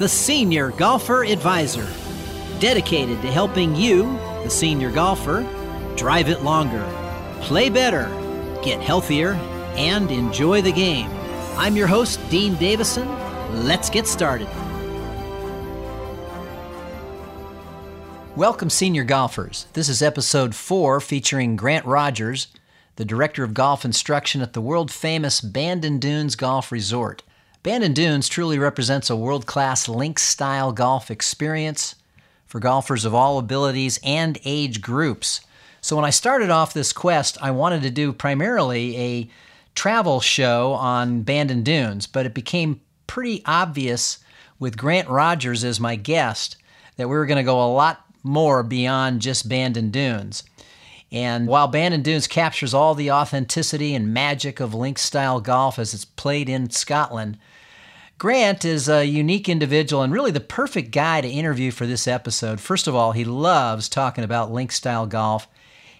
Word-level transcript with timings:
the 0.00 0.08
Senior 0.08 0.70
Golfer 0.70 1.24
Advisor, 1.26 1.86
dedicated 2.58 3.20
to 3.20 3.30
helping 3.30 3.76
you, 3.76 4.04
the 4.42 4.48
senior 4.48 4.90
golfer, 4.90 5.46
drive 5.94 6.30
it 6.30 6.42
longer, 6.42 6.82
play 7.42 7.68
better, 7.68 8.08
get 8.64 8.80
healthier, 8.80 9.32
and 9.76 10.10
enjoy 10.10 10.62
the 10.62 10.72
game. 10.72 11.10
I'm 11.54 11.76
your 11.76 11.86
host, 11.86 12.18
Dean 12.30 12.54
Davison. 12.54 13.06
Let's 13.66 13.90
get 13.90 14.06
started. 14.06 14.48
Welcome, 18.36 18.70
senior 18.70 19.04
golfers. 19.04 19.66
This 19.74 19.90
is 19.90 20.00
episode 20.00 20.54
four 20.54 21.00
featuring 21.00 21.56
Grant 21.56 21.84
Rogers, 21.84 22.46
the 22.96 23.04
director 23.04 23.44
of 23.44 23.52
golf 23.52 23.84
instruction 23.84 24.40
at 24.40 24.54
the 24.54 24.62
world 24.62 24.90
famous 24.90 25.42
Bandon 25.42 25.98
Dunes 25.98 26.36
Golf 26.36 26.72
Resort. 26.72 27.22
Bandon 27.62 27.92
Dunes 27.92 28.26
truly 28.26 28.58
represents 28.58 29.10
a 29.10 29.16
world 29.16 29.44
class 29.44 29.86
links 29.86 30.22
style 30.22 30.72
golf 30.72 31.10
experience 31.10 31.94
for 32.46 32.58
golfers 32.58 33.04
of 33.04 33.14
all 33.14 33.38
abilities 33.38 34.00
and 34.02 34.38
age 34.46 34.80
groups. 34.80 35.42
So, 35.82 35.94
when 35.94 36.06
I 36.06 36.10
started 36.10 36.48
off 36.48 36.72
this 36.72 36.94
quest, 36.94 37.36
I 37.42 37.50
wanted 37.50 37.82
to 37.82 37.90
do 37.90 38.14
primarily 38.14 38.96
a 38.96 39.30
travel 39.74 40.20
show 40.20 40.72
on 40.72 41.20
Bandon 41.20 41.62
Dunes, 41.62 42.06
but 42.06 42.24
it 42.24 42.32
became 42.32 42.80
pretty 43.06 43.42
obvious 43.44 44.20
with 44.58 44.78
Grant 44.78 45.08
Rogers 45.10 45.62
as 45.62 45.78
my 45.78 45.96
guest 45.96 46.56
that 46.96 47.08
we 47.08 47.14
were 47.14 47.26
going 47.26 47.36
to 47.36 47.42
go 47.42 47.62
a 47.62 47.74
lot 47.74 48.06
more 48.22 48.62
beyond 48.62 49.20
just 49.20 49.50
Bandon 49.50 49.90
Dunes. 49.90 50.44
And 51.12 51.48
while 51.48 51.66
Bandon 51.66 52.02
Dunes 52.02 52.28
captures 52.28 52.72
all 52.72 52.94
the 52.94 53.10
authenticity 53.10 53.94
and 53.94 54.14
magic 54.14 54.60
of 54.60 54.74
links 54.74 55.02
style 55.02 55.40
golf 55.40 55.78
as 55.78 55.92
it's 55.92 56.04
played 56.04 56.48
in 56.48 56.70
Scotland, 56.70 57.36
Grant 58.20 58.66
is 58.66 58.86
a 58.86 59.06
unique 59.06 59.48
individual 59.48 60.02
and 60.02 60.12
really 60.12 60.30
the 60.30 60.40
perfect 60.40 60.90
guy 60.90 61.22
to 61.22 61.28
interview 61.28 61.70
for 61.70 61.86
this 61.86 62.06
episode. 62.06 62.60
First 62.60 62.86
of 62.86 62.94
all, 62.94 63.12
he 63.12 63.24
loves 63.24 63.88
talking 63.88 64.24
about 64.24 64.52
links 64.52 64.76
style 64.76 65.06
golf, 65.06 65.48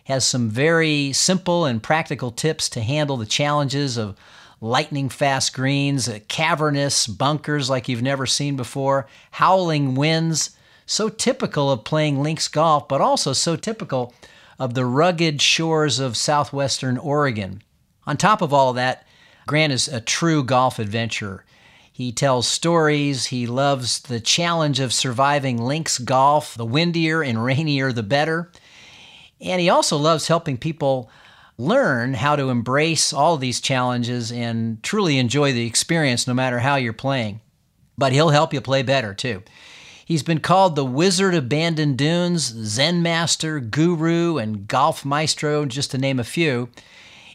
has 0.04 0.26
some 0.26 0.50
very 0.50 1.14
simple 1.14 1.64
and 1.64 1.82
practical 1.82 2.30
tips 2.30 2.68
to 2.68 2.82
handle 2.82 3.16
the 3.16 3.24
challenges 3.24 3.96
of 3.96 4.18
lightning 4.60 5.08
fast 5.08 5.54
greens, 5.54 6.10
cavernous 6.28 7.06
bunkers 7.06 7.70
like 7.70 7.88
you've 7.88 8.02
never 8.02 8.26
seen 8.26 8.54
before, 8.54 9.06
howling 9.30 9.94
winds 9.94 10.50
so 10.84 11.08
typical 11.08 11.70
of 11.70 11.84
playing 11.84 12.22
links 12.22 12.48
golf, 12.48 12.86
but 12.86 13.00
also 13.00 13.32
so 13.32 13.56
typical 13.56 14.12
of 14.60 14.74
the 14.74 14.84
rugged 14.84 15.40
shores 15.40 15.98
of 15.98 16.18
southwestern 16.18 16.98
Oregon. 16.98 17.62
On 18.06 18.16
top 18.18 18.42
of 18.42 18.52
all 18.52 18.74
that, 18.74 19.06
Grant 19.46 19.72
is 19.72 19.88
a 19.88 20.02
true 20.02 20.44
golf 20.44 20.78
adventurer. 20.78 21.46
He 21.90 22.12
tells 22.12 22.46
stories. 22.46 23.26
He 23.26 23.46
loves 23.46 24.00
the 24.00 24.20
challenge 24.20 24.78
of 24.78 24.92
surviving 24.92 25.56
links 25.56 25.98
golf. 25.98 26.54
The 26.54 26.66
windier 26.66 27.22
and 27.22 27.42
rainier, 27.42 27.90
the 27.90 28.02
better. 28.02 28.52
And 29.40 29.62
he 29.62 29.70
also 29.70 29.96
loves 29.96 30.28
helping 30.28 30.58
people 30.58 31.10
learn 31.56 32.14
how 32.14 32.36
to 32.36 32.50
embrace 32.50 33.14
all 33.14 33.38
these 33.38 33.62
challenges 33.62 34.30
and 34.30 34.82
truly 34.82 35.18
enjoy 35.18 35.54
the 35.54 35.66
experience 35.66 36.26
no 36.26 36.34
matter 36.34 36.58
how 36.58 36.76
you're 36.76 36.92
playing. 36.92 37.40
But 37.96 38.12
he'll 38.12 38.28
help 38.28 38.52
you 38.52 38.60
play 38.60 38.82
better 38.82 39.14
too. 39.14 39.42
He's 40.10 40.24
been 40.24 40.40
called 40.40 40.74
the 40.74 40.84
Wizard 40.84 41.36
of 41.36 41.48
Bandon 41.48 41.94
Dunes, 41.94 42.42
Zen 42.42 43.00
Master, 43.00 43.60
Guru, 43.60 44.38
and 44.38 44.66
Golf 44.66 45.04
Maestro, 45.04 45.64
just 45.66 45.92
to 45.92 45.98
name 45.98 46.18
a 46.18 46.24
few. 46.24 46.68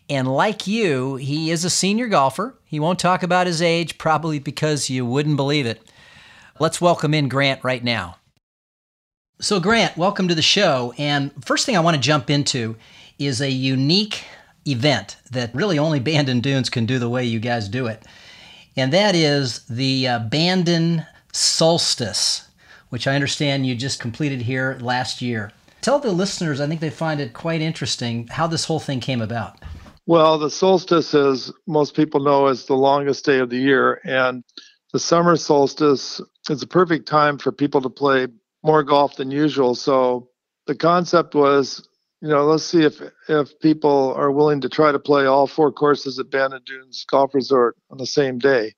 And 0.10 0.28
like 0.28 0.68
you, 0.68 1.16
he 1.16 1.52
is 1.52 1.64
a 1.64 1.70
senior 1.70 2.10
golfer. 2.10 2.60
He 2.66 2.82
won't 2.82 3.00
talk 3.00 3.24
about 3.24 3.48
his 3.48 3.62
age, 3.62 3.98
probably 3.98 4.40
because 4.40 4.90
you 4.90 5.06
wouldn't 5.06 5.38
believe 5.38 5.66
it. 5.66 5.90
Let's 6.60 6.82
welcome 6.82 7.14
in 7.14 7.30
Grant 7.30 7.64
right 7.64 7.82
now. 7.82 8.18
So, 9.40 9.62
Grant, 9.62 9.96
welcome 9.96 10.28
to 10.28 10.36
the 10.36 10.42
show. 10.42 10.94
And 10.98 11.32
first 11.46 11.66
thing 11.66 11.78
I 11.78 11.80
want 11.80 11.96
to 11.96 12.02
jump 12.02 12.30
into 12.30 12.76
is 13.18 13.40
a 13.40 13.50
unique 13.50 14.26
event 14.68 15.16
that 15.32 15.56
really 15.56 15.80
only 15.80 16.02
Bandon 16.02 16.42
Dunes 16.42 16.70
can 16.70 16.86
do 16.86 17.00
the 17.00 17.08
way 17.08 17.24
you 17.24 17.40
guys 17.40 17.70
do 17.70 17.88
it. 17.88 18.04
And 18.76 18.92
that 18.92 19.16
is 19.16 19.60
the 19.68 20.10
uh, 20.10 20.20
Bandon 20.20 21.06
Solstice 21.32 22.45
which 22.96 23.08
I 23.08 23.16
understand 23.16 23.66
you 23.66 23.76
just 23.76 24.00
completed 24.00 24.44
here 24.44 24.78
last 24.80 25.22
year. 25.22 25.52
Tell 25.82 26.00
the 26.00 26.14
listeners, 26.14 26.62
I 26.62 26.68
think 26.68 26.80
they 26.80 26.90
find 26.90 27.20
it 27.20 27.34
quite 27.34 27.60
interesting 27.60 28.26
how 28.28 28.48
this 28.48 28.64
whole 28.64 28.80
thing 28.80 29.02
came 29.02 29.22
about. 29.22 29.58
Well, 30.06 30.38
the 30.38 30.50
solstice, 30.50 31.14
as 31.14 31.52
most 31.68 31.94
people 31.94 32.22
know, 32.22 32.48
is 32.48 32.68
the 32.68 32.76
longest 32.78 33.26
day 33.26 33.40
of 33.40 33.50
the 33.50 33.58
year. 33.58 34.00
And 34.06 34.46
the 34.94 35.00
summer 35.00 35.36
solstice 35.36 36.22
is 36.50 36.64
a 36.64 36.68
perfect 36.68 37.06
time 37.06 37.38
for 37.38 37.52
people 37.52 37.82
to 37.82 37.90
play 37.90 38.28
more 38.64 38.82
golf 38.82 39.18
than 39.18 39.30
usual. 39.30 39.76
So 39.76 40.30
the 40.66 40.76
concept 40.76 41.36
was, 41.36 41.86
you 42.22 42.30
know, 42.30 42.46
let's 42.46 42.64
see 42.64 42.86
if 42.86 43.02
if 43.28 43.60
people 43.60 44.14
are 44.16 44.32
willing 44.32 44.62
to 44.62 44.70
try 44.70 44.94
to 44.94 45.00
play 45.00 45.26
all 45.26 45.48
four 45.48 45.74
courses 45.74 46.18
at 46.18 46.32
Bandon 46.32 46.62
Dunes 46.66 47.06
Golf 47.12 47.36
Resort 47.36 47.76
on 47.92 47.98
the 47.98 48.08
same 48.08 48.40
day. 48.40 48.74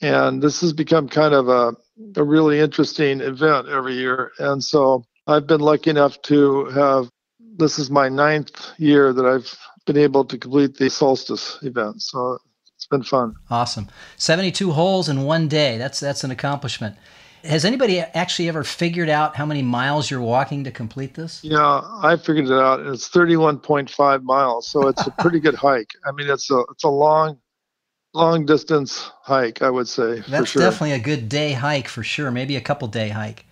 And 0.00 0.42
this 0.42 0.60
has 0.60 0.72
become 0.72 1.08
kind 1.08 1.34
of 1.34 1.48
a 1.48 1.74
a 2.16 2.24
really 2.24 2.60
interesting 2.60 3.20
event 3.20 3.68
every 3.68 3.94
year. 3.94 4.32
And 4.38 4.62
so 4.62 5.04
I've 5.26 5.46
been 5.46 5.60
lucky 5.60 5.90
enough 5.90 6.20
to 6.22 6.66
have 6.66 7.10
this 7.58 7.78
is 7.78 7.90
my 7.90 8.08
ninth 8.08 8.72
year 8.78 9.12
that 9.12 9.24
I've 9.24 9.56
been 9.86 9.96
able 9.96 10.24
to 10.26 10.36
complete 10.36 10.76
the 10.76 10.90
solstice 10.90 11.58
event. 11.62 12.02
So 12.02 12.38
it's 12.74 12.86
been 12.86 13.02
fun. 13.02 13.34
Awesome. 13.50 13.88
72 14.16 14.72
holes 14.72 15.08
in 15.08 15.22
one 15.22 15.48
day. 15.48 15.78
That's 15.78 16.00
that's 16.00 16.24
an 16.24 16.30
accomplishment. 16.30 16.96
Has 17.44 17.64
anybody 17.64 18.00
actually 18.00 18.48
ever 18.48 18.64
figured 18.64 19.08
out 19.08 19.36
how 19.36 19.46
many 19.46 19.62
miles 19.62 20.10
you're 20.10 20.20
walking 20.20 20.64
to 20.64 20.72
complete 20.72 21.14
this? 21.14 21.44
Yeah, 21.44 21.80
I 22.02 22.16
figured 22.16 22.46
it 22.46 22.52
out. 22.52 22.80
It's 22.80 23.08
31.5 23.08 24.22
miles, 24.24 24.66
so 24.66 24.88
it's 24.88 25.06
a 25.06 25.12
pretty 25.12 25.38
good 25.38 25.54
hike. 25.66 25.90
I 26.04 26.10
mean, 26.12 26.28
it's 26.28 26.50
a 26.50 26.64
it's 26.72 26.84
a 26.84 26.88
long 26.88 27.38
long 28.16 28.46
distance 28.46 29.10
hike, 29.22 29.62
I 29.62 29.70
would 29.70 29.88
say. 29.88 30.22
That's 30.28 30.50
sure. 30.50 30.62
definitely 30.62 30.92
a 30.92 30.98
good 30.98 31.28
day 31.28 31.52
hike 31.52 31.88
for 31.88 32.02
sure. 32.02 32.30
Maybe 32.30 32.56
a 32.56 32.60
couple 32.60 32.88
day 32.88 33.10
hike. 33.10 33.46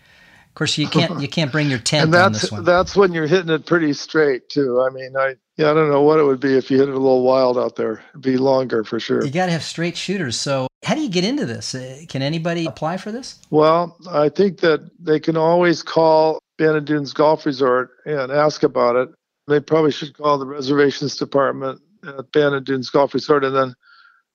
Of 0.49 0.55
course, 0.55 0.79
you 0.79 0.89
can't 0.89 1.21
you 1.21 1.29
can't 1.29 1.51
bring 1.53 1.69
your 1.69 1.79
tent 1.91 2.05
and 2.05 2.15
that's, 2.15 2.27
on 2.27 2.33
this 2.33 2.53
one. 2.53 2.65
That's 2.65 2.97
when 2.97 3.13
you're 3.13 3.27
hitting 3.27 3.51
it 3.51 3.67
pretty 3.67 3.93
straight 3.93 4.49
too. 4.49 4.81
I 4.81 4.91
mean, 4.91 5.17
I 5.17 5.35
yeah, 5.57 5.71
I 5.71 5.75
don't 5.75 5.91
know 5.91 6.03
what 6.03 6.19
it 6.19 6.25
would 6.25 6.41
be 6.41 6.57
if 6.57 6.71
you 6.71 6.79
hit 6.79 6.89
it 6.89 6.95
a 6.95 6.99
little 6.99 7.23
wild 7.23 7.59
out 7.59 7.77
there. 7.77 8.03
It'd 8.11 8.23
be 8.23 8.37
longer 8.37 8.85
for 8.85 8.99
sure. 8.99 9.25
You 9.25 9.31
got 9.31 9.47
to 9.47 9.53
have 9.53 9.63
straight 9.63 9.97
shooters. 9.97 10.39
So, 10.39 10.67
how 10.85 10.95
do 10.95 11.01
you 11.01 11.09
get 11.09 11.25
into 11.25 11.47
this? 11.47 11.75
Uh, 11.75 12.01
can 12.09 12.23
anybody 12.23 12.67
apply 12.67 12.97
for 12.97 13.13
this? 13.13 13.41
Well, 13.51 13.97
I 14.09 14.29
think 14.29 14.61
that 14.61 14.89
they 14.99 15.21
can 15.21 15.37
always 15.37 15.83
call 15.83 16.39
Dunes 16.59 17.13
Golf 17.13 17.47
Resort 17.47 17.91
and 18.07 18.33
ask 18.33 18.63
about 18.63 18.97
it. 18.97 19.09
They 19.47 19.61
probably 19.61 19.93
should 19.93 20.17
call 20.17 20.39
the 20.39 20.47
reservations 20.47 21.17
department 21.17 21.81
at 22.07 22.33
Dunes 22.65 22.91
Golf 22.91 23.15
Resort 23.15 23.45
and 23.45 23.55
then 23.55 23.75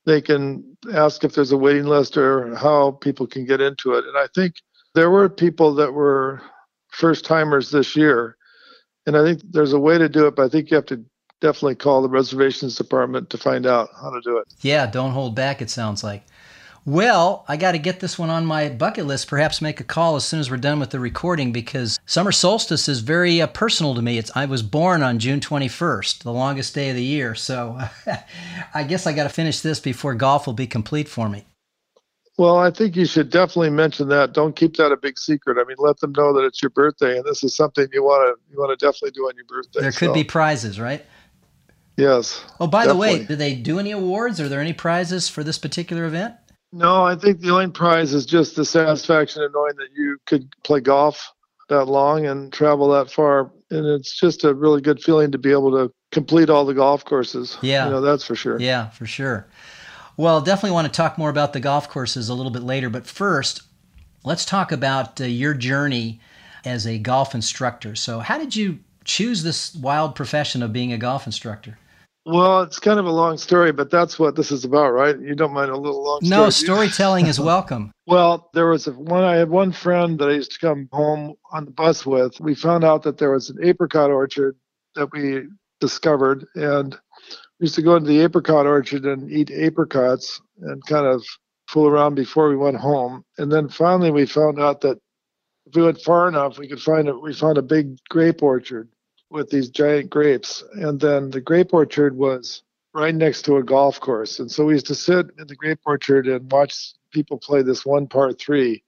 they 0.10 0.22
can 0.22 0.64
ask 0.94 1.24
if 1.24 1.34
there's 1.34 1.52
a 1.52 1.58
waiting 1.58 1.86
list 1.86 2.18
or 2.18 2.56
how 2.56 2.92
people 2.92 3.28
can 3.28 3.46
get 3.46 3.62
into 3.62 3.94
it. 3.94 4.06
And 4.06 4.18
I 4.18 4.28
think 4.34 4.56
there 4.96 5.10
were 5.10 5.30
people 5.30 5.74
that 5.76 5.94
were 5.94 6.42
first 6.90 7.26
timers 7.26 7.72
this 7.72 7.96
year. 7.96 8.36
And 9.06 9.16
I 9.16 9.24
think 9.24 9.42
there's 9.52 9.74
a 9.74 9.80
way 9.80 9.98
to 9.98 10.10
do 10.10 10.28
it, 10.28 10.36
but 10.36 10.46
I 10.46 10.50
think 10.50 10.72
you 10.72 10.76
have 10.76 10.86
to 10.88 11.04
definitely 11.42 11.76
call 11.76 12.02
the 12.02 12.10
reservations 12.10 12.76
department 12.76 13.30
to 13.30 13.38
find 13.38 13.66
out 13.66 13.90
how 14.00 14.10
to 14.10 14.22
do 14.22 14.38
it. 14.38 14.46
Yeah, 14.62 14.88
don't 14.88 15.12
hold 15.12 15.36
back, 15.36 15.62
it 15.62 15.70
sounds 15.70 16.04
like. 16.04 16.24
Well, 16.90 17.46
I 17.48 17.56
got 17.56 17.74
to 17.74 17.78
get 17.78 18.00
this 18.00 18.18
one 18.18 18.32
on 18.32 18.48
my 18.48 18.68
bucket 18.68 19.06
list. 19.06 19.28
Perhaps 19.28 19.62
make 19.62 19.80
a 19.80 19.84
call 19.84 20.16
as 20.16 20.26
soon 20.26 20.40
as 20.40 20.50
we're 20.50 20.58
done 20.58 20.80
with 20.80 20.90
the 20.90 21.00
recording 21.00 21.52
because 21.52 22.00
summer 22.08 22.32
solstice 22.32 22.90
is 22.90 23.02
very 23.02 23.40
uh, 23.44 23.46
personal 23.46 23.94
to 23.94 24.02
me. 24.02 24.18
It's 24.18 24.32
I 24.36 24.48
was 24.48 24.64
born 24.64 25.04
on 25.04 25.20
June 25.20 25.40
21st, 25.40 26.24
the 26.24 26.34
longest 26.34 26.74
day 26.74 26.90
of 26.90 26.96
the 26.96 27.04
year. 27.04 27.36
So 27.36 27.80
I 28.74 28.82
guess 28.82 29.06
I 29.06 29.14
got 29.14 29.26
to 29.26 29.30
finish 29.30 29.60
this 29.60 29.80
before 29.80 30.16
golf 30.16 30.48
will 30.48 30.56
be 30.56 30.66
complete 30.66 31.08
for 31.08 31.30
me. 31.30 31.46
Well, 32.40 32.58
I 32.58 32.72
think 32.72 32.96
you 32.96 33.06
should 33.06 33.30
definitely 33.30 33.70
mention 33.70 34.08
that. 34.08 34.34
Don't 34.34 34.56
keep 34.56 34.76
that 34.78 34.92
a 34.92 34.98
big 34.98 35.20
secret. 35.20 35.60
I 35.60 35.66
mean, 35.66 35.78
let 35.78 36.00
them 36.00 36.14
know 36.14 36.34
that 36.34 36.44
it's 36.44 36.60
your 36.60 36.72
birthday 36.72 37.18
and 37.18 37.24
this 37.24 37.44
is 37.44 37.56
something 37.56 37.88
you 37.94 38.02
want 38.02 38.36
to 38.36 38.52
you 38.52 38.60
want 38.60 38.72
to 38.80 38.84
definitely 38.84 39.12
do 39.12 39.26
on 39.26 39.36
your 39.36 39.46
birthday. 39.46 39.82
There 39.82 39.92
could 39.92 40.10
so. 40.10 40.14
be 40.16 40.24
prizes, 40.24 40.80
right? 40.80 41.06
Yes. 41.98 42.44
Oh, 42.60 42.66
by 42.66 42.86
definitely. 42.86 43.10
the 43.10 43.20
way, 43.20 43.26
do 43.28 43.36
they 43.36 43.54
do 43.54 43.78
any 43.78 43.92
awards? 43.92 44.42
Are 44.42 44.50
there 44.50 44.62
any 44.62 44.74
prizes 44.74 45.30
for 45.30 45.44
this 45.44 45.60
particular 45.60 46.06
event? 46.06 46.34
No, 46.72 47.04
I 47.04 47.16
think 47.16 47.40
the 47.40 47.50
only 47.50 47.70
prize 47.70 48.14
is 48.14 48.26
just 48.26 48.56
the 48.56 48.66
satisfaction 48.66 49.42
of 49.42 49.54
knowing 49.54 49.76
that 49.78 49.90
you 49.96 50.18
could 50.26 50.54
play 50.64 50.80
golf 50.80 51.34
that 51.70 51.86
long 51.86 52.26
and 52.26 52.52
travel 52.54 52.90
that 52.90 53.12
far. 53.12 53.52
And 53.72 53.86
it's 53.86 54.20
just 54.20 54.44
a 54.44 54.54
really 54.54 54.82
good 54.82 55.02
feeling 55.02 55.32
to 55.32 55.38
be 55.38 55.52
able 55.52 55.72
to 55.72 55.94
complete 56.12 56.50
all 56.50 56.66
the 56.66 56.74
golf 56.74 57.06
courses. 57.06 57.58
Yeah. 57.62 57.86
You 57.86 57.92
know, 57.92 58.02
that's 58.02 58.24
for 58.24 58.36
sure. 58.36 58.60
Yeah, 58.60 58.90
for 58.90 59.06
sure. 59.06 59.48
Well, 60.18 60.42
definitely 60.42 60.72
want 60.72 60.92
to 60.92 60.96
talk 60.96 61.18
more 61.18 61.30
about 61.30 61.54
the 61.54 61.60
golf 61.60 61.90
courses 61.90 62.30
a 62.30 62.34
little 62.34 62.52
bit 62.52 62.64
later. 62.64 62.90
But 62.90 63.08
first, 63.08 63.62
let's 64.24 64.46
talk 64.46 64.72
about 64.72 65.22
uh, 65.22 65.26
your 65.26 65.54
journey 65.54 66.20
as 66.66 66.86
a 66.86 66.98
golf 67.00 67.34
instructor. 67.34 67.96
So, 67.96 68.20
how 68.20 68.38
did 68.38 68.56
you 68.56 68.80
choose 69.06 69.44
this 69.44 69.74
wild 69.74 70.16
profession 70.16 70.62
of 70.62 70.74
being 70.74 70.92
a 70.92 70.98
golf 70.98 71.26
instructor? 71.26 71.78
Well, 72.32 72.62
it's 72.62 72.80
kind 72.80 73.00
of 73.00 73.08
a 73.08 73.12
long 73.12 73.40
story, 73.40 73.72
but 73.72 73.90
that's 73.90 74.20
what 74.20 74.36
this 74.36 74.52
is 74.52 74.64
about, 74.64 74.92
right? 74.92 75.20
You 75.20 75.34
don't 75.34 75.52
mind 75.52 75.72
a 75.72 75.76
little 75.76 76.04
long 76.04 76.20
story? 76.24 76.30
No, 76.30 76.50
storytelling 76.52 77.26
is 77.26 77.40
welcome. 77.54 77.92
Well, 78.06 78.52
there 78.54 78.68
was 78.68 78.86
a, 78.86 78.92
one. 78.92 79.24
I 79.24 79.38
had 79.38 79.50
one 79.50 79.72
friend 79.72 80.20
that 80.20 80.30
I 80.30 80.34
used 80.34 80.52
to 80.52 80.60
come 80.60 80.88
home 80.92 81.34
on 81.52 81.66
the 81.66 81.72
bus 81.72 82.06
with. 82.06 82.40
We 82.40 82.54
found 82.54 82.84
out 82.84 83.02
that 83.04 83.18
there 83.18 83.32
was 83.32 83.50
an 83.50 83.58
apricot 83.64 84.12
orchard 84.12 84.56
that 84.94 85.12
we 85.12 85.48
discovered, 85.80 86.46
and 86.54 86.96
we 87.60 87.64
used 87.64 87.76
to 87.76 87.82
go 87.82 87.96
into 87.96 88.10
the 88.10 88.22
apricot 88.22 88.68
orchard 88.68 89.06
and 89.06 89.32
eat 89.32 89.50
apricots 89.50 90.40
and 90.62 90.86
kind 90.86 91.08
of 91.08 91.26
fool 91.68 91.88
around 91.88 92.14
before 92.14 92.48
we 92.48 92.58
went 92.58 92.78
home. 92.78 93.26
And 93.40 93.52
then 93.52 93.70
finally, 93.70 94.12
we 94.12 94.28
found 94.28 94.60
out 94.60 94.82
that 94.82 95.00
if 95.66 95.76
we 95.76 95.82
went 95.82 96.02
far 96.02 96.28
enough, 96.28 96.60
we 96.60 96.68
could 96.68 96.82
find 96.82 97.08
it. 97.08 97.20
We 97.20 97.34
found 97.34 97.58
a 97.58 97.64
big 97.64 97.98
grape 98.08 98.44
orchard 98.44 98.88
with 99.30 99.50
these 99.50 99.70
giant 99.70 100.10
grapes, 100.10 100.64
and 100.74 101.00
then 101.00 101.30
the 101.30 101.42
grape 101.42 101.74
orchard 101.74 102.16
was 102.16 102.64
right 102.94 103.14
next 103.14 103.44
to 103.44 103.58
a 103.58 103.64
golf 103.64 104.00
course. 104.00 104.40
And 104.40 104.52
so 104.52 104.66
we 104.66 104.74
used 104.74 104.88
to 104.88 104.96
sit 104.96 105.28
in 105.38 105.48
the 105.48 105.56
grape 105.56 105.80
orchard 105.86 106.28
and 106.28 106.52
watch 106.52 106.94
people 107.12 107.38
play 107.38 107.62
this 107.62 107.86
one 107.86 108.08
par 108.08 108.34
three. 108.34 108.84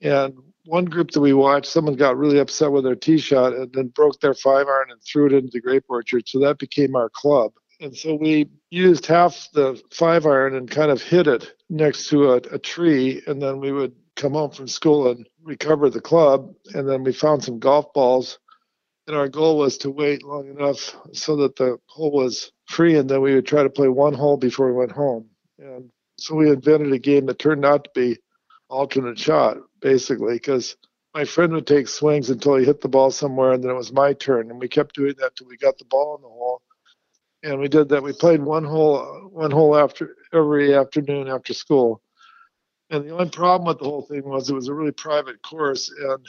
And 0.00 0.34
one 0.64 0.86
group 0.86 1.10
that 1.10 1.20
we 1.20 1.32
watched, 1.32 1.66
someone 1.66 1.96
got 1.96 2.16
really 2.16 2.38
upset 2.38 2.72
with 2.72 2.84
their 2.84 2.94
tee 2.94 3.18
shot 3.18 3.52
and 3.52 3.72
then 3.72 3.88
broke 3.88 4.20
their 4.20 4.34
five 4.34 4.66
iron 4.66 4.90
and 4.90 5.00
threw 5.02 5.26
it 5.26 5.32
into 5.32 5.50
the 5.52 5.60
grape 5.60 5.84
orchard. 5.88 6.28
So 6.28 6.38
that 6.40 6.58
became 6.58 6.96
our 6.96 7.10
club. 7.10 7.52
And 7.80 7.96
so 7.96 8.14
we 8.14 8.48
used 8.70 9.06
half 9.06 9.48
the 9.52 9.80
five 9.92 10.24
iron 10.24 10.54
and 10.54 10.70
kind 10.70 10.90
of 10.90 11.02
hit 11.02 11.26
it 11.26 11.52
next 11.68 12.08
to 12.08 12.32
a, 12.32 12.36
a 12.36 12.58
tree. 12.58 13.22
And 13.26 13.42
then 13.42 13.60
we 13.60 13.72
would 13.72 13.94
come 14.14 14.32
home 14.32 14.52
from 14.52 14.68
school 14.68 15.10
and 15.10 15.28
recover 15.42 15.90
the 15.90 16.00
club. 16.00 16.54
And 16.74 16.88
then 16.88 17.02
we 17.02 17.12
found 17.12 17.42
some 17.42 17.58
golf 17.58 17.92
balls. 17.92 18.38
And 19.06 19.16
our 19.16 19.28
goal 19.28 19.58
was 19.58 19.78
to 19.78 19.90
wait 19.90 20.22
long 20.22 20.48
enough 20.48 20.96
so 21.12 21.36
that 21.36 21.56
the 21.56 21.78
hole 21.86 22.12
was 22.12 22.52
free. 22.66 22.96
And 22.96 23.08
then 23.08 23.20
we 23.20 23.34
would 23.34 23.46
try 23.46 23.62
to 23.62 23.70
play 23.70 23.88
one 23.88 24.14
hole 24.14 24.36
before 24.36 24.66
we 24.66 24.78
went 24.78 24.92
home. 24.92 25.26
And 25.58 25.90
so 26.18 26.34
we 26.36 26.50
invented 26.50 26.92
a 26.92 26.98
game 26.98 27.26
that 27.26 27.38
turned 27.38 27.64
out 27.64 27.84
to 27.84 27.90
be 27.94 28.18
alternate 28.68 29.18
shot, 29.18 29.58
basically, 29.80 30.34
because 30.34 30.76
my 31.14 31.24
friend 31.24 31.52
would 31.52 31.66
take 31.66 31.88
swings 31.88 32.30
until 32.30 32.56
he 32.56 32.64
hit 32.64 32.80
the 32.80 32.88
ball 32.88 33.10
somewhere, 33.10 33.52
and 33.52 33.62
then 33.62 33.70
it 33.70 33.76
was 33.76 33.92
my 33.92 34.14
turn, 34.14 34.50
and 34.50 34.58
we 34.58 34.68
kept 34.68 34.94
doing 34.94 35.14
that 35.18 35.36
till 35.36 35.46
we 35.46 35.56
got 35.58 35.76
the 35.78 35.84
ball 35.84 36.16
in 36.16 36.22
the 36.22 36.28
hole. 36.28 36.62
And 37.42 37.60
we 37.60 37.68
did 37.68 37.88
that. 37.90 38.02
We 38.02 38.12
played 38.12 38.40
one 38.40 38.64
hole, 38.64 39.28
one 39.30 39.50
hole 39.50 39.76
after 39.76 40.16
every 40.32 40.74
afternoon 40.74 41.28
after 41.28 41.52
school. 41.52 42.00
And 42.88 43.04
the 43.04 43.10
only 43.10 43.30
problem 43.30 43.66
with 43.66 43.78
the 43.78 43.84
whole 43.84 44.02
thing 44.02 44.22
was 44.24 44.48
it 44.48 44.54
was 44.54 44.68
a 44.68 44.74
really 44.74 44.92
private 44.92 45.42
course, 45.42 45.90
and 45.90 46.24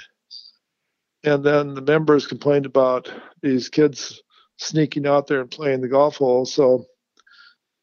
and 1.24 1.44
then 1.44 1.74
the 1.74 1.82
members 1.82 2.28
complained 2.28 2.66
about 2.66 3.12
these 3.42 3.70
kids 3.70 4.22
sneaking 4.58 5.08
out 5.08 5.28
there 5.28 5.42
and 5.42 5.52
playing 5.52 5.82
the 5.82 5.88
golf 5.88 6.18
hole. 6.18 6.46
So 6.46 6.86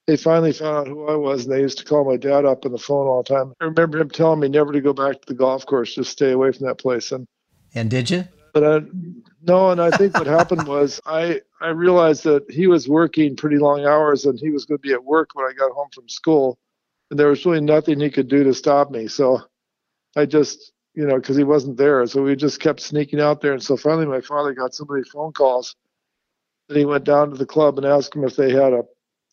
they 0.06 0.16
finally 0.16 0.52
found 0.52 0.76
out 0.76 0.88
who 0.88 1.06
I 1.06 1.16
was, 1.16 1.44
and 1.44 1.54
they 1.54 1.60
used 1.60 1.78
to 1.78 1.84
call 1.84 2.04
my 2.04 2.16
dad 2.16 2.44
up 2.44 2.64
on 2.64 2.72
the 2.72 2.78
phone 2.78 3.06
all 3.06 3.22
the 3.22 3.34
time. 3.34 3.52
I 3.60 3.64
remember 3.64 3.98
him 3.98 4.10
telling 4.10 4.40
me 4.40 4.48
never 4.48 4.72
to 4.72 4.80
go 4.80 4.92
back 4.92 5.20
to 5.20 5.26
the 5.26 5.34
golf 5.34 5.66
course, 5.66 5.94
just 5.94 6.10
stay 6.10 6.32
away 6.32 6.52
from 6.52 6.66
that 6.66 6.78
place. 6.78 7.12
And 7.12 7.26
and 7.74 7.88
did 7.88 8.10
you? 8.10 8.24
But 8.52 8.64
I, 8.64 8.80
no, 9.42 9.70
and 9.70 9.80
I 9.80 9.90
think 9.90 10.16
what 10.16 10.26
happened 10.26 10.66
was 10.66 11.00
I 11.06 11.40
I 11.60 11.68
realized 11.68 12.24
that 12.24 12.50
he 12.50 12.66
was 12.66 12.88
working 12.88 13.36
pretty 13.36 13.58
long 13.58 13.86
hours, 13.86 14.24
and 14.24 14.38
he 14.38 14.50
was 14.50 14.64
going 14.64 14.78
to 14.78 14.82
be 14.82 14.92
at 14.92 15.04
work 15.04 15.30
when 15.34 15.46
I 15.46 15.52
got 15.52 15.72
home 15.72 15.88
from 15.94 16.08
school, 16.08 16.58
and 17.10 17.18
there 17.18 17.28
was 17.28 17.46
really 17.46 17.60
nothing 17.60 18.00
he 18.00 18.10
could 18.10 18.28
do 18.28 18.42
to 18.44 18.54
stop 18.54 18.90
me. 18.90 19.06
So 19.06 19.40
I 20.16 20.26
just 20.26 20.72
you 20.94 21.06
know 21.06 21.16
because 21.16 21.36
he 21.36 21.44
wasn't 21.44 21.76
there, 21.76 22.06
so 22.06 22.22
we 22.22 22.36
just 22.36 22.60
kept 22.60 22.80
sneaking 22.80 23.20
out 23.20 23.40
there. 23.40 23.52
And 23.52 23.62
so 23.62 23.76
finally, 23.76 24.06
my 24.06 24.20
father 24.20 24.52
got 24.52 24.74
so 24.74 24.84
many 24.88 25.04
phone 25.04 25.32
calls 25.32 25.76
that 26.68 26.76
he 26.76 26.84
went 26.84 27.04
down 27.04 27.30
to 27.30 27.36
the 27.36 27.46
club 27.46 27.78
and 27.78 27.86
asked 27.86 28.14
him 28.14 28.24
if 28.24 28.36
they 28.36 28.52
had 28.52 28.72
a 28.72 28.82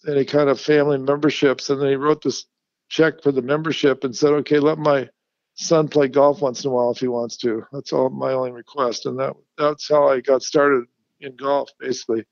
any 0.07 0.25
kind 0.25 0.49
of 0.49 0.59
family 0.59 0.97
memberships. 0.97 1.69
And 1.69 1.81
then 1.81 1.89
he 1.89 1.95
wrote 1.95 2.21
this 2.21 2.45
check 2.89 3.21
for 3.21 3.31
the 3.31 3.41
membership 3.41 4.03
and 4.03 4.15
said, 4.15 4.31
okay, 4.31 4.59
let 4.59 4.77
my 4.77 5.09
son 5.55 5.87
play 5.87 6.07
golf 6.07 6.41
once 6.41 6.63
in 6.63 6.69
a 6.69 6.73
while 6.73 6.91
if 6.91 6.99
he 6.99 7.07
wants 7.07 7.37
to. 7.37 7.65
That's 7.71 7.91
all 7.91 8.09
my 8.09 8.33
only 8.33 8.51
request. 8.51 9.05
And 9.05 9.19
that 9.19 9.33
that's 9.57 9.89
how 9.89 10.07
I 10.07 10.21
got 10.21 10.43
started 10.43 10.85
in 11.19 11.35
golf, 11.35 11.69
basically. 11.79 12.25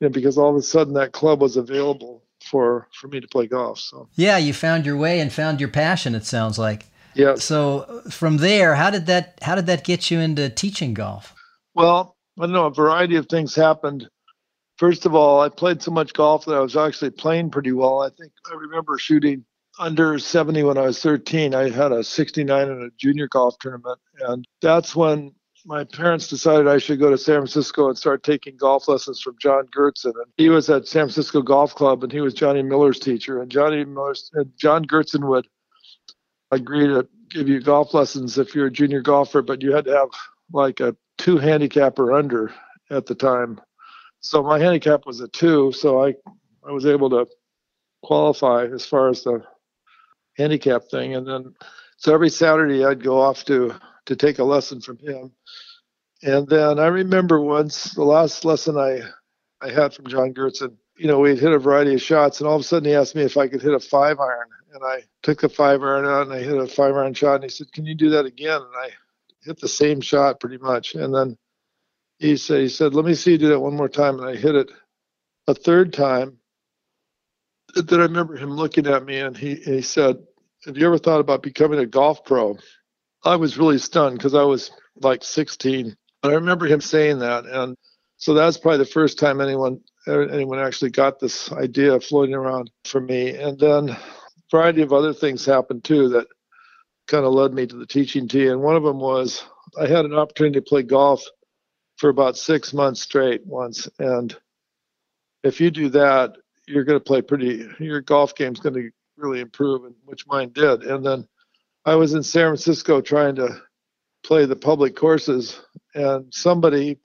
You 0.00 0.06
know, 0.06 0.08
because 0.08 0.38
all 0.38 0.50
of 0.50 0.56
a 0.56 0.62
sudden 0.62 0.94
that 0.94 1.12
club 1.12 1.40
was 1.40 1.56
available 1.56 2.22
for 2.40 2.88
for 2.94 3.08
me 3.08 3.20
to 3.20 3.28
play 3.28 3.46
golf. 3.46 3.78
So 3.78 4.08
yeah, 4.14 4.38
you 4.38 4.52
found 4.52 4.86
your 4.86 4.96
way 4.96 5.20
and 5.20 5.32
found 5.32 5.60
your 5.60 5.68
passion. 5.68 6.14
It 6.14 6.24
sounds 6.24 6.58
like. 6.58 6.86
Yeah. 7.18 7.34
So 7.34 8.02
from 8.10 8.36
there, 8.36 8.76
how 8.76 8.90
did 8.90 9.06
that 9.06 9.40
how 9.42 9.56
did 9.56 9.66
that 9.66 9.84
get 9.84 10.10
you 10.10 10.20
into 10.20 10.48
teaching 10.48 10.94
golf? 10.94 11.34
Well, 11.74 12.16
I 12.38 12.42
don't 12.42 12.52
know. 12.52 12.66
A 12.66 12.72
variety 12.72 13.16
of 13.16 13.26
things 13.26 13.56
happened. 13.56 14.08
First 14.76 15.04
of 15.04 15.16
all, 15.16 15.40
I 15.40 15.48
played 15.48 15.82
so 15.82 15.90
much 15.90 16.12
golf 16.12 16.44
that 16.44 16.54
I 16.54 16.60
was 16.60 16.76
actually 16.76 17.10
playing 17.10 17.50
pretty 17.50 17.72
well. 17.72 18.02
I 18.02 18.10
think 18.10 18.32
I 18.48 18.54
remember 18.54 18.96
shooting 18.98 19.44
under 19.80 20.16
70 20.20 20.62
when 20.62 20.78
I 20.78 20.82
was 20.82 21.02
13. 21.02 21.54
I 21.54 21.70
had 21.70 21.90
a 21.90 22.04
69 22.04 22.68
in 22.68 22.82
a 22.82 22.90
junior 22.96 23.26
golf 23.26 23.58
tournament. 23.58 23.98
And 24.20 24.44
that's 24.62 24.94
when 24.94 25.32
my 25.66 25.82
parents 25.82 26.28
decided 26.28 26.68
I 26.68 26.78
should 26.78 27.00
go 27.00 27.10
to 27.10 27.18
San 27.18 27.40
Francisco 27.40 27.88
and 27.88 27.98
start 27.98 28.22
taking 28.22 28.56
golf 28.56 28.86
lessons 28.86 29.20
from 29.20 29.34
John 29.40 29.66
Geertsen. 29.76 30.14
And 30.14 30.32
he 30.36 30.48
was 30.48 30.70
at 30.70 30.86
San 30.86 31.06
Francisco 31.06 31.42
Golf 31.42 31.74
Club 31.74 32.04
and 32.04 32.12
he 32.12 32.20
was 32.20 32.34
Johnny 32.34 32.62
Miller's 32.62 33.00
teacher. 33.00 33.42
And 33.42 33.50
Johnny 33.50 33.84
Miller's 33.84 34.30
and 34.34 34.52
John 34.56 34.84
Geertsen 34.84 35.28
would 35.28 35.48
agree 36.50 36.86
to 36.86 37.06
give 37.30 37.48
you 37.48 37.60
golf 37.60 37.94
lessons 37.94 38.38
if 38.38 38.54
you're 38.54 38.66
a 38.66 38.72
junior 38.72 39.02
golfer, 39.02 39.42
but 39.42 39.62
you 39.62 39.74
had 39.74 39.84
to 39.84 39.92
have 39.92 40.08
like 40.52 40.80
a 40.80 40.96
two 41.18 41.38
handicap 41.38 41.98
or 41.98 42.12
under 42.12 42.52
at 42.90 43.06
the 43.06 43.14
time. 43.14 43.60
So 44.20 44.42
my 44.42 44.58
handicap 44.58 45.06
was 45.06 45.20
a 45.20 45.28
two, 45.28 45.72
so 45.72 46.04
I 46.04 46.14
I 46.66 46.72
was 46.72 46.86
able 46.86 47.10
to 47.10 47.26
qualify 48.02 48.64
as 48.66 48.84
far 48.86 49.08
as 49.08 49.22
the 49.22 49.42
handicap 50.36 50.84
thing, 50.90 51.14
and 51.14 51.26
then 51.26 51.54
so 51.96 52.14
every 52.14 52.30
Saturday 52.30 52.84
I'd 52.84 53.02
go 53.02 53.20
off 53.20 53.44
to 53.46 53.74
to 54.06 54.16
take 54.16 54.38
a 54.38 54.44
lesson 54.44 54.80
from 54.80 54.98
him, 54.98 55.32
and 56.22 56.48
then 56.48 56.78
I 56.78 56.86
remember 56.86 57.40
once 57.40 57.92
the 57.94 58.04
last 58.04 58.44
lesson 58.44 58.76
I 58.76 59.00
I 59.60 59.70
had 59.70 59.94
from 59.94 60.06
John 60.06 60.32
Geertsen, 60.34 60.76
you 60.96 61.06
know, 61.08 61.18
we'd 61.20 61.38
hit 61.38 61.52
a 61.52 61.58
variety 61.58 61.94
of 61.94 62.02
shots, 62.02 62.40
and 62.40 62.48
all 62.48 62.56
of 62.56 62.60
a 62.60 62.64
sudden 62.64 62.88
he 62.88 62.94
asked 62.94 63.14
me 63.14 63.22
if 63.22 63.36
I 63.36 63.48
could 63.48 63.62
hit 63.62 63.74
a 63.74 63.80
five 63.80 64.18
iron, 64.18 64.48
and 64.72 64.84
I 64.84 65.02
took 65.22 65.40
the 65.40 65.48
five 65.48 65.82
iron 65.82 66.06
out 66.06 66.22
and 66.22 66.32
I 66.32 66.38
hit 66.38 66.56
a 66.56 66.66
five 66.66 66.94
iron 66.94 67.14
shot, 67.14 67.36
and 67.36 67.44
he 67.44 67.50
said, 67.50 67.72
"Can 67.72 67.86
you 67.86 67.94
do 67.94 68.10
that 68.10 68.26
again?" 68.26 68.60
And 68.60 68.74
I 68.76 68.90
hit 69.42 69.60
the 69.60 69.68
same 69.68 70.00
shot 70.00 70.40
pretty 70.40 70.58
much, 70.58 70.94
and 70.94 71.14
then 71.14 71.38
he 72.18 72.36
said, 72.36 72.60
he 72.60 72.68
said, 72.68 72.94
let 72.94 73.04
me 73.04 73.14
see 73.14 73.32
you 73.32 73.38
do 73.38 73.48
that 73.48 73.60
one 73.60 73.76
more 73.76 73.88
time. 73.88 74.18
And 74.18 74.28
I 74.28 74.36
hit 74.36 74.54
it 74.54 74.70
a 75.46 75.54
third 75.54 75.92
time. 75.92 76.38
Then 77.74 78.00
I 78.00 78.04
remember 78.04 78.36
him 78.36 78.50
looking 78.50 78.86
at 78.86 79.04
me 79.04 79.18
and 79.18 79.36
he, 79.36 79.54
he 79.56 79.82
said, 79.82 80.16
have 80.64 80.76
you 80.76 80.86
ever 80.86 80.98
thought 80.98 81.20
about 81.20 81.42
becoming 81.42 81.78
a 81.78 81.86
golf 81.86 82.24
pro? 82.24 82.58
I 83.24 83.36
was 83.36 83.58
really 83.58 83.78
stunned 83.78 84.18
because 84.18 84.34
I 84.34 84.42
was 84.42 84.72
like 84.96 85.22
16. 85.22 85.96
But 86.22 86.32
I 86.32 86.34
remember 86.34 86.66
him 86.66 86.80
saying 86.80 87.20
that. 87.20 87.46
And 87.46 87.76
so 88.16 88.34
that's 88.34 88.58
probably 88.58 88.78
the 88.78 88.86
first 88.86 89.18
time 89.18 89.40
anyone 89.40 89.80
anyone 90.08 90.58
actually 90.58 90.90
got 90.90 91.20
this 91.20 91.52
idea 91.52 92.00
floating 92.00 92.34
around 92.34 92.70
for 92.84 93.00
me. 93.00 93.34
And 93.36 93.58
then 93.58 93.96
variety 94.50 94.82
of 94.82 94.92
other 94.92 95.12
things 95.12 95.44
happened 95.44 95.84
too 95.84 96.08
that 96.10 96.26
kind 97.06 97.24
of 97.24 97.32
led 97.32 97.52
me 97.52 97.66
to 97.66 97.76
the 97.76 97.86
teaching 97.86 98.28
tee. 98.28 98.48
And 98.48 98.60
one 98.60 98.76
of 98.76 98.82
them 98.82 98.98
was 98.98 99.44
I 99.78 99.86
had 99.86 100.04
an 100.04 100.14
opportunity 100.14 100.60
to 100.60 100.62
play 100.62 100.82
golf 100.82 101.24
for 101.96 102.10
about 102.10 102.36
six 102.36 102.72
months 102.72 103.02
straight 103.02 103.44
once. 103.46 103.88
And 103.98 104.36
if 105.42 105.60
you 105.60 105.70
do 105.70 105.88
that, 105.90 106.36
you're 106.66 106.84
going 106.84 106.98
to 106.98 107.04
play 107.04 107.22
pretty, 107.22 107.68
your 107.78 108.00
golf 108.00 108.34
game's 108.34 108.60
going 108.60 108.74
to 108.74 108.90
really 109.16 109.40
improve, 109.40 109.84
and 109.84 109.94
which 110.04 110.26
mine 110.26 110.50
did. 110.50 110.82
And 110.82 111.04
then 111.04 111.26
I 111.84 111.94
was 111.94 112.14
in 112.14 112.22
San 112.22 112.48
Francisco 112.48 113.00
trying 113.00 113.34
to 113.36 113.60
play 114.22 114.44
the 114.44 114.56
public 114.56 114.94
courses, 114.94 115.60
and 115.94 116.32
somebody 116.32 116.98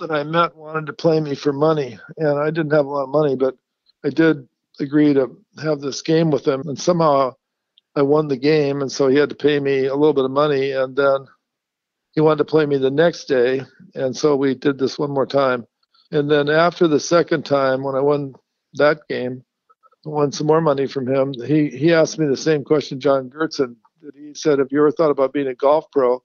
that 0.00 0.10
I 0.10 0.24
met 0.24 0.56
wanted 0.56 0.86
to 0.86 0.92
play 0.92 1.20
me 1.20 1.34
for 1.34 1.52
money. 1.52 1.98
And 2.16 2.38
I 2.38 2.46
didn't 2.46 2.72
have 2.72 2.86
a 2.86 2.90
lot 2.90 3.04
of 3.04 3.10
money, 3.10 3.36
but 3.36 3.56
I 4.04 4.10
did 4.10 4.48
agree 4.80 5.14
to 5.14 5.36
have 5.62 5.80
this 5.80 6.02
game 6.02 6.30
with 6.30 6.46
him. 6.46 6.62
And 6.66 6.78
somehow 6.78 7.34
I 7.96 8.02
won 8.02 8.28
the 8.28 8.36
game. 8.36 8.82
And 8.82 8.90
so 8.90 9.08
he 9.08 9.16
had 9.16 9.30
to 9.30 9.36
pay 9.36 9.60
me 9.60 9.86
a 9.86 9.94
little 9.94 10.14
bit 10.14 10.24
of 10.24 10.30
money. 10.30 10.72
And 10.72 10.96
then 10.96 11.26
he 12.14 12.20
wanted 12.20 12.38
to 12.38 12.44
play 12.44 12.64
me 12.64 12.78
the 12.78 12.90
next 12.90 13.24
day, 13.24 13.62
and 13.94 14.16
so 14.16 14.36
we 14.36 14.54
did 14.54 14.78
this 14.78 14.98
one 14.98 15.10
more 15.10 15.26
time. 15.26 15.66
And 16.12 16.30
then 16.30 16.48
after 16.48 16.86
the 16.86 17.00
second 17.00 17.44
time, 17.44 17.82
when 17.82 17.96
I 17.96 18.00
won 18.00 18.34
that 18.74 19.00
game, 19.08 19.44
won 20.04 20.30
some 20.30 20.46
more 20.46 20.60
money 20.60 20.86
from 20.86 21.08
him. 21.08 21.32
He 21.32 21.70
he 21.70 21.92
asked 21.92 22.18
me 22.18 22.26
the 22.26 22.36
same 22.36 22.62
question 22.62 23.00
John 23.00 23.30
Geertsen 23.30 23.76
did. 24.00 24.14
He 24.14 24.34
said, 24.34 24.58
"Have 24.60 24.68
you 24.70 24.78
ever 24.78 24.92
thought 24.92 25.10
about 25.10 25.32
being 25.32 25.48
a 25.48 25.54
golf 25.54 25.90
pro?" 25.90 26.22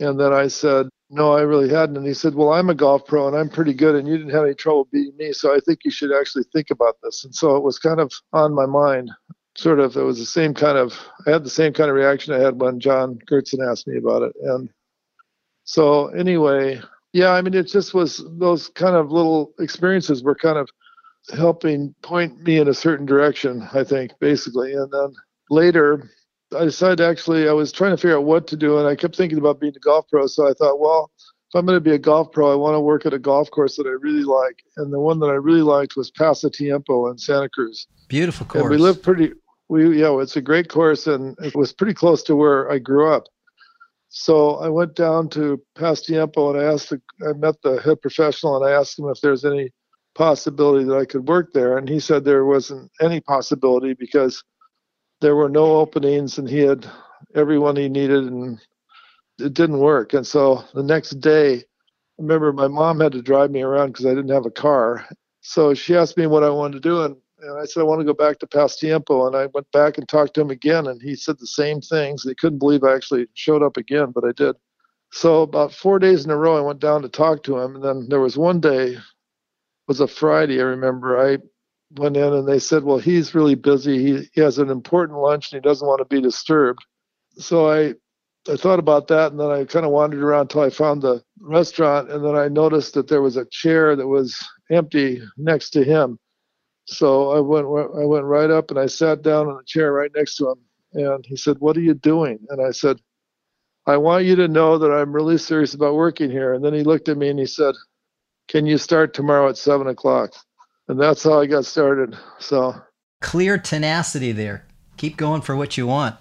And 0.00 0.18
then 0.20 0.32
I 0.32 0.48
said, 0.48 0.88
"No, 1.10 1.32
I 1.32 1.42
really 1.42 1.68
hadn't." 1.68 1.96
And 1.96 2.06
he 2.06 2.14
said, 2.14 2.34
"Well, 2.34 2.52
I'm 2.52 2.70
a 2.70 2.74
golf 2.74 3.06
pro 3.06 3.28
and 3.28 3.36
I'm 3.36 3.48
pretty 3.48 3.74
good, 3.74 3.94
and 3.96 4.08
you 4.08 4.16
didn't 4.16 4.32
have 4.32 4.44
any 4.44 4.54
trouble 4.54 4.88
beating 4.92 5.16
me, 5.16 5.32
so 5.32 5.54
I 5.54 5.60
think 5.60 5.80
you 5.84 5.90
should 5.90 6.12
actually 6.12 6.44
think 6.52 6.70
about 6.70 6.96
this." 7.02 7.24
And 7.24 7.34
so 7.34 7.56
it 7.56 7.62
was 7.62 7.78
kind 7.78 8.00
of 8.00 8.12
on 8.32 8.54
my 8.54 8.66
mind. 8.66 9.10
Sort 9.56 9.80
of, 9.80 9.96
it 9.96 10.02
was 10.02 10.18
the 10.18 10.26
same 10.26 10.54
kind 10.54 10.78
of. 10.78 10.94
I 11.26 11.30
had 11.30 11.44
the 11.44 11.50
same 11.50 11.72
kind 11.72 11.90
of 11.90 11.96
reaction 11.96 12.32
I 12.32 12.38
had 12.38 12.60
when 12.60 12.80
John 12.80 13.18
Geertsen 13.28 13.66
asked 13.68 13.88
me 13.88 13.98
about 13.98 14.22
it, 14.22 14.32
and 14.42 14.70
so 15.64 16.08
anyway, 16.08 16.80
yeah, 17.12 17.30
I 17.30 17.42
mean, 17.42 17.54
it 17.54 17.64
just 17.64 17.94
was 17.94 18.24
those 18.38 18.68
kind 18.68 18.96
of 18.96 19.10
little 19.10 19.52
experiences 19.58 20.22
were 20.22 20.34
kind 20.34 20.58
of 20.58 20.68
helping 21.34 21.94
point 22.02 22.40
me 22.42 22.58
in 22.58 22.68
a 22.68 22.74
certain 22.74 23.06
direction, 23.06 23.68
I 23.72 23.84
think, 23.84 24.12
basically. 24.20 24.72
And 24.72 24.90
then 24.90 25.14
later, 25.50 26.10
I 26.56 26.64
decided 26.64 27.00
actually 27.00 27.48
I 27.48 27.52
was 27.52 27.72
trying 27.72 27.92
to 27.92 27.96
figure 27.96 28.16
out 28.16 28.24
what 28.24 28.46
to 28.48 28.56
do, 28.56 28.78
and 28.78 28.88
I 28.88 28.96
kept 28.96 29.16
thinking 29.16 29.38
about 29.38 29.60
being 29.60 29.74
a 29.76 29.80
golf 29.80 30.06
pro. 30.08 30.26
So 30.26 30.48
I 30.48 30.52
thought, 30.52 30.80
well, 30.80 31.10
if 31.18 31.58
I'm 31.58 31.66
going 31.66 31.76
to 31.76 31.80
be 31.80 31.94
a 31.94 31.98
golf 31.98 32.32
pro, 32.32 32.52
I 32.52 32.54
want 32.54 32.74
to 32.74 32.80
work 32.80 33.06
at 33.06 33.12
a 33.12 33.18
golf 33.18 33.50
course 33.50 33.76
that 33.76 33.86
I 33.86 33.90
really 33.90 34.22
like. 34.22 34.62
And 34.76 34.92
the 34.92 35.00
one 35.00 35.18
that 35.20 35.26
I 35.26 35.34
really 35.34 35.62
liked 35.62 35.96
was 35.96 36.10
Pasatiempo 36.10 37.10
in 37.10 37.18
Santa 37.18 37.48
Cruz. 37.48 37.86
Beautiful 38.08 38.46
course. 38.46 38.62
And 38.62 38.70
we 38.70 38.76
live 38.76 39.02
pretty. 39.02 39.32
We 39.68 40.00
yeah, 40.00 40.20
it's 40.20 40.36
a 40.36 40.42
great 40.42 40.68
course, 40.68 41.06
and 41.06 41.36
it 41.40 41.54
was 41.54 41.72
pretty 41.72 41.94
close 41.94 42.22
to 42.24 42.36
where 42.36 42.70
I 42.70 42.78
grew 42.78 43.12
up. 43.12 43.24
So 44.08 44.56
I 44.56 44.68
went 44.68 44.96
down 44.96 45.28
to 45.30 45.62
Pasatiempo 45.76 46.50
and 46.50 46.60
I 46.60 46.72
asked 46.72 46.90
the, 46.90 47.00
I 47.28 47.32
met 47.34 47.62
the 47.62 47.80
head 47.80 48.00
professional 48.02 48.56
and 48.56 48.68
I 48.68 48.76
asked 48.76 48.98
him 48.98 49.08
if 49.08 49.20
there's 49.20 49.44
any 49.44 49.70
possibility 50.16 50.84
that 50.86 50.96
I 50.96 51.04
could 51.04 51.28
work 51.28 51.52
there, 51.52 51.78
and 51.78 51.88
he 51.88 52.00
said 52.00 52.24
there 52.24 52.44
wasn't 52.44 52.90
any 53.00 53.20
possibility 53.20 53.94
because 53.94 54.42
there 55.20 55.36
were 55.36 55.48
no 55.48 55.76
openings 55.76 56.38
and 56.38 56.48
he 56.48 56.58
had 56.60 56.88
everyone 57.34 57.76
he 57.76 57.88
needed 57.88 58.24
and 58.24 58.58
it 59.38 59.54
didn't 59.54 59.78
work. 59.78 60.12
And 60.14 60.26
so 60.26 60.64
the 60.74 60.82
next 60.82 61.20
day, 61.20 61.56
I 61.56 61.62
remember 62.18 62.52
my 62.52 62.68
mom 62.68 63.00
had 63.00 63.12
to 63.12 63.22
drive 63.22 63.50
me 63.50 63.62
around 63.62 63.88
because 63.88 64.06
I 64.06 64.10
didn't 64.10 64.30
have 64.30 64.46
a 64.46 64.50
car. 64.50 65.06
So 65.40 65.72
she 65.74 65.96
asked 65.96 66.16
me 66.16 66.26
what 66.26 66.44
I 66.44 66.50
wanted 66.50 66.82
to 66.82 66.88
do, 66.88 67.02
and, 67.02 67.16
and 67.40 67.58
I 67.58 67.64
said 67.64 67.80
I 67.80 67.84
want 67.84 68.00
to 68.00 68.04
go 68.04 68.12
back 68.12 68.38
to 68.40 68.46
Pasatiempo. 68.46 69.26
And 69.26 69.34
I 69.34 69.46
went 69.46 69.70
back 69.72 69.96
and 69.96 70.06
talked 70.06 70.34
to 70.34 70.42
him 70.42 70.50
again, 70.50 70.86
and 70.86 71.00
he 71.00 71.14
said 71.16 71.38
the 71.38 71.46
same 71.46 71.80
things. 71.80 72.22
They 72.22 72.34
couldn't 72.34 72.58
believe 72.58 72.84
I 72.84 72.94
actually 72.94 73.26
showed 73.34 73.62
up 73.62 73.78
again, 73.78 74.12
but 74.14 74.24
I 74.24 74.32
did. 74.32 74.56
So 75.12 75.42
about 75.42 75.72
four 75.72 75.98
days 75.98 76.24
in 76.24 76.30
a 76.30 76.36
row, 76.36 76.58
I 76.58 76.60
went 76.60 76.80
down 76.80 77.02
to 77.02 77.08
talk 77.08 77.42
to 77.44 77.58
him, 77.58 77.76
and 77.76 77.84
then 77.84 78.08
there 78.08 78.20
was 78.20 78.36
one 78.36 78.60
day, 78.60 78.98
was 79.88 80.00
a 80.00 80.06
Friday. 80.06 80.60
I 80.60 80.64
remember 80.64 81.18
I 81.18 81.38
went 81.92 82.16
in 82.16 82.32
and 82.32 82.46
they 82.46 82.58
said, 82.58 82.84
well, 82.84 82.98
he's 82.98 83.34
really 83.34 83.54
busy. 83.54 83.98
He, 83.98 84.28
he 84.32 84.40
has 84.40 84.58
an 84.58 84.70
important 84.70 85.18
lunch 85.18 85.52
and 85.52 85.62
he 85.62 85.68
doesn't 85.68 85.86
want 85.86 85.98
to 86.00 86.04
be 86.04 86.20
disturbed. 86.20 86.84
So 87.36 87.70
I 87.70 87.94
I 88.48 88.56
thought 88.56 88.78
about 88.78 89.08
that, 89.08 89.32
and 89.32 89.40
then 89.40 89.50
I 89.50 89.64
kind 89.64 89.84
of 89.84 89.92
wandered 89.92 90.22
around 90.22 90.42
until 90.42 90.62
I 90.62 90.70
found 90.70 91.02
the 91.02 91.22
restaurant, 91.40 92.10
and 92.10 92.24
then 92.24 92.36
I 92.36 92.48
noticed 92.48 92.94
that 92.94 93.06
there 93.06 93.20
was 93.20 93.36
a 93.36 93.44
chair 93.44 93.94
that 93.94 94.06
was 94.06 94.42
empty 94.70 95.20
next 95.36 95.70
to 95.70 95.84
him. 95.84 96.18
So 96.86 97.30
I 97.32 97.40
went 97.40 97.66
I 97.66 98.06
went 98.06 98.24
right 98.24 98.50
up 98.50 98.70
and 98.70 98.80
I 98.80 98.86
sat 98.86 99.22
down 99.22 99.48
on 99.48 99.58
the 99.58 99.64
chair 99.64 99.92
right 99.92 100.10
next 100.16 100.36
to 100.36 100.50
him, 100.50 100.58
and 100.94 101.24
he 101.26 101.36
said, 101.36 101.58
"What 101.58 101.76
are 101.76 101.82
you 101.82 101.94
doing?" 101.94 102.38
And 102.48 102.62
I 102.62 102.70
said, 102.70 102.98
"I 103.86 103.98
want 103.98 104.24
you 104.24 104.36
to 104.36 104.48
know 104.48 104.78
that 104.78 104.90
I'm 104.90 105.12
really 105.12 105.38
serious 105.38 105.74
about 105.74 105.94
working 105.94 106.30
here." 106.30 106.54
And 106.54 106.64
then 106.64 106.74
he 106.74 106.82
looked 106.82 107.08
at 107.10 107.18
me 107.18 107.28
and 107.28 107.38
he 107.38 107.46
said, 107.46 107.74
"Can 108.48 108.64
you 108.66 108.78
start 108.78 109.12
tomorrow 109.12 109.48
at 109.50 109.58
seven 109.58 109.86
o'clock?" 109.86 110.32
And 110.90 110.98
that's 110.98 111.22
how 111.22 111.40
I 111.40 111.46
got 111.46 111.66
started. 111.66 112.18
So 112.40 112.74
clear 113.20 113.58
tenacity 113.58 114.32
there. 114.32 114.66
Keep 114.96 115.16
going 115.16 115.40
for 115.40 115.54
what 115.54 115.76
you 115.76 115.86
want. 115.86 116.16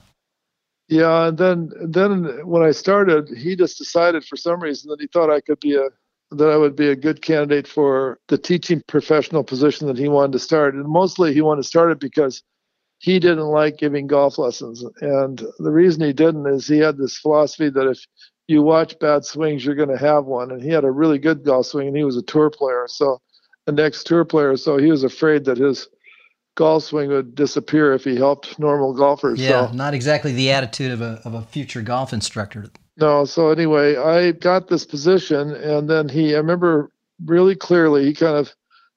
Yeah, 0.88 1.30
and 1.30 1.38
then 1.40 1.72
then 1.82 2.48
when 2.48 2.62
I 2.62 2.70
started, 2.70 3.30
he 3.36 3.56
just 3.56 3.80
decided 3.80 4.24
for 4.24 4.38
some 4.38 4.62
reason 4.62 4.92
that 4.92 5.02
he 5.02 5.08
thought 5.08 5.32
I 5.32 5.42
could 5.42 5.60
be 5.60 5.76
a 5.76 5.90
that 6.32 6.52
I 6.52 6.58
would 6.58 6.76
be 6.76 6.90
a 6.90 6.96
good 6.96 7.24
candidate 7.24 7.68
for 7.68 8.20
the 8.28 8.38
teaching 8.38 8.84
professional 8.88 9.44
position 9.44 9.88
that 9.88 9.98
he 9.98 10.08
wanted 10.08 10.34
to 10.34 10.40
start. 10.40 10.76
And 10.76 10.86
mostly 10.86 11.34
he 11.34 11.42
wanted 11.42 11.64
to 11.64 11.68
start 11.68 11.90
it 11.90 12.00
because 12.00 12.44
he 13.00 13.18
didn't 13.18 13.48
like 13.48 13.80
giving 13.80 14.06
golf 14.06 14.38
lessons. 14.38 14.86
And 15.02 15.44
the 15.58 15.72
reason 15.72 16.04
he 16.04 16.14
didn't 16.14 16.46
is 16.46 16.68
he 16.68 16.78
had 16.78 16.98
this 16.98 17.18
philosophy 17.18 17.72
that 17.72 17.90
if 17.90 18.06
you 18.48 18.62
watch 18.62 19.00
bad 19.00 19.26
swings, 19.26 19.66
you're 19.66 19.74
going 19.74 19.90
to 19.90 19.98
have 19.98 20.26
one. 20.26 20.52
And 20.52 20.62
he 20.62 20.70
had 20.70 20.84
a 20.84 20.92
really 20.92 21.18
good 21.18 21.44
golf 21.44 21.66
swing 21.66 21.88
and 21.88 21.98
he 21.98 22.04
was 22.04 22.18
a 22.18 22.22
tour 22.22 22.52
player. 22.52 22.86
So 22.88 23.20
the 23.76 23.82
next 23.84 24.06
tour 24.06 24.26
player. 24.26 24.58
So 24.58 24.78
he 24.78 24.90
was 24.90 25.04
afraid 25.04 25.46
that 25.46 25.58
his 25.58 25.88
golf 26.56 26.84
swing 26.84 27.10
would 27.10 27.36
disappear 27.36 27.94
if 27.94 28.04
he 28.04 28.16
helped 28.16 28.60
normal 28.60 28.94
golfers. 28.94 29.40
Yeah, 29.40 29.68
so. 29.68 29.74
not 29.74 29.94
exactly 29.94 30.34
the 30.34 30.52
attitude 30.52 30.92
of 30.92 31.02
a, 31.02 31.22
of 31.24 31.34
a 31.34 31.42
future 31.44 31.82
golf 31.82 32.12
instructor. 32.14 32.70
No, 32.98 33.26
so 33.26 33.50
anyway, 33.50 33.96
I 33.96 34.32
got 34.32 34.68
this 34.68 34.86
position, 34.86 35.52
and 35.52 35.90
then 35.90 36.10
he, 36.10 36.36
I 36.36 36.38
remember 36.38 36.92
really 37.26 37.56
clearly, 37.56 38.06
he 38.06 38.14
kind 38.14 38.36
of 38.36 38.54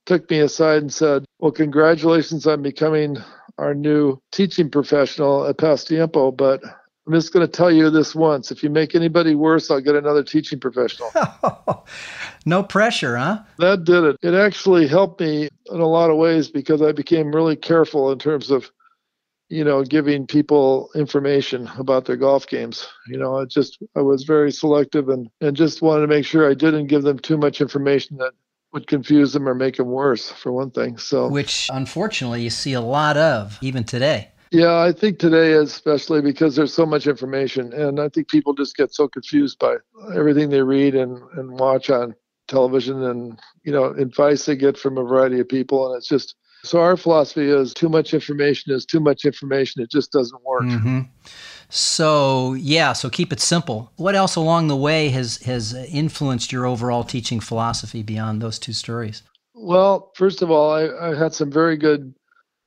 took 0.06 0.28
me 0.28 0.40
aside 0.40 0.82
and 0.82 0.92
said, 0.92 1.24
Well, 1.38 1.52
congratulations 1.52 2.46
on 2.46 2.62
becoming 2.62 3.18
our 3.58 3.74
new 3.74 4.18
teaching 4.32 4.70
professional 4.70 5.46
at 5.46 5.58
Pasatiempo, 5.58 6.36
but 6.36 6.62
I'm 7.06 7.12
just 7.12 7.32
going 7.32 7.44
to 7.44 7.50
tell 7.50 7.70
you 7.70 7.90
this 7.90 8.14
once. 8.14 8.52
If 8.52 8.62
you 8.62 8.70
make 8.70 8.94
anybody 8.94 9.34
worse, 9.34 9.70
I'll 9.70 9.80
get 9.80 9.96
another 9.96 10.22
teaching 10.22 10.60
professional. 10.60 11.10
no 12.46 12.62
pressure, 12.62 13.16
huh? 13.16 13.40
That 13.58 13.84
did 13.84 14.04
it. 14.04 14.16
It 14.22 14.34
actually 14.34 14.86
helped 14.86 15.20
me 15.20 15.48
in 15.66 15.80
a 15.80 15.86
lot 15.86 16.10
of 16.10 16.16
ways 16.16 16.48
because 16.48 16.80
I 16.80 16.92
became 16.92 17.34
really 17.34 17.56
careful 17.56 18.12
in 18.12 18.20
terms 18.20 18.52
of, 18.52 18.70
you 19.48 19.64
know, 19.64 19.82
giving 19.82 20.28
people 20.28 20.90
information 20.94 21.68
about 21.76 22.04
their 22.04 22.16
golf 22.16 22.46
games. 22.46 22.86
You 23.08 23.18
know, 23.18 23.36
I 23.36 23.46
just 23.46 23.82
I 23.96 24.00
was 24.00 24.22
very 24.22 24.52
selective 24.52 25.08
and 25.08 25.28
and 25.40 25.56
just 25.56 25.82
wanted 25.82 26.02
to 26.02 26.06
make 26.06 26.24
sure 26.24 26.48
I 26.48 26.54
didn't 26.54 26.86
give 26.86 27.02
them 27.02 27.18
too 27.18 27.36
much 27.36 27.60
information 27.60 28.16
that 28.18 28.32
would 28.72 28.86
confuse 28.86 29.32
them 29.32 29.48
or 29.48 29.54
make 29.54 29.76
them 29.76 29.88
worse 29.88 30.30
for 30.30 30.52
one 30.52 30.70
thing. 30.70 30.98
So 30.98 31.28
which 31.28 31.68
unfortunately 31.72 32.42
you 32.42 32.50
see 32.50 32.72
a 32.72 32.80
lot 32.80 33.16
of 33.16 33.58
even 33.60 33.84
today. 33.84 34.31
Yeah, 34.52 34.80
I 34.80 34.92
think 34.92 35.18
today, 35.18 35.54
especially 35.54 36.20
because 36.20 36.54
there's 36.54 36.74
so 36.74 36.84
much 36.84 37.06
information, 37.06 37.72
and 37.72 37.98
I 37.98 38.10
think 38.10 38.28
people 38.28 38.52
just 38.52 38.76
get 38.76 38.92
so 38.92 39.08
confused 39.08 39.58
by 39.58 39.76
everything 40.14 40.50
they 40.50 40.60
read 40.60 40.94
and, 40.94 41.18
and 41.36 41.58
watch 41.58 41.88
on 41.88 42.14
television 42.48 43.02
and, 43.02 43.40
you 43.64 43.72
know, 43.72 43.86
advice 43.86 44.44
they 44.44 44.54
get 44.54 44.76
from 44.76 44.98
a 44.98 45.02
variety 45.02 45.40
of 45.40 45.48
people. 45.48 45.86
And 45.86 45.96
it's 45.96 46.06
just, 46.06 46.34
so 46.64 46.80
our 46.80 46.98
philosophy 46.98 47.48
is 47.48 47.72
too 47.72 47.88
much 47.88 48.12
information 48.12 48.74
is 48.74 48.84
too 48.84 49.00
much 49.00 49.24
information. 49.24 49.80
It 49.80 49.90
just 49.90 50.12
doesn't 50.12 50.44
work. 50.44 50.64
Mm-hmm. 50.64 51.00
So 51.70 52.52
yeah, 52.52 52.92
so 52.92 53.08
keep 53.08 53.32
it 53.32 53.40
simple. 53.40 53.90
What 53.96 54.14
else 54.14 54.36
along 54.36 54.68
the 54.68 54.76
way 54.76 55.08
has 55.08 55.38
has 55.38 55.72
influenced 55.72 56.52
your 56.52 56.66
overall 56.66 57.04
teaching 57.04 57.40
philosophy 57.40 58.02
beyond 58.02 58.42
those 58.42 58.58
two 58.58 58.74
stories? 58.74 59.22
Well, 59.54 60.12
first 60.14 60.42
of 60.42 60.50
all, 60.50 60.70
I, 60.72 61.10
I 61.10 61.14
had 61.16 61.32
some 61.32 61.50
very 61.50 61.78
good 61.78 62.14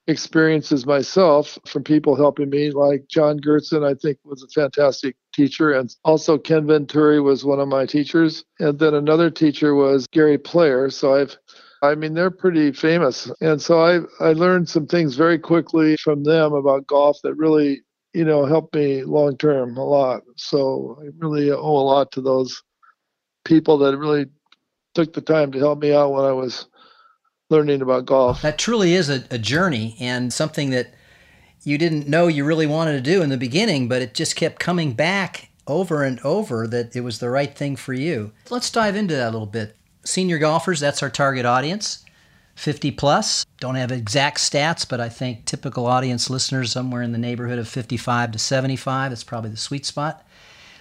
experiences 0.08 0.86
myself 0.86 1.58
from 1.68 1.84
people 1.84 2.16
helping 2.16 2.50
me, 2.50 2.72
like 2.72 3.08
John 3.08 3.40
Geertsen, 3.40 3.84
I 3.84 3.96
think 3.96 4.20
was 4.24 4.44
a 4.44 4.48
fantastic 4.48 5.16
teacher. 5.34 5.72
And 5.72 5.94
also 6.04 6.38
Ken 6.38 6.68
Venturi 6.68 7.20
was 7.20 7.44
one 7.44 7.60
of 7.60 7.68
my 7.68 7.86
teachers. 7.86 8.44
And 8.60 8.78
then 8.78 8.94
another 8.94 9.32
teacher 9.32 9.74
was 9.74 10.08
Gary 10.08 10.38
Player. 10.38 10.90
So 10.90 11.16
I've 11.16 11.38
I 11.82 11.96
mean, 11.96 12.14
they're 12.14 12.32
pretty 12.32 12.72
famous. 12.72 13.32
And 13.42 13.62
so 13.62 13.82
I, 13.82 14.00
I 14.24 14.34
learned 14.34 14.70
some 14.70 14.88
things 14.88 15.16
very 15.16 15.38
quickly 15.38 15.98
from 15.98 16.24
them 16.24 16.54
about 16.54 16.88
golf 16.88 17.20
that 17.24 17.36
really, 17.36 17.82
you 18.14 18.26
know, 18.26 18.46
helped 18.46 18.76
me 18.76 19.04
long 19.04 19.38
term 19.38 19.78
a 19.78 19.84
lot. 19.84 20.24
So 20.36 20.98
I 21.02 21.10
really 21.20 21.52
owe 21.52 21.58
a 21.58 21.86
lot 21.86 22.12
to 22.14 22.22
those 22.22 22.64
people 23.44 23.78
that 23.80 23.98
really 23.98 24.26
took 24.96 25.14
the 25.14 25.22
time 25.22 25.52
to 25.52 25.60
help 25.60 25.80
me 25.80 25.94
out 25.94 26.14
when 26.14 26.26
I 26.26 26.32
was 26.32 26.68
learning 27.50 27.82
about 27.82 28.06
golf. 28.06 28.42
That 28.42 28.58
truly 28.58 28.94
is 28.94 29.10
a, 29.10 29.24
a 29.30 29.38
journey 29.38 29.96
and 30.00 30.34
something 30.34 30.72
that 30.72 30.94
you 31.64 31.78
didn't 31.78 32.08
know 32.08 32.28
you 32.28 32.46
really 32.46 32.68
wanted 32.68 32.94
to 32.94 33.02
do 33.02 33.22
in 33.22 33.30
the 33.30 33.38
beginning, 33.38 33.88
but 33.88 34.02
it 34.02 34.14
just 34.14 34.36
kept 34.36 34.60
coming 34.60 34.94
back 34.94 35.50
over 35.68 36.04
and 36.04 36.20
over 36.20 36.68
that 36.68 36.96
it 36.96 37.02
was 37.02 37.20
the 37.20 37.30
right 37.30 37.56
thing 37.56 37.76
for 37.76 37.94
you. 37.94 38.32
Let's 38.50 38.70
dive 38.70 38.96
into 38.96 39.16
that 39.16 39.30
a 39.30 39.32
little 39.32 39.48
bit. 39.48 39.76
Senior 40.04 40.38
golfers, 40.38 40.80
that's 40.80 41.02
our 41.02 41.10
target 41.10 41.46
audience. 41.46 42.04
50 42.56 42.92
plus. 42.92 43.46
Don't 43.60 43.76
have 43.76 43.92
exact 43.92 44.38
stats, 44.38 44.88
but 44.88 45.02
I 45.02 45.10
think 45.10 45.46
typical 45.46 45.86
audience 45.88 46.30
listeners 46.30 46.72
somewhere 46.72 47.02
in 47.02 47.12
the 47.12 47.18
neighborhood 47.18 47.60
of 47.60 47.68
55 47.68 48.32
to 48.32 48.40
75. 48.40 49.12
That's 49.12 49.24
probably 49.24 49.50
the 49.50 49.58
sweet 49.58 49.86
spot. 49.86 50.26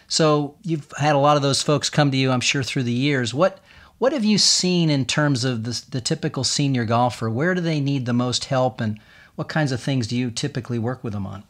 So 0.07 0.57
you've 0.63 0.93
had 0.99 1.17
a 1.17 1.19
lot 1.19 1.37
of 1.37 1.43
those 1.43 1.63
folks 1.63 1.91
come 1.91 2.11
to 2.11 2.17
you, 2.17 2.31
I'm 2.31 2.41
sure, 2.41 2.63
through 2.63 2.85
the 2.85 2.93
years. 2.93 3.35
What 3.35 3.61
what 3.99 4.13
have 4.13 4.25
you 4.25 4.39
seen 4.39 4.91
in 4.91 5.05
terms 5.05 5.45
of 5.45 5.65
the, 5.65 5.85
the 5.91 6.01
typical 6.01 6.45
senior 6.45 6.85
golfer? 6.85 7.31
Where 7.31 7.55
do 7.55 7.61
they 7.61 7.81
need 7.81 8.07
the 8.07 8.13
most 8.13 8.47
help, 8.47 8.81
and 8.81 8.99
what 9.35 9.49
kinds 9.49 9.73
of 9.73 9.81
things 9.81 10.07
do 10.07 10.17
you 10.17 10.31
typically 10.31 10.79
work 10.79 11.05
with 11.05 11.13
them 11.13 11.27
on? 11.27 11.45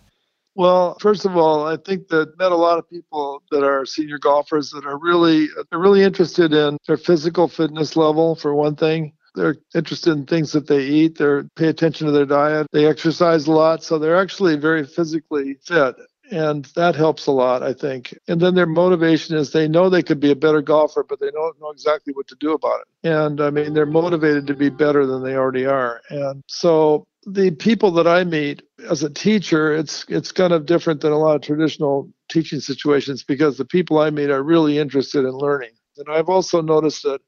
Well, 0.56 0.96
first 1.00 1.24
of 1.24 1.36
all, 1.36 1.66
I 1.66 1.76
think 1.76 2.08
that 2.08 2.38
met 2.38 2.52
a 2.52 2.56
lot 2.56 2.78
of 2.78 2.88
people 2.88 3.42
that 3.50 3.64
are 3.64 3.84
senior 3.84 4.18
golfers 4.18 4.70
that 4.70 4.86
are 4.86 4.98
really 4.98 5.48
they're 5.70 5.80
really 5.80 6.02
interested 6.02 6.52
in 6.52 6.78
their 6.86 6.96
physical 6.96 7.48
fitness 7.48 7.96
level 7.96 8.36
for 8.36 8.54
one 8.54 8.76
thing. 8.76 9.14
They're 9.34 9.56
interested 9.74 10.12
in 10.12 10.26
things 10.26 10.52
that 10.52 10.68
they 10.68 10.84
eat. 10.84 11.18
They 11.18 11.42
pay 11.56 11.66
attention 11.66 12.06
to 12.06 12.12
their 12.12 12.24
diet. 12.24 12.68
They 12.72 12.86
exercise 12.86 13.48
a 13.48 13.52
lot, 13.52 13.82
so 13.82 13.98
they're 13.98 14.20
actually 14.20 14.56
very 14.56 14.86
physically 14.86 15.56
fit 15.64 15.96
and 16.30 16.64
that 16.76 16.94
helps 16.94 17.26
a 17.26 17.32
lot 17.32 17.62
i 17.62 17.72
think. 17.72 18.16
And 18.28 18.40
then 18.40 18.54
their 18.54 18.66
motivation 18.66 19.36
is 19.36 19.52
they 19.52 19.68
know 19.68 19.88
they 19.88 20.02
could 20.02 20.20
be 20.20 20.30
a 20.30 20.36
better 20.36 20.62
golfer 20.62 21.04
but 21.08 21.20
they 21.20 21.30
don't 21.30 21.60
know 21.60 21.70
exactly 21.70 22.12
what 22.14 22.26
to 22.28 22.36
do 22.40 22.52
about 22.52 22.80
it. 22.80 23.08
And 23.08 23.40
i 23.40 23.50
mean 23.50 23.74
they're 23.74 23.86
motivated 23.86 24.46
to 24.46 24.54
be 24.54 24.68
better 24.68 25.06
than 25.06 25.22
they 25.22 25.34
already 25.36 25.66
are. 25.66 26.00
And 26.10 26.42
so 26.46 27.06
the 27.26 27.50
people 27.50 27.90
that 27.92 28.06
i 28.06 28.24
meet 28.24 28.62
as 28.90 29.02
a 29.02 29.10
teacher 29.10 29.74
it's 29.74 30.04
it's 30.08 30.32
kind 30.32 30.52
of 30.52 30.66
different 30.66 31.00
than 31.00 31.12
a 31.12 31.18
lot 31.18 31.36
of 31.36 31.42
traditional 31.42 32.10
teaching 32.28 32.60
situations 32.60 33.22
because 33.24 33.56
the 33.56 33.64
people 33.64 33.98
i 33.98 34.10
meet 34.10 34.30
are 34.30 34.42
really 34.42 34.78
interested 34.78 35.24
in 35.24 35.32
learning. 35.32 35.72
And 35.98 36.06
i've 36.10 36.28
also 36.28 36.60
noticed 36.60 37.02
that 37.04 37.20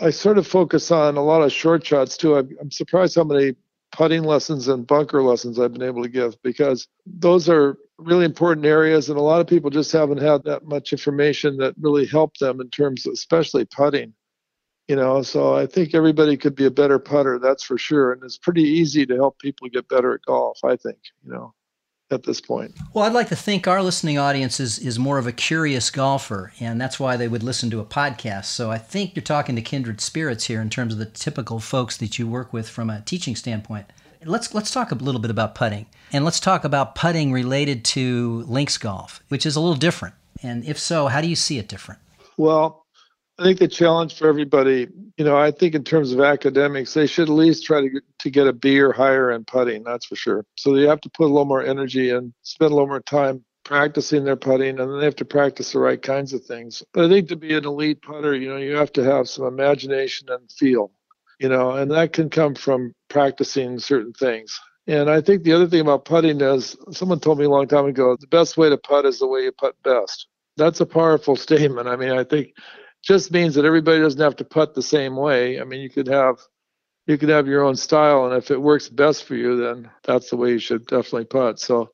i 0.00 0.10
sort 0.10 0.38
of 0.38 0.46
focus 0.46 0.90
on 0.90 1.16
a 1.16 1.22
lot 1.22 1.42
of 1.42 1.52
short 1.52 1.86
shots 1.86 2.16
too. 2.16 2.36
I'm, 2.36 2.50
I'm 2.60 2.70
surprised 2.70 3.16
how 3.16 3.24
many 3.24 3.54
putting 3.94 4.24
lessons 4.24 4.66
and 4.66 4.86
bunker 4.88 5.22
lessons 5.22 5.60
I've 5.60 5.72
been 5.72 5.82
able 5.82 6.02
to 6.02 6.08
give 6.08 6.40
because 6.42 6.88
those 7.06 7.48
are 7.48 7.78
really 7.96 8.24
important 8.24 8.66
areas 8.66 9.08
and 9.08 9.16
a 9.16 9.22
lot 9.22 9.40
of 9.40 9.46
people 9.46 9.70
just 9.70 9.92
haven't 9.92 10.20
had 10.20 10.42
that 10.44 10.64
much 10.64 10.92
information 10.92 11.56
that 11.58 11.76
really 11.80 12.04
helped 12.04 12.40
them 12.40 12.60
in 12.60 12.70
terms 12.70 13.06
of 13.06 13.12
especially 13.12 13.64
putting 13.64 14.12
you 14.88 14.96
know? 14.96 15.22
So 15.22 15.54
i 15.54 15.64
think 15.66 15.94
everybody 15.94 16.36
could 16.36 16.56
be 16.56 16.66
a 16.66 16.72
better 16.72 16.98
putter 16.98 17.38
that's 17.38 17.62
for 17.62 17.78
sure 17.78 18.12
and 18.12 18.22
it's 18.24 18.36
pretty 18.36 18.64
easy 18.64 19.06
to 19.06 19.14
help 19.14 19.38
people 19.38 19.68
get 19.68 19.88
better 19.88 20.12
at 20.12 20.22
golf 20.26 20.58
i 20.64 20.74
think 20.74 20.98
you 21.24 21.32
know 21.32 21.54
at 22.10 22.22
this 22.24 22.40
point. 22.40 22.72
Well 22.92 23.04
i'd 23.04 23.12
like 23.12 23.28
to 23.28 23.36
think 23.36 23.66
our 23.66 23.82
listening 23.82 24.18
audience 24.18 24.60
is, 24.60 24.78
is 24.78 24.98
more 24.98 25.18
of 25.18 25.26
a 25.26 25.32
curious 25.32 25.90
golfer 25.90 26.52
and 26.60 26.80
that's 26.80 27.00
why 27.00 27.16
they 27.16 27.28
would 27.28 27.42
listen 27.42 27.70
to 27.70 27.80
a 27.80 27.84
podcast. 27.84 28.46
So 28.46 28.70
i 28.70 28.78
think 28.78 29.14
you're 29.14 29.22
talking 29.22 29.56
to 29.56 29.62
kindred 29.62 30.00
spirits 30.00 30.44
here 30.44 30.60
in 30.60 30.70
terms 30.70 30.92
of 30.92 30.98
the 30.98 31.06
typical 31.06 31.60
folks 31.60 31.96
that 31.98 32.18
you 32.18 32.26
work 32.26 32.52
with 32.52 32.68
from 32.68 32.90
a 32.90 33.00
teaching 33.02 33.36
standpoint. 33.36 33.86
Let's 34.24 34.54
let's 34.54 34.70
talk 34.70 34.90
a 34.90 34.94
little 34.94 35.20
bit 35.20 35.30
about 35.30 35.54
putting. 35.54 35.86
And 36.12 36.24
let's 36.24 36.40
talk 36.40 36.64
about 36.64 36.94
putting 36.94 37.32
related 37.32 37.84
to 37.86 38.44
links 38.46 38.78
golf 38.78 39.22
which 39.28 39.46
is 39.46 39.56
a 39.56 39.60
little 39.60 39.76
different. 39.76 40.14
And 40.42 40.64
if 40.64 40.78
so 40.78 41.06
how 41.08 41.20
do 41.20 41.28
you 41.28 41.36
see 41.36 41.58
it 41.58 41.68
different? 41.68 42.00
Well 42.36 42.83
I 43.38 43.42
think 43.42 43.58
the 43.58 43.68
challenge 43.68 44.16
for 44.16 44.28
everybody, 44.28 44.86
you 45.16 45.24
know, 45.24 45.36
I 45.36 45.50
think 45.50 45.74
in 45.74 45.82
terms 45.82 46.12
of 46.12 46.20
academics, 46.20 46.94
they 46.94 47.06
should 47.06 47.28
at 47.28 47.34
least 47.34 47.64
try 47.64 47.80
to 47.80 48.00
to 48.20 48.30
get 48.30 48.46
a 48.46 48.52
B 48.52 48.78
or 48.80 48.92
higher 48.92 49.32
in 49.32 49.44
putting. 49.44 49.82
That's 49.82 50.06
for 50.06 50.14
sure. 50.14 50.46
So 50.56 50.76
you 50.76 50.88
have 50.88 51.00
to 51.00 51.10
put 51.10 51.24
a 51.24 51.32
little 51.32 51.44
more 51.44 51.64
energy 51.64 52.10
and 52.10 52.32
spend 52.42 52.70
a 52.70 52.74
little 52.74 52.88
more 52.88 53.00
time 53.00 53.44
practicing 53.64 54.24
their 54.24 54.36
putting, 54.36 54.78
and 54.78 54.90
then 54.90 54.98
they 54.98 55.04
have 55.04 55.16
to 55.16 55.24
practice 55.24 55.72
the 55.72 55.80
right 55.80 56.00
kinds 56.00 56.32
of 56.32 56.44
things. 56.44 56.82
But 56.92 57.06
I 57.06 57.08
think 57.08 57.28
to 57.28 57.36
be 57.36 57.54
an 57.54 57.64
elite 57.64 58.02
putter, 58.02 58.34
you 58.34 58.48
know, 58.48 58.58
you 58.58 58.76
have 58.76 58.92
to 58.92 59.02
have 59.02 59.28
some 59.28 59.46
imagination 59.46 60.28
and 60.30 60.50
feel, 60.52 60.92
you 61.40 61.48
know, 61.48 61.72
and 61.72 61.90
that 61.90 62.12
can 62.12 62.30
come 62.30 62.54
from 62.54 62.94
practicing 63.08 63.78
certain 63.78 64.12
things. 64.12 64.60
And 64.86 65.10
I 65.10 65.20
think 65.22 65.42
the 65.42 65.54
other 65.54 65.66
thing 65.66 65.80
about 65.80 66.04
putting 66.04 66.40
is 66.40 66.76
someone 66.92 67.18
told 67.18 67.38
me 67.38 67.46
a 67.46 67.50
long 67.50 67.66
time 67.66 67.86
ago, 67.86 68.16
the 68.20 68.26
best 68.26 68.56
way 68.58 68.68
to 68.68 68.76
putt 68.76 69.06
is 69.06 69.18
the 69.18 69.26
way 69.26 69.40
you 69.40 69.52
putt 69.52 69.74
best. 69.82 70.28
That's 70.56 70.80
a 70.80 70.86
powerful 70.86 71.34
statement. 71.48 71.88
I 71.88 71.96
mean, 71.96 72.12
I 72.12 72.22
think 72.22 72.54
just 73.04 73.30
means 73.30 73.54
that 73.54 73.64
everybody 73.64 74.00
doesn't 74.00 74.20
have 74.20 74.36
to 74.36 74.44
putt 74.44 74.74
the 74.74 74.82
same 74.82 75.16
way. 75.16 75.60
I 75.60 75.64
mean, 75.64 75.80
you 75.80 75.90
could 75.90 76.08
have 76.08 76.38
you 77.06 77.18
could 77.18 77.28
have 77.28 77.46
your 77.46 77.64
own 77.64 77.76
style, 77.76 78.24
and 78.24 78.34
if 78.34 78.50
it 78.50 78.60
works 78.60 78.88
best 78.88 79.24
for 79.24 79.34
you, 79.34 79.56
then 79.56 79.90
that's 80.04 80.30
the 80.30 80.36
way 80.36 80.52
you 80.52 80.58
should 80.58 80.86
definitely 80.86 81.26
putt. 81.26 81.60
So, 81.60 81.90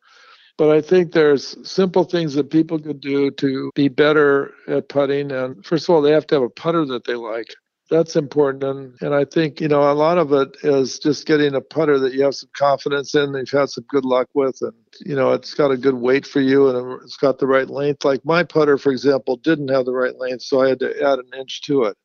but 0.56 0.70
I 0.70 0.80
think 0.80 1.10
there's 1.10 1.56
simple 1.68 2.04
things 2.04 2.34
that 2.34 2.50
people 2.50 2.78
could 2.78 3.00
do 3.00 3.30
to 3.32 3.70
be 3.74 3.88
better 3.88 4.54
at 4.68 4.88
putting. 4.88 5.32
And 5.32 5.64
first 5.64 5.88
of 5.88 5.94
all, 5.94 6.00
they 6.00 6.12
have 6.12 6.28
to 6.28 6.36
have 6.36 6.44
a 6.44 6.50
putter 6.50 6.84
that 6.86 7.04
they 7.04 7.16
like 7.16 7.48
that's 7.90 8.14
important. 8.16 8.62
And, 8.62 8.94
and 9.02 9.14
I 9.14 9.24
think, 9.24 9.60
you 9.60 9.68
know, 9.68 9.90
a 9.90 9.92
lot 9.92 10.16
of 10.16 10.32
it 10.32 10.56
is 10.62 10.98
just 10.98 11.26
getting 11.26 11.54
a 11.54 11.60
putter 11.60 11.98
that 11.98 12.14
you 12.14 12.22
have 12.22 12.36
some 12.36 12.48
confidence 12.56 13.14
in, 13.14 13.32
that 13.32 13.40
you've 13.40 13.60
had 13.60 13.68
some 13.68 13.84
good 13.88 14.04
luck 14.04 14.28
with. 14.32 14.62
And, 14.62 14.72
you 15.00 15.16
know, 15.16 15.32
it's 15.32 15.54
got 15.54 15.72
a 15.72 15.76
good 15.76 15.94
weight 15.94 16.24
for 16.24 16.40
you 16.40 16.68
and 16.68 17.02
it's 17.02 17.16
got 17.16 17.38
the 17.38 17.48
right 17.48 17.68
length. 17.68 18.04
Like 18.04 18.24
my 18.24 18.44
putter, 18.44 18.78
for 18.78 18.92
example, 18.92 19.36
didn't 19.36 19.68
have 19.68 19.84
the 19.84 19.92
right 19.92 20.16
length, 20.16 20.42
so 20.42 20.62
I 20.62 20.68
had 20.68 20.78
to 20.80 21.02
add 21.02 21.18
an 21.18 21.38
inch 21.38 21.62
to 21.62 21.84
it. 21.84 21.96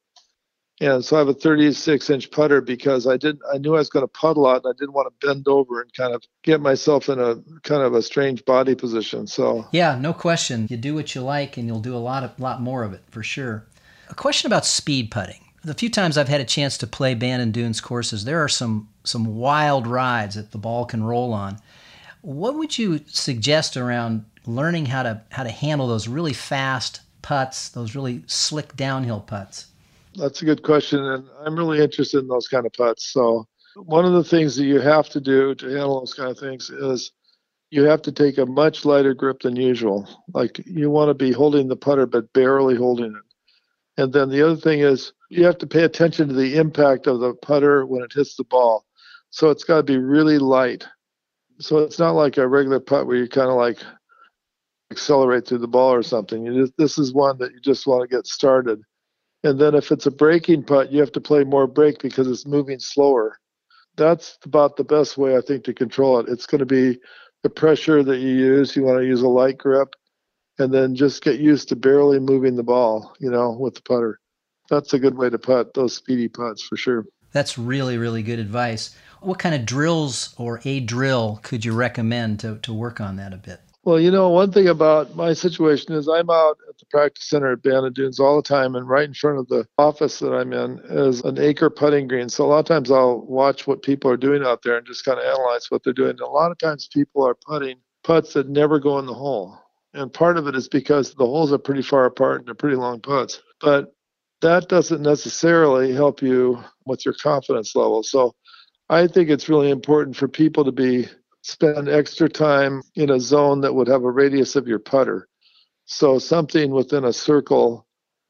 And 0.81 1.05
so 1.05 1.15
I 1.15 1.19
have 1.19 1.29
a 1.29 1.33
36 1.33 2.09
inch 2.09 2.31
putter 2.31 2.59
because 2.59 3.07
I 3.07 3.15
didn't, 3.15 3.41
I 3.53 3.59
knew 3.59 3.75
I 3.75 3.77
was 3.77 3.89
going 3.89 4.03
to 4.03 4.09
putt 4.09 4.35
a 4.35 4.41
lot 4.41 4.65
and 4.65 4.73
I 4.73 4.77
didn't 4.77 4.93
want 4.93 5.07
to 5.07 5.27
bend 5.27 5.47
over 5.47 5.81
and 5.81 5.93
kind 5.93 6.13
of 6.13 6.21
get 6.43 6.59
myself 6.59 7.07
in 7.07 7.17
a 7.17 7.35
kind 7.61 7.81
of 7.81 7.93
a 7.93 8.01
strange 8.01 8.43
body 8.43 8.75
position. 8.75 9.25
So 9.25 9.65
yeah, 9.71 9.97
no 9.97 10.11
question. 10.11 10.67
You 10.69 10.75
do 10.75 10.93
what 10.93 11.15
you 11.15 11.21
like 11.21 11.55
and 11.55 11.65
you'll 11.65 11.79
do 11.79 11.95
a 11.95 11.97
lot 11.97 12.23
of 12.23 12.37
lot 12.41 12.61
more 12.61 12.83
of 12.83 12.91
it 12.91 13.03
for 13.09 13.23
sure. 13.23 13.65
A 14.09 14.15
question 14.15 14.47
about 14.47 14.65
speed 14.65 15.11
putting 15.11 15.44
the 15.65 15.73
few 15.73 15.89
times 15.89 16.17
I've 16.17 16.27
had 16.27 16.41
a 16.41 16.45
chance 16.45 16.77
to 16.77 16.87
play 16.87 17.15
Bandon 17.15 17.51
Dunes 17.51 17.81
courses, 17.81 18.25
there 18.25 18.43
are 18.43 18.49
some 18.49 18.89
some 19.03 19.35
wild 19.35 19.87
rides 19.87 20.35
that 20.35 20.51
the 20.51 20.57
ball 20.57 20.85
can 20.85 21.03
roll 21.03 21.33
on. 21.33 21.57
What 22.21 22.55
would 22.55 22.77
you 22.77 23.01
suggest 23.07 23.75
around 23.75 24.25
learning 24.45 24.87
how 24.87 25.03
to 25.03 25.21
how 25.31 25.43
to 25.43 25.49
handle 25.49 25.87
those 25.87 26.07
really 26.07 26.33
fast 26.33 27.01
putts, 27.21 27.69
those 27.69 27.95
really 27.95 28.23
slick 28.27 28.75
downhill 28.75 29.21
putts? 29.21 29.67
That's 30.15 30.41
a 30.41 30.45
good 30.45 30.63
question, 30.63 31.03
and 31.03 31.27
I'm 31.43 31.57
really 31.57 31.81
interested 31.81 32.19
in 32.19 32.27
those 32.27 32.47
kind 32.47 32.65
of 32.65 32.73
putts. 32.73 33.11
So 33.11 33.47
one 33.75 34.05
of 34.05 34.13
the 34.13 34.23
things 34.23 34.55
that 34.55 34.65
you 34.65 34.79
have 34.79 35.09
to 35.09 35.19
do 35.19 35.55
to 35.55 35.65
handle 35.65 35.99
those 35.99 36.13
kind 36.13 36.29
of 36.29 36.39
things 36.39 36.69
is 36.69 37.11
you 37.71 37.83
have 37.83 38.01
to 38.03 38.11
take 38.11 38.37
a 38.37 38.45
much 38.45 38.85
lighter 38.85 39.13
grip 39.13 39.41
than 39.41 39.55
usual. 39.55 40.07
Like 40.33 40.61
you 40.65 40.89
want 40.89 41.09
to 41.09 41.13
be 41.13 41.31
holding 41.31 41.67
the 41.67 41.75
putter 41.75 42.05
but 42.05 42.31
barely 42.33 42.75
holding 42.75 43.07
it. 43.07 43.34
And 43.97 44.11
then 44.11 44.29
the 44.29 44.41
other 44.41 44.55
thing 44.57 44.81
is 44.81 45.13
you 45.29 45.45
have 45.45 45.57
to 45.59 45.67
pay 45.67 45.83
attention 45.83 46.27
to 46.27 46.33
the 46.33 46.57
impact 46.57 47.07
of 47.07 47.19
the 47.19 47.33
putter 47.35 47.85
when 47.85 48.03
it 48.03 48.13
hits 48.13 48.35
the 48.35 48.43
ball. 48.43 48.85
So 49.29 49.49
it's 49.49 49.63
got 49.63 49.77
to 49.77 49.83
be 49.83 49.97
really 49.97 50.37
light. 50.37 50.85
So 51.59 51.79
it's 51.79 51.99
not 51.99 52.11
like 52.11 52.37
a 52.37 52.47
regular 52.47 52.79
putt 52.79 53.07
where 53.07 53.15
you 53.15 53.27
kind 53.27 53.49
of 53.49 53.55
like 53.55 53.79
accelerate 54.91 55.47
through 55.47 55.59
the 55.59 55.67
ball 55.67 55.93
or 55.93 56.03
something. 56.03 56.45
Just, 56.53 56.73
this 56.77 56.97
is 56.97 57.13
one 57.13 57.37
that 57.39 57.53
you 57.53 57.59
just 57.61 57.87
want 57.87 58.09
to 58.09 58.15
get 58.15 58.27
started. 58.27 58.81
And 59.43 59.59
then 59.59 59.75
if 59.75 59.91
it's 59.91 60.05
a 60.05 60.11
breaking 60.11 60.63
putt, 60.63 60.91
you 60.91 60.99
have 60.99 61.11
to 61.13 61.21
play 61.21 61.43
more 61.43 61.67
break 61.67 62.01
because 62.01 62.27
it's 62.27 62.45
moving 62.45 62.79
slower. 62.79 63.37
That's 63.95 64.37
about 64.43 64.75
the 64.75 64.83
best 64.83 65.17
way 65.17 65.37
I 65.37 65.41
think 65.41 65.63
to 65.65 65.73
control 65.73 66.19
it. 66.19 66.27
It's 66.27 66.45
going 66.45 66.59
to 66.59 66.65
be 66.65 66.99
the 67.43 67.49
pressure 67.49 68.03
that 68.03 68.17
you 68.17 68.29
use. 68.29 68.75
You 68.75 68.83
want 68.83 68.99
to 68.99 69.05
use 69.05 69.21
a 69.21 69.27
light 69.27 69.57
grip 69.57 69.95
and 70.59 70.73
then 70.73 70.95
just 70.95 71.23
get 71.23 71.39
used 71.39 71.69
to 71.69 71.75
barely 71.75 72.19
moving 72.19 72.55
the 72.55 72.63
ball, 72.63 73.15
you 73.19 73.29
know, 73.29 73.51
with 73.51 73.75
the 73.75 73.81
putter. 73.81 74.19
That's 74.69 74.93
a 74.93 74.99
good 74.99 75.17
way 75.17 75.29
to 75.29 75.37
putt 75.37 75.73
those 75.73 75.95
speedy 75.95 76.27
putts 76.27 76.63
for 76.63 76.77
sure. 76.77 77.05
That's 77.31 77.57
really, 77.57 77.97
really 77.97 78.23
good 78.23 78.39
advice. 78.39 78.95
What 79.21 79.39
kind 79.39 79.55
of 79.55 79.65
drills 79.65 80.33
or 80.37 80.61
a 80.63 80.79
drill 80.79 81.39
could 81.43 81.65
you 81.65 81.73
recommend 81.73 82.39
to, 82.41 82.57
to 82.59 82.73
work 82.73 83.01
on 83.01 83.17
that 83.17 83.33
a 83.33 83.37
bit? 83.37 83.59
Well, 83.83 83.99
you 83.99 84.09
know, 84.09 84.29
one 84.29 84.51
thing 84.51 84.67
about 84.67 85.15
my 85.15 85.33
situation 85.33 85.93
is 85.93 86.07
I'm 86.07 86.31
out 86.31 86.57
at 86.67 86.75
the 86.79 86.87
practice 86.89 87.29
center 87.29 87.51
at 87.51 87.61
Bandon 87.61 87.93
Dunes 87.93 88.19
all 88.19 88.35
the 88.37 88.41
time, 88.41 88.75
and 88.75 88.89
right 88.89 89.07
in 89.07 89.13
front 89.13 89.37
of 89.37 89.47
the 89.47 89.67
office 89.77 90.17
that 90.19 90.33
I'm 90.33 90.53
in 90.53 90.79
is 90.89 91.21
an 91.21 91.37
acre 91.37 91.69
putting 91.69 92.07
green. 92.07 92.27
So 92.27 92.45
a 92.45 92.47
lot 92.47 92.59
of 92.59 92.65
times 92.65 92.89
I'll 92.89 93.19
watch 93.21 93.67
what 93.67 93.83
people 93.83 94.09
are 94.09 94.17
doing 94.17 94.43
out 94.43 94.63
there 94.63 94.77
and 94.77 94.87
just 94.87 95.05
kind 95.05 95.19
of 95.19 95.25
analyze 95.25 95.69
what 95.69 95.83
they're 95.83 95.93
doing. 95.93 96.11
And 96.11 96.21
a 96.21 96.27
lot 96.27 96.51
of 96.51 96.57
times 96.57 96.89
people 96.91 97.27
are 97.27 97.35
putting 97.35 97.77
putts 98.03 98.33
that 98.33 98.49
never 98.49 98.79
go 98.79 98.97
in 98.97 99.05
the 99.05 99.13
hole. 99.13 99.55
And 99.95 100.11
part 100.11 100.37
of 100.37 100.47
it 100.47 100.55
is 100.55 100.67
because 100.67 101.13
the 101.13 101.25
holes 101.25 101.53
are 101.53 101.57
pretty 101.57 101.81
far 101.81 102.05
apart 102.05 102.39
and 102.39 102.47
they're 102.47 102.53
pretty 102.53 102.75
long 102.75 102.99
putts. 102.99 103.41
But 103.61 103.93
that 104.41 104.67
doesn't 104.67 105.01
necessarily 105.01 105.93
help 105.93 106.21
you 106.21 106.61
with 106.85 107.05
your 107.05 107.15
confidence 107.15 107.75
level. 107.75 108.03
So 108.03 108.35
I 108.89 109.07
think 109.07 109.29
it's 109.29 109.47
really 109.47 109.69
important 109.71 110.17
for 110.17 110.27
people 110.27 110.65
to 110.65 110.71
be 110.71 111.07
spend 111.43 111.87
extra 111.87 112.27
time 112.27 112.81
in 112.95 113.11
a 113.11 113.19
zone 113.19 113.61
that 113.61 113.73
would 113.73 113.87
have 113.87 114.03
a 114.03 114.11
radius 114.11 114.55
of 114.55 114.67
your 114.67 114.79
putter. 114.79 115.27
So 115.85 116.19
something 116.19 116.71
within 116.71 117.05
a 117.05 117.13
circle 117.13 117.87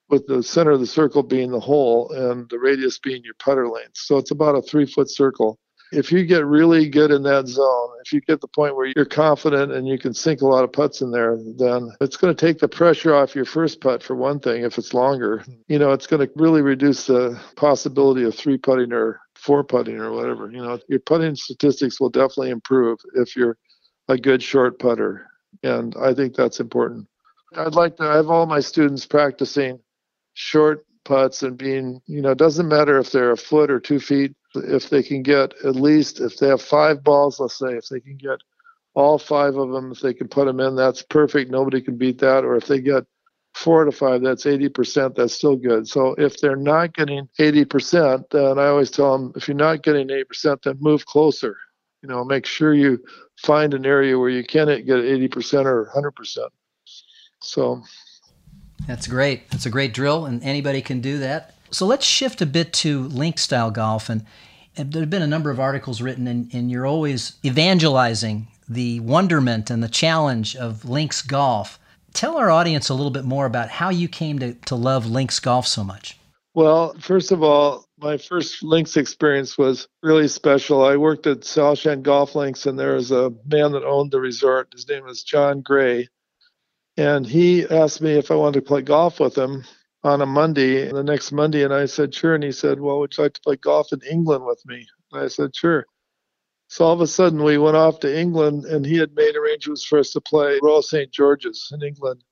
with 0.10 0.28
the 0.28 0.44
center 0.44 0.72
of 0.72 0.82
the 0.82 0.86
circle 0.86 1.24
being 1.24 1.50
the 1.50 1.60
hole 1.60 2.12
and 2.12 2.48
the 2.50 2.60
radius 2.60 3.00
being 3.00 3.24
your 3.24 3.34
putter 3.40 3.68
length. 3.68 3.96
So 3.98 4.18
it's 4.18 4.32
about 4.32 4.56
a 4.56 4.62
three 4.62 4.86
foot 4.86 5.10
circle 5.10 5.58
if 5.96 6.12
you 6.12 6.26
get 6.26 6.46
really 6.46 6.90
good 6.90 7.12
in 7.12 7.24
that 7.24 7.48
zone, 7.48 7.90
if 8.04 8.12
you 8.12 8.20
get 8.22 8.42
the 8.42 8.48
point 8.48 8.76
where 8.76 8.92
you're 8.96 9.06
confident 9.06 9.72
and 9.72 9.88
you 9.88 9.98
can 9.98 10.14
sink 10.14 10.42
a 10.42 10.46
lot 10.46 10.64
of 10.64 10.74
putts 10.74 11.02
in 11.02 11.10
there, 11.10 11.38
then 11.58 11.90
it's 12.02 12.18
going 12.18 12.36
to 12.36 12.46
take 12.46 12.60
the 12.60 12.68
pressure 12.68 13.16
off 13.16 13.34
your 13.34 13.46
first 13.46 13.80
putt 13.80 14.04
for 14.04 14.16
one 14.16 14.40
thing. 14.40 14.64
If 14.64 14.78
it's 14.78 14.94
longer, 14.94 15.44
you 15.68 15.80
know, 15.80 15.92
it's 15.92 16.08
going 16.08 16.28
to 16.28 16.32
really 16.36 16.62
reduce 16.62 17.08
the 17.08 17.40
possibility 17.56 18.24
of 18.24 18.36
three 18.36 18.58
putting 18.58 18.92
or 18.92 19.22
four 19.36 19.64
putting 19.64 19.98
or 19.98 20.12
whatever. 20.12 20.52
You 20.52 20.62
know, 20.62 20.80
your 20.90 21.00
putting 21.00 21.36
statistics 21.36 22.00
will 22.00 22.10
definitely 22.10 22.50
improve 22.50 23.00
if 23.16 23.36
you're 23.36 23.58
a 24.10 24.18
good 24.18 24.44
short 24.44 24.80
putter. 24.80 25.28
And 25.64 25.96
I 26.00 26.14
think 26.14 26.36
that's 26.36 26.60
important. 26.60 27.08
I'd 27.56 27.74
like 27.74 27.96
to 27.98 28.04
have 28.04 28.30
all 28.30 28.46
my 28.46 28.60
students 28.60 29.06
practicing 29.06 29.80
short 30.34 30.85
putts 31.06 31.44
and 31.44 31.58
being, 31.58 32.02
you 32.08 32.22
know, 32.22 32.32
it 32.32 32.38
doesn't 32.38 32.68
matter 32.68 32.98
if 32.98 33.12
they're 33.12 33.32
a 33.32 33.38
foot 33.38 33.72
or 33.72 33.80
two 33.80 34.00
feet 34.00 34.36
if 34.56 34.90
they 34.90 35.04
can 35.04 35.22
get 35.22 35.54
at 35.64 35.76
least 35.76 36.20
if 36.20 36.38
they 36.38 36.48
have 36.48 36.62
five 36.62 37.04
balls 37.04 37.40
let's 37.40 37.58
say 37.58 37.74
if 37.74 37.88
they 37.90 38.00
can 38.00 38.18
get 38.18 38.40
all 38.94 39.18
five 39.18 39.58
of 39.58 39.72
them 39.72 39.92
if 39.92 40.00
they 40.00 40.14
can 40.14 40.28
put 40.28 40.46
them 40.46 40.60
in 40.60 40.76
that's 40.76 41.02
perfect. 41.04 41.52
Nobody 41.52 41.82
can 41.82 41.98
beat 41.98 42.20
that. 42.20 42.46
Or 42.46 42.56
if 42.56 42.66
they 42.68 42.80
get 42.80 43.04
four 43.54 43.86
to 43.86 43.92
five 43.92 44.22
that's 44.22 44.46
80% 44.46 45.16
that's 45.16 45.34
still 45.34 45.56
good. 45.56 45.88
So 45.88 46.16
if 46.18 46.40
they're 46.40 46.56
not 46.56 46.94
getting 46.94 47.28
80% 47.40 48.30
then 48.30 48.60
i 48.60 48.68
always 48.68 48.92
tell 48.92 49.18
them 49.18 49.34
if 49.36 49.48
you're 49.48 49.56
not 49.56 49.84
getting 49.84 50.08
80% 50.08 50.64
then 50.64 50.78
move 50.80 51.06
closer. 51.06 51.58
You 52.02 52.10
know 52.10 52.24
make 52.24 52.46
sure 52.46 52.74
you 52.74 53.04
find 53.38 53.74
an 53.74 53.86
area 53.86 54.18
where 54.18 54.30
you 54.30 54.44
can 54.44 54.68
get 54.68 54.88
80% 54.88 55.66
or 55.66 55.92
100% 55.94 56.38
so 57.42 57.82
that's 58.88 59.08
great 59.08 59.50
that's 59.50 59.66
a 59.66 59.70
great 59.70 59.94
drill 59.94 60.26
and 60.26 60.44
anybody 60.44 60.82
can 60.82 61.02
do 61.02 61.18
that 61.18 61.56
so 61.76 61.86
let's 61.86 62.06
shift 62.06 62.42
a 62.42 62.46
bit 62.46 62.72
to 62.74 63.04
link 63.10 63.38
style 63.38 63.70
golf. 63.70 64.10
And, 64.10 64.26
and 64.78 64.94
there 64.94 65.02
have 65.02 65.10
been 65.10 65.22
a 65.22 65.28
number 65.28 65.52
of 65.52 65.60
articles 65.60 66.02
written, 66.02 66.26
and, 66.26 66.50
and 66.54 66.72
you're 66.72 66.86
always 66.86 67.38
evangelizing 67.44 68.48
the 68.70 69.02
wonderment 69.02 69.70
and 69.70 69.84
the 69.84 69.90
challenge 69.90 70.56
of 70.56 70.86
links 70.86 71.22
golf. 71.22 71.78
Tell 72.14 72.38
our 72.38 72.50
audience 72.50 72.88
a 72.88 72.94
little 72.94 73.12
bit 73.12 73.26
more 73.26 73.46
about 73.46 73.68
how 73.70 73.90
you 73.90 74.08
came 74.08 74.40
to, 74.40 74.54
to 74.54 74.76
love 74.76 75.06
links 75.06 75.40
golf 75.42 75.68
so 75.68 75.84
much. 75.84 76.18
Well, 76.54 76.96
first 77.02 77.34
of 77.34 77.44
all, 77.44 77.86
My 77.98 78.18
first 78.18 78.62
links 78.62 78.98
experience 78.98 79.58
was 79.58 79.88
really 80.04 80.28
special. 80.28 80.84
I 80.84 80.98
worked 80.98 81.28
at 81.28 81.42
Salishan 81.42 82.02
Golf 82.04 82.36
Links, 82.36 82.66
and 82.66 82.78
there 82.78 82.96
was 82.96 83.10
a 83.12 83.32
man 83.46 83.72
that 83.72 83.86
owned 83.86 84.12
the 84.12 84.20
resort. 84.20 84.68
His 84.74 84.88
name 84.88 85.06
was 85.06 85.24
John 85.24 85.62
Gray. 85.62 86.10
And 86.98 87.28
he 87.28 87.66
asked 87.66 88.02
me 88.02 88.14
if 88.14 88.32
I 88.32 88.36
wanted 88.36 88.62
to 88.62 88.66
play 88.66 88.82
golf 88.82 89.20
with 89.20 89.38
him 89.38 89.66
on 90.04 90.22
a 90.22 90.26
Monday, 90.26 90.90
the 90.92 91.04
next 91.04 91.32
Monday. 91.32 91.64
And 91.64 91.74
I 91.74 91.86
said, 91.86 92.14
sure. 92.14 92.36
And 92.36 92.44
he 92.44 92.52
said, 92.52 92.80
well, 92.80 93.00
would 93.00 93.18
you 93.18 93.24
like 93.24 93.34
to 93.34 93.42
play 93.42 93.58
golf 93.58 93.92
in 93.92 94.02
England 94.10 94.46
with 94.46 94.62
me? 94.66 94.88
And 95.12 95.24
I 95.24 95.28
said, 95.28 95.56
sure. 95.56 95.86
So 96.68 96.86
all 96.86 96.94
of 96.94 97.02
a 97.02 97.08
sudden, 97.08 97.44
we 97.44 97.58
went 97.58 97.78
off 97.78 98.00
to 98.00 98.20
England, 98.20 98.66
and 98.66 98.86
he 98.86 98.98
had 98.98 99.14
made 99.14 99.36
arrangements 99.36 99.86
for 99.86 100.00
us 100.00 100.12
to 100.14 100.22
play 100.22 100.60
Royal 100.64 100.82
St. 100.82 101.12
George's 101.12 101.70
in 101.72 101.84
England. 101.84 102.24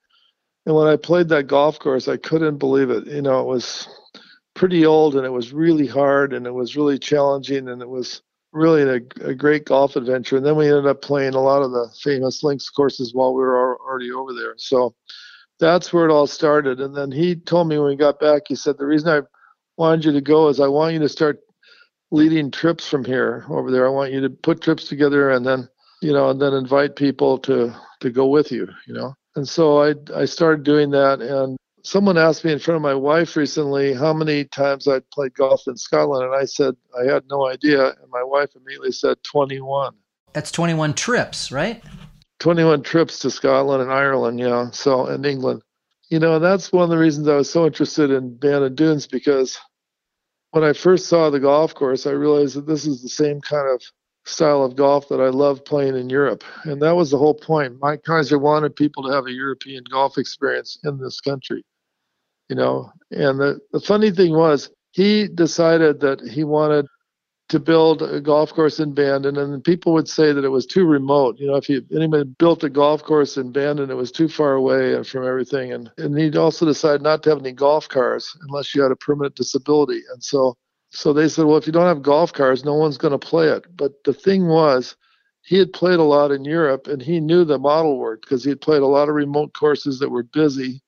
And 0.66 0.76
when 0.76 0.88
I 0.88 0.96
played 0.96 1.30
that 1.30 1.48
golf 1.48 1.78
course, 1.78 2.08
I 2.08 2.18
couldn't 2.18 2.58
believe 2.58 2.90
it. 2.90 3.06
You 3.06 3.22
know, 3.22 3.42
it 3.42 3.46
was 3.46 3.88
pretty 4.54 4.86
old 4.86 5.16
and 5.16 5.26
it 5.26 5.32
was 5.32 5.52
really 5.52 5.88
hard 5.88 6.34
and 6.34 6.46
it 6.46 6.54
was 6.54 6.76
really 6.76 7.00
challenging 7.00 7.68
and 7.70 7.82
it 7.82 7.90
was 7.90 8.22
really 8.54 8.84
a, 8.84 9.28
a, 9.28 9.34
great 9.34 9.66
golf 9.66 9.96
adventure. 9.96 10.38
And 10.38 10.46
then 10.46 10.56
we 10.56 10.68
ended 10.68 10.86
up 10.86 11.02
playing 11.02 11.34
a 11.34 11.42
lot 11.42 11.64
of 11.64 11.72
the 11.72 11.90
famous 12.02 12.44
links 12.44 12.70
courses 12.70 13.14
while 13.14 13.34
we 13.34 13.42
were 13.42 13.78
already 13.80 14.12
over 14.12 14.34
there. 14.34 14.54
So 14.58 14.96
that's 15.60 15.92
where 15.92 16.08
it 16.08 16.14
all 16.14 16.28
started. 16.28 16.80
And 16.80 16.96
then 16.96 17.12
he 17.12 17.36
told 17.36 17.68
me 17.68 17.78
when 17.78 17.90
we 17.90 17.96
got 17.96 18.20
back, 18.20 18.44
he 18.48 18.56
said, 18.56 18.78
The 18.78 18.86
reason 18.86 19.10
I 19.10 19.22
wanted 19.78 20.06
you 20.06 20.12
to 20.14 20.22
go 20.22 20.50
is 20.50 20.60
I 20.60 20.68
want 20.68 20.94
you 20.94 21.00
to 21.00 21.10
start 21.10 21.40
leading 22.12 22.52
trips 22.52 22.88
from 22.88 23.04
here 23.04 23.46
over 23.50 23.72
there. 23.72 23.88
I 23.88 23.90
want 23.90 24.12
you 24.12 24.22
to 24.22 24.30
put 24.30 24.62
trips 24.62 24.88
together 24.88 25.32
and 25.32 25.46
then, 25.46 25.68
you 26.02 26.14
know, 26.14 26.30
and 26.30 26.42
then 26.42 26.54
invite 26.54 26.96
people 26.96 27.40
to 27.40 27.76
to 28.02 28.12
go 28.12 28.28
with 28.28 28.52
you, 28.52 28.68
you 28.88 28.94
know. 28.94 29.16
And 29.36 29.48
so 29.48 29.82
I 29.82 29.96
I 30.16 30.26
started 30.26 30.64
doing 30.64 30.92
that 30.92 31.22
and 31.22 31.58
someone 31.84 32.18
asked 32.18 32.44
me 32.44 32.52
in 32.52 32.60
front 32.60 32.78
of 32.78 32.82
my 32.82 32.94
wife 32.94 33.36
recently 33.36 33.94
how 33.94 34.14
many 34.14 34.46
times 34.46 34.88
I'd 34.88 35.10
played 35.12 35.36
golf 35.36 35.64
in 35.68 35.78
Scotland, 35.78 36.26
and 36.26 36.34
I 36.34 36.46
said 36.46 36.76
I 36.98 37.12
had 37.12 37.24
no 37.30 37.48
idea. 37.48 37.88
And 37.88 38.10
my 38.10 38.24
wife 38.24 38.50
immediately 38.56 38.92
said 38.92 39.18
21. 39.24 39.94
That's 40.32 40.52
21 40.52 40.94
trips, 40.94 41.52
right? 41.52 41.84
21 42.40 42.84
trips 42.84 43.20
to 43.20 43.30
Scotland 43.30 43.84
and 43.84 43.92
Ireland, 43.92 44.40
yeah. 44.40 44.72
So, 44.72 45.08
in 45.08 45.24
England. 45.26 45.62
You 46.10 46.20
know, 46.20 46.40
that's 46.40 46.72
one 46.72 46.84
of 46.84 46.90
the 46.90 46.98
reasons 46.98 47.28
I 47.28 47.36
was 47.36 47.50
so 47.50 47.66
interested 47.66 48.12
in 48.12 48.38
Bandon 48.38 48.76
Dunes 48.76 49.08
because 49.08 49.58
when 50.52 50.64
I 50.64 50.74
first 50.74 51.08
saw 51.08 51.30
the 51.30 51.40
golf 51.40 51.74
course, 51.74 52.06
I 52.06 52.12
realized 52.12 52.56
that 52.56 52.68
this 52.68 52.86
is 52.86 53.02
the 53.02 53.10
same 53.10 53.42
kind 53.42 53.68
of 53.68 53.82
style 54.26 54.64
of 54.64 54.76
golf 54.76 55.10
that 55.10 55.20
I 55.20 55.30
love 55.30 55.66
playing 55.66 55.96
in 55.96 56.10
Europe. 56.10 56.44
And 56.64 56.82
that 56.82 56.96
was 56.96 57.12
the 57.12 57.18
whole 57.18 57.34
point. 57.34 57.80
Mike 57.82 58.04
Keiser 58.04 58.40
wanted 58.40 58.76
people 58.76 59.04
to 59.04 59.12
have 59.12 59.26
a 59.26 59.32
European 59.32 59.84
golf 59.90 60.18
experience 60.18 60.78
in 60.84 60.98
this 60.98 61.20
country 61.20 61.64
you 62.54 62.58
know. 62.58 62.92
And 63.10 63.40
the, 63.40 63.60
the 63.72 63.80
funny 63.80 64.12
thing 64.12 64.34
was, 64.36 64.70
he 64.92 65.28
decided 65.28 66.02
that 66.02 66.22
he 66.22 66.44
wanted 66.44 66.86
to 67.50 67.60
build 67.60 68.04
a 68.04 68.22
golf 68.22 68.54
course 68.54 68.80
in 68.80 68.94
Bandon, 68.94 69.38
and 69.38 69.64
people 69.64 69.92
would 69.94 70.08
say 70.08 70.32
that 70.34 70.46
it 70.46 70.50
was 70.50 70.68
too 70.68 70.86
remote. 70.86 71.40
You 71.40 71.48
know, 71.48 71.56
if 71.56 71.68
anybody 71.92 72.30
built 72.38 72.64
a 72.64 72.70
golf 72.70 73.04
course 73.04 73.38
in 73.38 73.52
Bandon, 73.52 73.90
it 73.90 73.98
was 73.98 74.12
too 74.12 74.28
far 74.28 74.54
away 74.54 75.02
from 75.04 75.26
everything. 75.28 75.74
And, 75.74 75.90
and 75.98 76.16
he'd 76.16 76.38
also 76.38 76.64
decided 76.64 77.02
not 77.02 77.24
to 77.24 77.32
have 77.32 77.40
any 77.40 77.54
golf 77.54 77.90
cars 77.90 78.38
unless 78.48 78.76
you 78.76 78.84
had 78.84 78.92
a 78.92 78.96
permanent 78.96 79.36
disability. 79.36 80.02
And 80.14 80.24
so, 80.24 80.56
so 80.92 81.12
they 81.12 81.28
said, 81.28 81.46
well, 81.46 81.58
if 81.58 81.66
you 81.66 81.74
don't 81.74 81.88
have 81.88 82.04
golf 82.04 82.34
cars, 82.34 82.64
no 82.64 82.76
one's 82.76 83.00
going 83.00 83.18
to 83.20 83.28
play 83.28 83.48
it. 83.48 83.66
But 83.76 83.94
the 84.06 84.14
thing 84.14 84.48
was, 84.48 84.96
he 85.42 85.58
had 85.58 85.74
played 85.74 86.00
a 86.00 86.04
lot 86.04 86.32
in 86.32 86.46
Europe, 86.46 86.86
and 86.88 87.02
he 87.02 87.20
knew 87.20 87.46
the 87.46 87.58
model 87.58 87.98
worked 87.98 88.26
because 88.26 88.44
he 88.44 88.52
had 88.52 88.62
played 88.62 88.84
a 88.84 88.88
lot 88.88 89.10
of 89.10 89.16
remote 89.16 89.54
courses 89.54 89.98
that 90.00 90.12
were 90.12 90.24
busy 90.24 90.83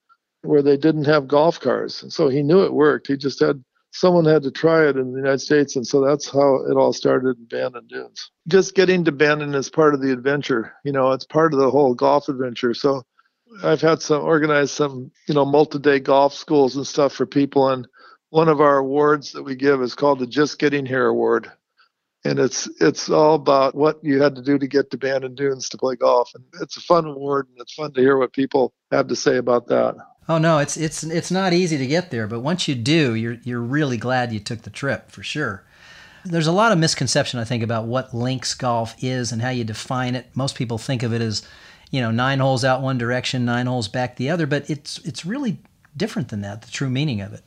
where 0.45 0.61
they 0.61 0.77
didn't 0.77 1.05
have 1.05 1.27
golf 1.27 1.59
cars. 1.59 2.03
So 2.13 2.29
he 2.29 2.43
knew 2.43 2.63
it 2.63 2.73
worked. 2.73 3.07
He 3.07 3.17
just 3.17 3.39
had 3.39 3.63
someone 3.95 4.25
had 4.25 4.43
to 4.43 4.51
try 4.51 4.87
it 4.87 4.97
in 4.97 5.11
the 5.11 5.17
United 5.17 5.39
States, 5.39 5.75
and 5.75 5.87
so 5.87 6.05
that's 6.05 6.29
how 6.29 6.65
it 6.69 6.75
all 6.75 6.93
started 6.93 7.37
in 7.37 7.45
Bandon 7.45 7.87
Dunes. 7.87 8.31
Just 8.47 8.75
getting 8.75 9.05
to 9.05 9.11
Bandon 9.11 9.55
is 9.55 9.69
part 9.69 9.93
of 9.93 10.01
the 10.01 10.11
adventure. 10.11 10.73
You 10.83 10.91
know, 10.91 11.11
it's 11.11 11.25
part 11.25 11.53
of 11.53 11.59
the 11.59 11.71
whole 11.71 11.93
golf 11.93 12.27
adventure. 12.27 12.73
So 12.73 13.03
I've 13.63 13.81
had 13.81 14.01
some 14.01 14.21
organized 14.21 14.71
some 14.71 15.11
you 15.27 15.33
know 15.33 15.45
multi-day 15.45 15.99
golf 15.99 16.33
schools 16.33 16.75
and 16.75 16.85
stuff 16.85 17.13
for 17.13 17.25
people, 17.25 17.69
and 17.69 17.87
one 18.29 18.49
of 18.49 18.59
our 18.59 18.77
awards 18.77 19.31
that 19.31 19.43
we 19.43 19.55
give 19.55 19.81
is 19.81 19.95
called 19.95 20.19
the 20.19 20.27
Just 20.27 20.59
Getting 20.59 20.85
Here 20.85 21.07
Award. 21.07 21.51
And 22.25 22.39
it's 22.39 22.67
it's 22.81 23.09
all 23.09 23.35
about 23.35 23.75
what 23.75 24.03
you 24.03 24.21
had 24.21 24.35
to 24.35 24.41
do 24.41 24.57
to 24.57 24.67
get 24.67 24.89
to 24.91 24.97
Bandon 24.97 25.35
Dunes 25.35 25.69
to 25.69 25.77
play 25.77 25.95
golf, 25.95 26.31
and 26.33 26.43
it's 26.59 26.75
a 26.75 26.81
fun 26.81 27.05
award, 27.05 27.47
and 27.49 27.61
it's 27.61 27.73
fun 27.73 27.93
to 27.93 28.01
hear 28.01 28.17
what 28.17 28.33
people 28.33 28.73
have 28.91 29.07
to 29.07 29.15
say 29.15 29.37
about 29.37 29.67
that. 29.67 29.95
Oh 30.27 30.39
no, 30.39 30.57
it's 30.57 30.75
it's 30.75 31.03
it's 31.03 31.29
not 31.29 31.53
easy 31.53 31.77
to 31.77 31.85
get 31.85 32.09
there, 32.09 32.27
but 32.27 32.39
once 32.39 32.67
you 32.67 32.75
do, 32.75 33.13
you're 33.13 33.37
you're 33.43 33.61
really 33.61 33.97
glad 33.97 34.33
you 34.33 34.39
took 34.39 34.63
the 34.63 34.69
trip 34.69 35.11
for 35.11 35.21
sure. 35.21 35.63
There's 36.23 36.47
a 36.47 36.51
lot 36.51 36.71
of 36.71 36.79
misconception 36.79 37.39
I 37.39 37.43
think 37.43 37.61
about 37.61 37.85
what 37.85 38.13
links 38.15 38.55
golf 38.55 38.95
is 39.03 39.31
and 39.31 39.43
how 39.43 39.49
you 39.49 39.63
define 39.63 40.15
it. 40.15 40.27
Most 40.33 40.55
people 40.55 40.79
think 40.79 41.03
of 41.03 41.13
it 41.13 41.21
as, 41.21 41.47
you 41.91 42.01
know, 42.01 42.09
nine 42.09 42.39
holes 42.39 42.65
out 42.65 42.81
one 42.81 42.97
direction, 42.97 43.45
nine 43.45 43.67
holes 43.67 43.87
back 43.87 44.15
the 44.15 44.31
other, 44.31 44.47
but 44.47 44.67
it's 44.67 44.97
it's 44.99 45.25
really 45.25 45.59
different 45.95 46.29
than 46.29 46.41
that. 46.41 46.63
The 46.63 46.71
true 46.71 46.89
meaning 46.89 47.21
of 47.21 47.33
it. 47.33 47.43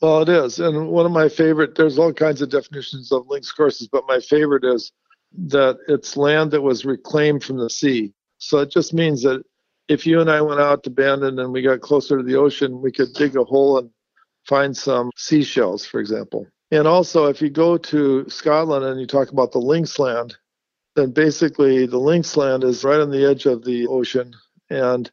Well, 0.00 0.22
it 0.22 0.28
is, 0.28 0.58
and 0.58 0.88
one 0.88 1.06
of 1.06 1.12
my 1.12 1.28
favorite. 1.28 1.76
There's 1.76 1.98
all 1.98 2.12
kinds 2.12 2.42
of 2.42 2.50
definitions 2.50 3.12
of 3.12 3.28
links 3.28 3.52
courses, 3.52 3.86
but 3.86 4.02
my 4.08 4.18
favorite 4.18 4.64
is 4.64 4.90
that 5.46 5.78
it's 5.86 6.16
land 6.16 6.50
that 6.50 6.62
was 6.62 6.84
reclaimed 6.84 7.44
from 7.44 7.58
the 7.58 7.70
sea. 7.70 8.12
So 8.38 8.58
it 8.58 8.70
just 8.70 8.92
means 8.92 9.22
that 9.22 9.44
if 9.88 10.06
you 10.06 10.20
and 10.20 10.30
I 10.30 10.40
went 10.40 10.60
out 10.60 10.82
to 10.84 10.90
Bandon 10.90 11.38
and 11.38 11.52
we 11.52 11.62
got 11.62 11.80
closer 11.80 12.16
to 12.16 12.22
the 12.22 12.36
ocean, 12.36 12.80
we 12.80 12.92
could 12.92 13.12
dig 13.14 13.36
a 13.36 13.44
hole 13.44 13.78
and 13.78 13.90
find 14.46 14.76
some 14.76 15.10
seashells, 15.16 15.84
for 15.84 16.00
example. 16.00 16.46
And 16.70 16.88
also, 16.88 17.26
if 17.26 17.42
you 17.42 17.50
go 17.50 17.76
to 17.76 18.28
Scotland 18.28 18.84
and 18.84 19.00
you 19.00 19.06
talk 19.06 19.30
about 19.30 19.52
the 19.52 19.58
links 19.58 19.98
land, 19.98 20.36
then 20.96 21.10
basically 21.10 21.86
the 21.86 21.98
links 21.98 22.36
land 22.36 22.64
is 22.64 22.84
right 22.84 23.00
on 23.00 23.10
the 23.10 23.28
edge 23.28 23.46
of 23.46 23.64
the 23.64 23.86
ocean. 23.86 24.34
And 24.70 25.10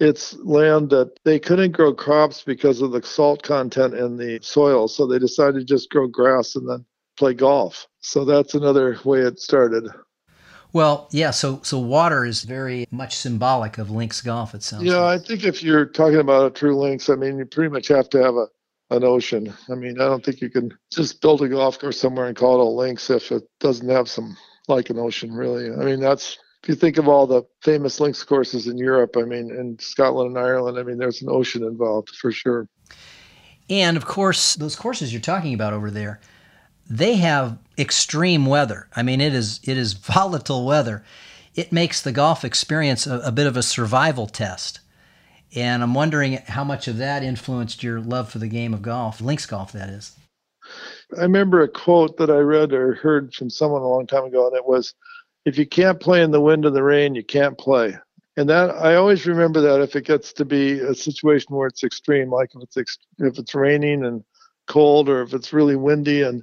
it's 0.00 0.34
land 0.38 0.90
that 0.90 1.12
they 1.24 1.38
couldn't 1.38 1.72
grow 1.72 1.94
crops 1.94 2.42
because 2.42 2.82
of 2.82 2.90
the 2.90 3.02
salt 3.02 3.42
content 3.42 3.94
in 3.94 4.16
the 4.16 4.40
soil. 4.42 4.88
So 4.88 5.06
they 5.06 5.18
decided 5.18 5.60
to 5.60 5.64
just 5.64 5.90
grow 5.90 6.08
grass 6.08 6.56
and 6.56 6.68
then 6.68 6.84
play 7.16 7.34
golf. 7.34 7.86
So 8.00 8.24
that's 8.24 8.54
another 8.54 8.98
way 9.04 9.20
it 9.20 9.38
started. 9.38 9.88
Well, 10.72 11.08
yeah. 11.10 11.30
So, 11.30 11.60
so 11.62 11.78
water 11.78 12.24
is 12.24 12.42
very 12.42 12.86
much 12.90 13.16
symbolic 13.16 13.78
of 13.78 13.90
links 13.90 14.20
golf. 14.22 14.54
It 14.54 14.62
sounds. 14.62 14.84
Yeah, 14.84 14.96
like. 14.96 15.20
I 15.20 15.24
think 15.24 15.44
if 15.44 15.62
you're 15.62 15.86
talking 15.86 16.20
about 16.20 16.46
a 16.46 16.50
true 16.50 16.76
links, 16.76 17.10
I 17.10 17.14
mean, 17.14 17.38
you 17.38 17.44
pretty 17.44 17.70
much 17.70 17.88
have 17.88 18.08
to 18.10 18.22
have 18.22 18.34
a 18.34 18.46
an 18.90 19.04
ocean. 19.04 19.52
I 19.70 19.74
mean, 19.74 20.00
I 20.00 20.04
don't 20.04 20.24
think 20.24 20.40
you 20.40 20.50
can 20.50 20.70
just 20.90 21.20
build 21.22 21.40
a 21.42 21.48
golf 21.48 21.78
course 21.78 21.98
somewhere 21.98 22.26
and 22.26 22.36
call 22.36 22.60
it 22.60 22.64
a 22.64 22.68
links 22.68 23.08
if 23.08 23.32
it 23.32 23.42
doesn't 23.58 23.88
have 23.88 24.08
some 24.08 24.36
like 24.68 24.90
an 24.90 24.98
ocean. 24.98 25.32
Really, 25.32 25.70
I 25.70 25.84
mean, 25.84 26.00
that's 26.00 26.38
if 26.62 26.68
you 26.68 26.74
think 26.74 26.98
of 26.98 27.08
all 27.08 27.26
the 27.26 27.42
famous 27.62 28.00
links 28.00 28.22
courses 28.22 28.66
in 28.66 28.78
Europe. 28.78 29.16
I 29.16 29.22
mean, 29.22 29.50
in 29.50 29.78
Scotland 29.80 30.36
and 30.36 30.44
Ireland. 30.44 30.78
I 30.78 30.82
mean, 30.82 30.98
there's 30.98 31.22
an 31.22 31.28
ocean 31.30 31.64
involved 31.64 32.10
for 32.10 32.32
sure. 32.32 32.68
And 33.70 33.96
of 33.96 34.04
course, 34.04 34.56
those 34.56 34.76
courses 34.76 35.12
you're 35.12 35.22
talking 35.22 35.54
about 35.54 35.72
over 35.72 35.90
there 35.90 36.20
they 36.92 37.14
have 37.16 37.56
extreme 37.78 38.44
weather. 38.44 38.86
I 38.94 39.02
mean, 39.02 39.22
it 39.22 39.34
is 39.34 39.60
it 39.64 39.78
is 39.78 39.92
volatile 40.14 40.66
weather. 40.66 41.02
It 41.54 41.72
makes 41.72 42.02
the 42.02 42.12
golf 42.12 42.44
experience 42.44 43.06
a, 43.06 43.18
a 43.20 43.32
bit 43.32 43.46
of 43.46 43.56
a 43.56 43.62
survival 43.62 44.26
test. 44.26 44.80
And 45.54 45.82
I'm 45.82 45.94
wondering 45.94 46.34
how 46.46 46.64
much 46.64 46.88
of 46.88 46.96
that 46.98 47.22
influenced 47.22 47.82
your 47.82 48.00
love 48.00 48.30
for 48.30 48.38
the 48.38 48.48
game 48.48 48.72
of 48.72 48.80
golf, 48.80 49.20
links 49.20 49.44
golf, 49.44 49.72
that 49.72 49.90
is. 49.90 50.16
I 51.18 51.22
remember 51.22 51.60
a 51.60 51.68
quote 51.68 52.16
that 52.16 52.30
I 52.30 52.38
read 52.38 52.72
or 52.72 52.94
heard 52.94 53.34
from 53.34 53.50
someone 53.50 53.82
a 53.82 53.88
long 53.88 54.06
time 54.06 54.24
ago, 54.24 54.46
and 54.46 54.56
it 54.56 54.66
was, 54.66 54.94
"If 55.44 55.58
you 55.58 55.66
can't 55.66 56.00
play 56.00 56.22
in 56.22 56.30
the 56.30 56.40
wind 56.40 56.64
and 56.64 56.74
the 56.74 56.82
rain, 56.82 57.14
you 57.14 57.24
can't 57.24 57.58
play." 57.58 57.96
And 58.36 58.48
that 58.48 58.70
I 58.70 58.94
always 58.94 59.26
remember 59.26 59.60
that 59.60 59.82
if 59.82 59.94
it 59.96 60.06
gets 60.06 60.32
to 60.34 60.44
be 60.44 60.78
a 60.78 60.94
situation 60.94 61.54
where 61.54 61.68
it's 61.68 61.84
extreme, 61.84 62.30
like 62.30 62.50
if 62.54 62.62
it's 62.62 62.76
ex- 62.76 62.98
if 63.18 63.38
it's 63.38 63.54
raining 63.54 64.04
and 64.04 64.24
cold 64.66 65.08
or 65.08 65.22
if 65.22 65.34
it's 65.34 65.52
really 65.52 65.76
windy 65.76 66.22
and 66.22 66.42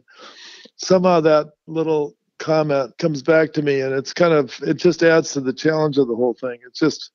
somehow 0.79 1.21
that 1.21 1.51
little 1.67 2.15
comment 2.39 2.97
comes 2.97 3.21
back 3.21 3.51
to 3.53 3.61
me 3.61 3.81
and 3.81 3.93
it's 3.93 4.13
kind 4.13 4.33
of 4.33 4.57
it 4.61 4.75
just 4.75 5.03
adds 5.03 5.33
to 5.33 5.41
the 5.41 5.53
challenge 5.53 5.97
of 5.97 6.07
the 6.07 6.15
whole 6.15 6.33
thing. 6.33 6.57
It 6.65 6.73
just 6.73 7.11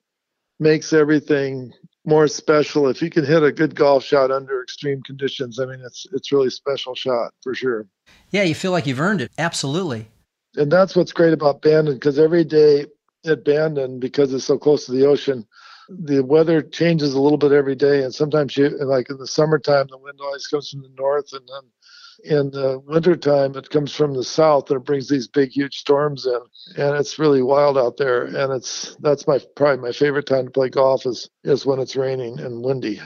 makes 0.61 0.93
everything 0.93 1.73
more 2.05 2.29
special. 2.29 2.89
If 2.89 3.01
you 3.01 3.11
can 3.11 3.25
hit 3.25 3.43
a 3.43 3.51
good 3.51 3.75
golf 3.75 4.05
shot 4.05 4.31
under 4.31 4.63
extreme 4.63 5.03
conditions 5.03 5.59
i 5.59 5.65
mean 5.65 5.81
it's 5.85 6.07
it's 6.13 6.31
really 6.31 6.51
special 6.51 6.95
shot 6.95 7.33
for 7.43 7.55
sure. 7.55 7.87
Yeah 8.31 8.43
you 8.43 8.55
feel 8.55 8.73
like 8.73 8.87
you've 8.87 9.01
earned 9.01 9.23
it. 9.23 9.33
Absolutely. 9.39 10.09
And 10.57 10.71
that's 10.71 10.95
what's 10.95 11.13
great 11.13 11.33
about 11.33 11.63
bandon 11.63 11.95
because 11.95 12.19
every 12.19 12.45
day 12.45 12.87
at 13.27 13.45
bandon 13.45 13.99
because 13.99 14.33
it's 14.35 14.45
so 14.45 14.59
close 14.59 14.87
to 14.87 14.93
the 14.93 15.07
ocean 15.07 15.47
the 15.89 16.23
weather 16.23 16.63
changes 16.63 17.15
a 17.15 17.21
little 17.21 17.39
bit 17.39 17.53
every 17.53 17.75
day 17.75 18.03
and 18.03 18.15
sometimes 18.15 18.57
you 18.57 18.69
like 18.85 19.11
in 19.11 19.19
the 19.19 19.27
summertime 19.27 19.87
the 19.91 19.99
wind 19.99 20.19
always 20.21 20.47
comes 20.47 20.71
from 20.71 20.83
the 20.83 20.91
north 20.97 21.33
and 21.33 21.47
then 21.47 21.71
in 22.25 22.51
the 22.51 22.79
wintertime 22.87 23.57
it 23.57 23.71
comes 23.71 23.95
from 23.95 24.15
the 24.15 24.25
south 24.25 24.71
and 24.71 24.81
it 24.81 24.85
brings 24.85 25.09
these 25.09 25.27
big 25.27 25.51
huge 25.51 25.79
storms 25.79 26.27
in 26.27 26.41
and 26.77 26.97
it's 26.97 27.19
really 27.19 27.43
wild 27.43 27.77
out 27.77 27.97
there 27.97 28.25
and 28.25 28.53
it's 28.53 28.97
that's 29.01 29.27
my 29.27 29.41
probably 29.57 29.83
my 29.83 29.93
favorite 29.93 30.27
time 30.27 30.45
to 30.45 30.51
play 30.51 30.69
golf 30.69 31.07
is 31.07 31.29
is 31.43 31.67
when 31.67 31.79
it's 31.81 31.97
raining 31.97 32.39
and 32.41 32.65
windy 32.65 33.01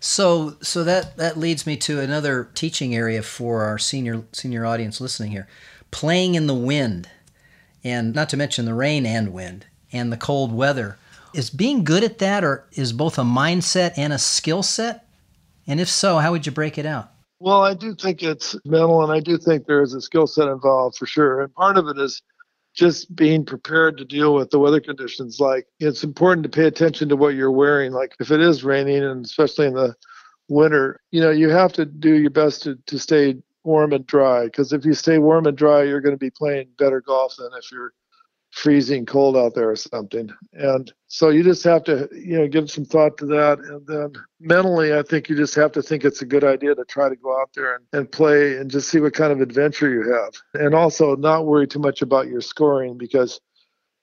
So, 0.00 0.58
so 0.60 0.84
that 0.84 1.16
that 1.16 1.38
leads 1.38 1.66
me 1.66 1.78
to 1.78 1.98
another 1.98 2.50
teaching 2.54 2.94
area 2.94 3.22
for 3.22 3.62
our 3.62 3.78
senior 3.78 4.24
senior 4.32 4.66
audience 4.66 5.00
listening 5.00 5.30
here: 5.30 5.48
playing 5.90 6.34
in 6.34 6.46
the 6.46 6.52
wind, 6.52 7.08
and 7.82 8.14
not 8.14 8.28
to 8.28 8.36
mention 8.36 8.66
the 8.66 8.74
rain 8.74 9.06
and 9.06 9.32
wind 9.32 9.64
and 9.94 10.12
the 10.12 10.18
cold 10.18 10.52
weather. 10.52 10.98
Is 11.32 11.48
being 11.48 11.84
good 11.84 12.04
at 12.04 12.18
that, 12.18 12.44
or 12.44 12.66
is 12.72 12.92
both 12.92 13.18
a 13.18 13.22
mindset 13.22 13.94
and 13.96 14.12
a 14.12 14.18
skill 14.18 14.62
set? 14.62 15.08
And 15.66 15.80
if 15.80 15.88
so, 15.88 16.18
how 16.18 16.32
would 16.32 16.44
you 16.44 16.52
break 16.52 16.76
it 16.76 16.84
out? 16.84 17.10
Well, 17.44 17.60
I 17.60 17.74
do 17.74 17.94
think 17.94 18.22
it's 18.22 18.56
mental, 18.64 19.02
and 19.02 19.12
I 19.12 19.20
do 19.20 19.36
think 19.36 19.66
there 19.66 19.82
is 19.82 19.92
a 19.92 20.00
skill 20.00 20.26
set 20.26 20.48
involved 20.48 20.96
for 20.96 21.04
sure. 21.04 21.42
And 21.42 21.52
part 21.52 21.76
of 21.76 21.88
it 21.88 21.98
is 21.98 22.22
just 22.72 23.14
being 23.14 23.44
prepared 23.44 23.98
to 23.98 24.06
deal 24.06 24.32
with 24.32 24.48
the 24.48 24.58
weather 24.58 24.80
conditions. 24.80 25.40
Like 25.40 25.66
it's 25.78 26.02
important 26.04 26.44
to 26.44 26.48
pay 26.48 26.64
attention 26.64 27.10
to 27.10 27.16
what 27.16 27.34
you're 27.34 27.50
wearing. 27.50 27.92
Like 27.92 28.16
if 28.18 28.30
it 28.30 28.40
is 28.40 28.64
raining, 28.64 29.04
and 29.04 29.26
especially 29.26 29.66
in 29.66 29.74
the 29.74 29.94
winter, 30.48 31.02
you 31.10 31.20
know, 31.20 31.30
you 31.30 31.50
have 31.50 31.74
to 31.74 31.84
do 31.84 32.14
your 32.14 32.30
best 32.30 32.62
to, 32.62 32.78
to 32.86 32.98
stay 32.98 33.36
warm 33.62 33.92
and 33.92 34.06
dry. 34.06 34.46
Because 34.46 34.72
if 34.72 34.86
you 34.86 34.94
stay 34.94 35.18
warm 35.18 35.46
and 35.46 35.54
dry, 35.54 35.82
you're 35.82 36.00
going 36.00 36.14
to 36.14 36.18
be 36.18 36.30
playing 36.30 36.68
better 36.78 37.02
golf 37.02 37.34
than 37.36 37.50
if 37.58 37.70
you're 37.70 37.92
freezing 38.54 39.04
cold 39.04 39.36
out 39.36 39.52
there 39.52 39.70
or 39.70 39.76
something. 39.76 40.30
And 40.52 40.92
so 41.08 41.30
you 41.30 41.42
just 41.42 41.64
have 41.64 41.82
to, 41.84 42.08
you 42.12 42.38
know, 42.38 42.46
give 42.46 42.70
some 42.70 42.84
thought 42.84 43.18
to 43.18 43.26
that. 43.26 43.58
And 43.58 43.84
then 43.84 44.12
mentally, 44.38 44.94
I 44.94 45.02
think 45.02 45.28
you 45.28 45.34
just 45.34 45.56
have 45.56 45.72
to 45.72 45.82
think 45.82 46.04
it's 46.04 46.22
a 46.22 46.26
good 46.26 46.44
idea 46.44 46.72
to 46.76 46.84
try 46.84 47.08
to 47.08 47.16
go 47.16 47.38
out 47.38 47.50
there 47.54 47.74
and, 47.74 47.84
and 47.92 48.12
play 48.12 48.56
and 48.56 48.70
just 48.70 48.88
see 48.88 49.00
what 49.00 49.12
kind 49.12 49.32
of 49.32 49.40
adventure 49.40 49.90
you 49.90 50.12
have. 50.12 50.34
And 50.54 50.72
also 50.72 51.16
not 51.16 51.46
worry 51.46 51.66
too 51.66 51.80
much 51.80 52.00
about 52.00 52.28
your 52.28 52.40
scoring 52.40 52.96
because 52.96 53.40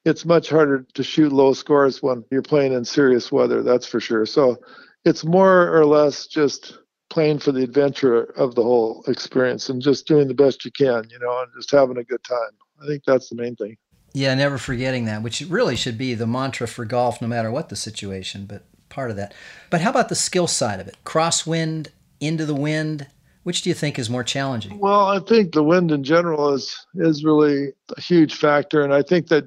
it's 0.03 0.25
much 0.25 0.49
harder 0.49 0.85
to 0.95 1.03
shoot 1.03 1.31
low 1.31 1.53
scores 1.53 2.03
when 2.03 2.25
you're 2.29 2.41
playing 2.41 2.73
in 2.73 2.83
serious 2.83 3.31
weather, 3.31 3.63
that's 3.63 3.87
for 3.87 4.01
sure. 4.01 4.25
So 4.25 4.57
it's 5.05 5.23
more 5.23 5.73
or 5.73 5.85
less 5.85 6.27
just 6.27 6.77
playing 7.09 7.39
for 7.39 7.53
the 7.53 7.63
adventure 7.63 8.23
of 8.35 8.55
the 8.55 8.63
whole 8.63 9.05
experience 9.07 9.69
and 9.69 9.81
just 9.81 10.07
doing 10.07 10.27
the 10.27 10.33
best 10.33 10.65
you 10.65 10.71
can, 10.71 11.07
you 11.09 11.19
know, 11.19 11.41
and 11.41 11.51
just 11.55 11.71
having 11.71 11.97
a 11.97 12.03
good 12.03 12.23
time. 12.25 12.51
I 12.83 12.87
think 12.87 13.03
that's 13.05 13.29
the 13.29 13.35
main 13.35 13.55
thing. 13.55 13.77
Yeah, 14.13 14.33
never 14.35 14.57
forgetting 14.57 15.05
that, 15.05 15.23
which 15.23 15.41
really 15.41 15.75
should 15.75 15.97
be 15.97 16.13
the 16.13 16.27
mantra 16.27 16.67
for 16.67 16.85
golf 16.85 17.21
no 17.21 17.27
matter 17.27 17.49
what 17.49 17.69
the 17.69 17.75
situation, 17.75 18.45
but 18.45 18.63
part 18.89 19.09
of 19.09 19.17
that. 19.17 19.33
But 19.69 19.81
how 19.81 19.89
about 19.89 20.09
the 20.09 20.15
skill 20.15 20.47
side 20.47 20.79
of 20.79 20.87
it? 20.87 20.97
Crosswind, 21.05 21.87
into 22.19 22.45
the 22.45 22.55
wind, 22.55 23.07
which 23.43 23.63
do 23.63 23.69
you 23.69 23.73
think 23.73 23.97
is 23.97 24.09
more 24.09 24.23
challenging? 24.23 24.77
Well, 24.79 25.07
I 25.07 25.19
think 25.19 25.53
the 25.53 25.63
wind 25.63 25.91
in 25.91 26.03
general 26.03 26.53
is 26.53 26.85
is 26.95 27.23
really 27.23 27.73
a 27.97 28.01
huge 28.01 28.35
factor 28.35 28.83
and 28.83 28.93
I 28.93 29.01
think 29.01 29.27
that 29.27 29.45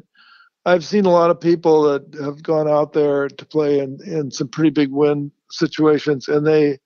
I've 0.66 0.84
seen 0.84 1.04
a 1.04 1.10
lot 1.10 1.30
of 1.30 1.40
people 1.40 1.82
that 1.82 2.14
have 2.22 2.42
gone 2.42 2.68
out 2.68 2.94
there 2.94 3.28
to 3.28 3.44
play 3.44 3.78
in, 3.78 3.98
in 4.06 4.30
some 4.30 4.48
pretty 4.48 4.70
big 4.70 4.90
wind 4.90 5.30
situations 5.50 6.26
and 6.26 6.46
they 6.46 6.78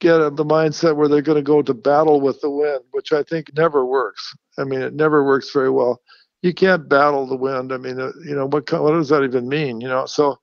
get 0.00 0.18
the 0.36 0.44
mindset 0.44 0.96
where 0.96 1.08
they're 1.08 1.22
going 1.22 1.36
to 1.36 1.42
go 1.42 1.62
to 1.62 1.72
battle 1.72 2.20
with 2.20 2.40
the 2.42 2.50
wind, 2.50 2.82
which 2.90 3.12
I 3.12 3.22
think 3.22 3.50
never 3.56 3.86
works. 3.86 4.36
I 4.58 4.64
mean, 4.64 4.82
it 4.82 4.94
never 4.94 5.24
works 5.24 5.50
very 5.50 5.70
well 5.70 6.02
you 6.46 6.54
can't 6.54 6.88
battle 6.88 7.26
the 7.26 7.36
wind. 7.36 7.72
I 7.72 7.76
mean, 7.76 8.00
uh, 8.00 8.12
you 8.24 8.34
know, 8.34 8.46
what 8.46 8.72
what 8.72 8.92
does 8.92 9.08
that 9.10 9.24
even 9.24 9.48
mean? 9.48 9.80
You 9.80 9.88
know, 9.88 10.06
so 10.06 10.38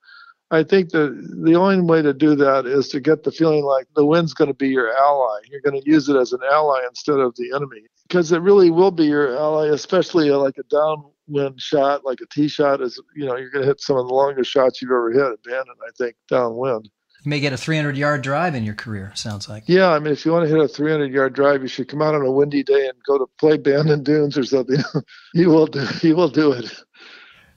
I 0.52 0.62
think 0.62 0.92
that 0.92 1.10
the 1.44 1.56
only 1.56 1.82
way 1.82 2.02
to 2.04 2.14
do 2.14 2.36
that 2.36 2.68
is 2.68 2.90
to 2.90 3.00
get 3.00 3.24
the 3.24 3.32
feeling 3.32 3.64
like 3.64 3.88
the 3.96 4.06
wind's 4.06 4.34
going 4.36 4.50
to 4.50 4.54
be 4.54 4.70
your 4.70 4.96
ally. 4.96 5.40
You're 5.50 5.62
going 5.62 5.82
to 5.82 5.90
use 5.90 6.10
it 6.10 6.16
as 6.16 6.34
an 6.34 6.42
ally 6.52 6.84
instead 6.88 7.18
of 7.18 7.34
the 7.36 7.52
enemy, 7.56 7.88
because 8.08 8.32
it 8.32 8.42
really 8.42 8.70
will 8.70 8.92
be 8.92 9.06
your 9.06 9.36
ally, 9.36 9.70
especially 9.70 10.30
like 10.30 10.58
a 10.60 10.64
downwind 10.64 11.60
shot, 11.60 12.06
like 12.06 12.20
a 12.22 12.28
tee 12.28 12.48
shot. 12.48 12.82
Is 12.82 13.02
you 13.16 13.26
know, 13.26 13.36
you're 13.38 13.50
going 13.50 13.64
to 13.64 13.68
hit 13.68 13.82
some 13.82 13.98
of 13.98 14.08
the 14.08 14.14
longest 14.14 14.52
shots 14.52 14.82
you've 14.82 14.92
ever 14.92 15.12
hit 15.12 15.24
at 15.24 15.44
Bandon, 15.44 15.76
I 15.82 15.92
think, 15.98 16.16
downwind. 16.30 16.90
You 17.24 17.30
may 17.30 17.40
get 17.40 17.54
a 17.54 17.58
300 17.58 17.96
yard 17.96 18.22
drive 18.22 18.54
in 18.54 18.66
your 18.66 18.76
career, 18.76 19.14
sounds 19.16 19.48
like. 19.48 19.64
Yeah, 19.68 19.90
I 19.92 20.00
mean, 20.00 20.12
if 20.12 20.26
you 20.26 20.34
want 20.34 20.44
to 20.44 20.54
hit 20.54 20.60
a 20.60 20.68
300 20.68 21.12
yard 21.12 21.34
drive, 21.34 21.62
you 21.62 21.70
should 21.70 21.88
come 21.88 22.02
out 22.02 22.14
on 22.16 22.22
a 22.22 22.32
windy 22.32 22.64
day 22.64 22.88
and 22.88 22.98
go 23.08 23.18
to 23.18 23.26
play 23.40 23.58
Bandon 23.58 24.04
Dunes 24.04 24.38
or 24.38 24.44
something. 24.44 24.80
you 25.34 25.50
will 25.50 25.68
do. 25.68 25.88
You 26.02 26.18
will 26.18 26.28
do 26.28 26.52
it. 26.52 26.70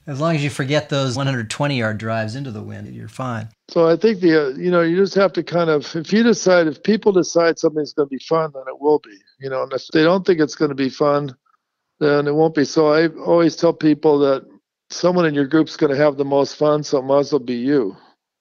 As 0.07 0.21
long 0.21 0.37
as 0.37 0.45
you 0.45 0.51
forget 0.51 0.89
those 0.89 1.17
120 1.17 1.77
yard 1.77 1.99
drives 1.99 2.37
into 2.37 2.53
the 2.53 2.63
wind, 2.63 2.95
you're 2.95 3.09
fine. 3.09 3.49
So 3.69 3.89
I 3.89 3.97
think 3.97 4.21
the 4.21 4.47
uh, 4.47 4.49
you 4.51 4.71
know 4.71 4.83
you 4.83 4.97
just 4.97 5.17
have 5.17 5.33
to 5.33 5.43
kind 5.43 5.69
of 5.69 5.97
if 5.97 6.13
you 6.13 6.23
decide 6.23 6.69
if 6.69 6.81
people 6.85 7.11
decide 7.11 7.59
something's 7.59 7.93
going 7.93 8.09
to 8.09 8.15
be 8.15 8.23
fun, 8.25 8.53
then 8.55 8.63
it 8.69 8.81
will 8.81 9.01
be. 9.01 9.19
You 9.41 9.51
know, 9.51 9.65
and 9.65 9.73
if 9.73 9.89
they 9.89 10.05
don't 10.05 10.25
think 10.25 10.39
it's 10.39 10.55
going 10.55 10.69
to 10.69 10.77
be 10.77 10.91
fun, 10.91 11.35
then 11.99 12.29
it 12.29 12.35
won't 12.37 12.55
be. 12.55 12.65
So 12.65 12.93
I 12.93 13.09
always 13.09 13.57
tell 13.57 13.73
people 13.73 14.21
that 14.21 14.47
someone 14.91 15.27
in 15.27 15.35
your 15.35 15.49
group's 15.49 15.77
going 15.77 15.91
to 15.91 16.01
have 16.01 16.17
the 16.17 16.25
most 16.25 16.55
fun, 16.55 16.85
so 16.85 16.99
it 16.99 17.03
might 17.03 17.19
as 17.19 17.33
well 17.33 17.41
be 17.41 17.57
you. 17.57 17.97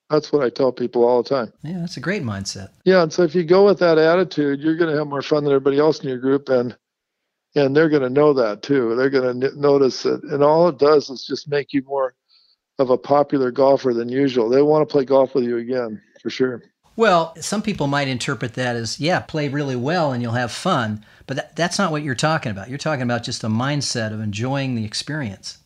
That's 0.10 0.32
what 0.32 0.44
I 0.44 0.50
tell 0.50 0.72
people 0.72 1.04
all 1.04 1.24
the 1.24 1.30
time. 1.30 1.54
Yeah, 1.63 1.80
that's 1.80 1.98
a 1.98 2.02
great 2.02 2.24
mindset. 2.24 2.70
Yeah, 2.84 3.04
and 3.04 3.12
so 3.12 3.24
if 3.24 3.34
you 3.34 3.44
go 3.44 3.65
with 3.65 3.80
that 3.80 3.98
attitude, 3.98 4.60
you're 4.60 4.76
going 4.76 4.91
to 4.91 4.98
have 4.98 5.08
more 5.08 5.24
fun 5.24 5.44
than 5.44 5.54
everybody 5.54 5.80
else 5.80 6.00
in 6.00 6.10
your 6.10 6.20
group, 6.20 6.50
and 6.50 6.78
and 7.56 7.76
they're 7.76 7.89
going 7.89 8.04
to 8.04 8.10
know 8.10 8.34
that 8.34 8.62
too. 8.62 8.96
They're 8.96 9.10
going 9.10 9.39
to 9.39 9.48
n- 9.48 9.60
notice 9.60 10.06
it, 10.06 10.22
and 10.24 10.44
all 10.44 10.68
it 10.68 10.78
does 10.78 11.10
is 11.10 11.26
just 11.26 11.50
make 11.50 11.74
you 11.74 11.82
more 11.84 12.13
of 12.78 12.89
a 12.89 12.98
popular 12.98 13.52
golfer 13.52 13.94
than 13.94 14.10
usual. 14.10 14.50
They 14.50 14.62
want 14.62 14.88
to 14.88 14.91
play 14.91 15.06
golf 15.06 15.34
with 15.34 15.46
you 15.46 15.58
again 15.58 16.02
for 16.22 16.30
sure. 16.30 16.63
Well, 16.98 17.36
some 17.41 17.62
people 17.62 17.88
might 17.88 18.08
interpret 18.08 18.54
that 18.54 18.76
as, 18.76 19.00
yeah, 19.00 19.20
play 19.20 19.50
really 19.50 19.76
well 19.76 20.12
and 20.12 20.22
you'll 20.22 20.34
have 20.34 20.52
fun. 20.52 21.06
But 21.28 21.38
that, 21.38 21.56
that's 21.56 21.78
not 21.78 21.91
what 21.91 22.04
you're 22.04 22.15
talking 22.15 22.52
about. 22.52 22.70
You're 22.70 22.78
talking 22.78 23.04
about 23.04 23.24
just 23.24 23.44
a 23.44 23.48
mindset 23.48 24.13
of 24.13 24.22
enjoying 24.22 24.76
the 24.76 24.86
experience. 24.86 25.58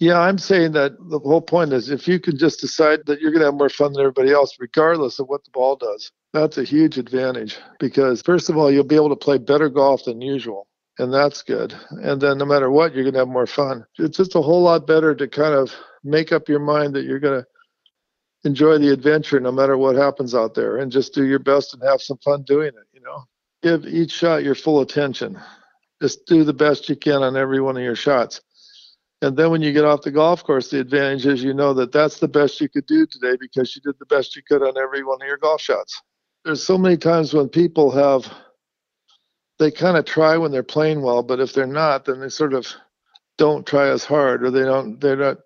Yeah, 0.00 0.18
I'm 0.18 0.38
saying 0.38 0.72
that 0.72 0.92
the 1.10 1.18
whole 1.18 1.42
point 1.42 1.74
is 1.74 1.90
if 1.90 2.08
you 2.08 2.18
can 2.18 2.38
just 2.38 2.58
decide 2.58 3.00
that 3.04 3.20
you're 3.20 3.32
going 3.32 3.42
to 3.42 3.48
have 3.48 3.54
more 3.54 3.68
fun 3.68 3.92
than 3.92 4.00
everybody 4.00 4.32
else, 4.32 4.56
regardless 4.58 5.18
of 5.18 5.28
what 5.28 5.44
the 5.44 5.50
ball 5.50 5.76
does, 5.76 6.10
that's 6.32 6.56
a 6.56 6.64
huge 6.64 6.96
advantage 6.96 7.58
because, 7.78 8.22
first 8.22 8.48
of 8.48 8.56
all, 8.56 8.72
you'll 8.72 8.82
be 8.82 8.96
able 8.96 9.10
to 9.10 9.16
play 9.16 9.36
better 9.36 9.68
golf 9.68 10.04
than 10.04 10.22
usual. 10.22 10.66
And 10.98 11.12
that's 11.12 11.42
good. 11.42 11.74
And 11.90 12.18
then 12.18 12.38
no 12.38 12.46
matter 12.46 12.70
what, 12.70 12.94
you're 12.94 13.04
going 13.04 13.12
to 13.12 13.20
have 13.20 13.28
more 13.28 13.46
fun. 13.46 13.84
It's 13.98 14.16
just 14.16 14.34
a 14.36 14.40
whole 14.40 14.62
lot 14.62 14.86
better 14.86 15.14
to 15.14 15.28
kind 15.28 15.54
of 15.54 15.70
make 16.02 16.32
up 16.32 16.48
your 16.48 16.60
mind 16.60 16.94
that 16.94 17.04
you're 17.04 17.20
going 17.20 17.42
to 17.42 17.46
enjoy 18.48 18.78
the 18.78 18.92
adventure 18.92 19.38
no 19.38 19.52
matter 19.52 19.76
what 19.76 19.96
happens 19.96 20.34
out 20.34 20.54
there 20.54 20.78
and 20.78 20.90
just 20.90 21.12
do 21.12 21.26
your 21.26 21.38
best 21.38 21.74
and 21.74 21.82
have 21.82 22.00
some 22.00 22.16
fun 22.24 22.42
doing 22.44 22.68
it, 22.68 22.88
you 22.94 23.02
know. 23.02 23.24
Give 23.62 23.84
each 23.86 24.12
shot 24.12 24.44
your 24.44 24.54
full 24.54 24.80
attention. 24.80 25.38
Just 26.00 26.24
do 26.24 26.42
the 26.42 26.54
best 26.54 26.88
you 26.88 26.96
can 26.96 27.22
on 27.22 27.36
every 27.36 27.60
one 27.60 27.76
of 27.76 27.82
your 27.82 27.96
shots 27.96 28.40
and 29.22 29.36
then 29.36 29.50
when 29.50 29.60
you 29.60 29.72
get 29.72 29.84
off 29.84 30.02
the 30.02 30.10
golf 30.10 30.42
course, 30.44 30.70
the 30.70 30.80
advantage 30.80 31.26
is 31.26 31.42
you 31.42 31.52
know 31.52 31.74
that 31.74 31.92
that's 31.92 32.18
the 32.18 32.28
best 32.28 32.60
you 32.60 32.68
could 32.68 32.86
do 32.86 33.06
today 33.06 33.36
because 33.38 33.74
you 33.76 33.82
did 33.82 33.98
the 33.98 34.06
best 34.06 34.34
you 34.34 34.42
could 34.42 34.62
on 34.62 34.78
every 34.78 35.04
one 35.04 35.20
of 35.20 35.28
your 35.28 35.36
golf 35.36 35.60
shots. 35.60 36.00
There's 36.44 36.62
so 36.62 36.78
many 36.78 36.96
times 36.96 37.34
when 37.34 37.50
people 37.50 37.90
have, 37.90 38.32
they 39.58 39.70
kind 39.70 39.98
of 39.98 40.06
try 40.06 40.38
when 40.38 40.52
they're 40.52 40.62
playing 40.62 41.02
well, 41.02 41.22
but 41.22 41.38
if 41.38 41.52
they're 41.52 41.66
not, 41.66 42.06
then 42.06 42.20
they 42.20 42.30
sort 42.30 42.54
of 42.54 42.66
don't 43.36 43.66
try 43.66 43.88
as 43.88 44.04
hard 44.04 44.42
or 44.42 44.50
they 44.50 44.64
don't, 44.64 44.98
they're 45.00 45.16
not, 45.16 45.36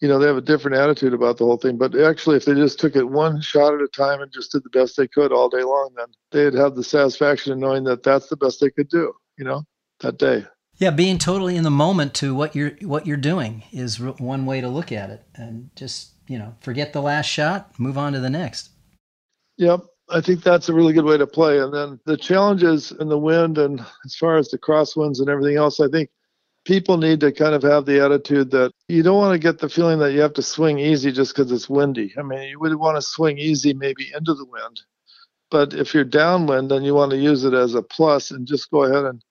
you 0.00 0.08
know, 0.08 0.18
they 0.18 0.26
have 0.26 0.36
a 0.36 0.42
different 0.42 0.76
attitude 0.76 1.14
about 1.14 1.38
the 1.38 1.44
whole 1.44 1.56
thing. 1.56 1.78
But 1.78 1.98
actually, 1.98 2.36
if 2.36 2.44
they 2.44 2.54
just 2.54 2.78
took 2.78 2.96
it 2.96 3.04
one 3.04 3.40
shot 3.40 3.72
at 3.72 3.80
a 3.80 3.88
time 3.88 4.20
and 4.20 4.30
just 4.30 4.52
did 4.52 4.62
the 4.62 4.70
best 4.70 4.98
they 4.98 5.08
could 5.08 5.32
all 5.32 5.48
day 5.48 5.62
long, 5.62 5.90
then 5.96 6.06
they'd 6.32 6.58
have 6.58 6.74
the 6.74 6.84
satisfaction 6.84 7.52
of 7.52 7.58
knowing 7.58 7.84
that 7.84 8.02
that's 8.02 8.28
the 8.28 8.36
best 8.36 8.60
they 8.60 8.70
could 8.70 8.90
do, 8.90 9.14
you 9.38 9.44
know, 9.44 9.64
that 10.00 10.18
day. 10.18 10.44
Yeah, 10.80 10.88
being 10.88 11.18
totally 11.18 11.56
in 11.56 11.62
the 11.62 11.70
moment 11.70 12.14
to 12.14 12.34
what 12.34 12.56
you're 12.56 12.72
what 12.80 13.06
you're 13.06 13.18
doing 13.18 13.64
is 13.70 14.00
one 14.00 14.46
way 14.46 14.62
to 14.62 14.68
look 14.68 14.90
at 14.90 15.10
it, 15.10 15.22
and 15.34 15.68
just 15.76 16.12
you 16.26 16.38
know 16.38 16.54
forget 16.60 16.94
the 16.94 17.02
last 17.02 17.26
shot, 17.26 17.78
move 17.78 17.98
on 17.98 18.14
to 18.14 18.20
the 18.20 18.30
next. 18.30 18.70
Yep, 19.58 19.80
I 20.08 20.22
think 20.22 20.42
that's 20.42 20.70
a 20.70 20.74
really 20.74 20.94
good 20.94 21.04
way 21.04 21.18
to 21.18 21.26
play. 21.26 21.58
And 21.60 21.74
then 21.74 22.00
the 22.06 22.16
challenges 22.16 22.92
in 22.92 23.10
the 23.10 23.18
wind, 23.18 23.58
and 23.58 23.84
as 24.06 24.16
far 24.16 24.38
as 24.38 24.48
the 24.48 24.58
crosswinds 24.58 25.20
and 25.20 25.28
everything 25.28 25.58
else, 25.58 25.80
I 25.80 25.88
think 25.88 26.08
people 26.64 26.96
need 26.96 27.20
to 27.20 27.30
kind 27.30 27.54
of 27.54 27.62
have 27.62 27.84
the 27.84 28.02
attitude 28.02 28.50
that 28.52 28.72
you 28.88 29.02
don't 29.02 29.18
want 29.18 29.34
to 29.34 29.38
get 29.38 29.58
the 29.58 29.68
feeling 29.68 29.98
that 29.98 30.12
you 30.12 30.20
have 30.22 30.32
to 30.34 30.42
swing 30.42 30.78
easy 30.78 31.12
just 31.12 31.36
because 31.36 31.52
it's 31.52 31.68
windy. 31.68 32.14
I 32.18 32.22
mean, 32.22 32.48
you 32.48 32.58
would 32.58 32.74
want 32.76 32.96
to 32.96 33.02
swing 33.02 33.36
easy 33.36 33.74
maybe 33.74 34.10
into 34.16 34.32
the 34.32 34.46
wind, 34.46 34.80
but 35.50 35.74
if 35.74 35.92
you're 35.92 36.04
downwind, 36.04 36.70
then 36.70 36.84
you 36.84 36.94
want 36.94 37.10
to 37.10 37.18
use 37.18 37.44
it 37.44 37.52
as 37.52 37.74
a 37.74 37.82
plus 37.82 38.30
and 38.30 38.46
just 38.46 38.70
go 38.70 38.84
ahead 38.84 39.04
and 39.04 39.22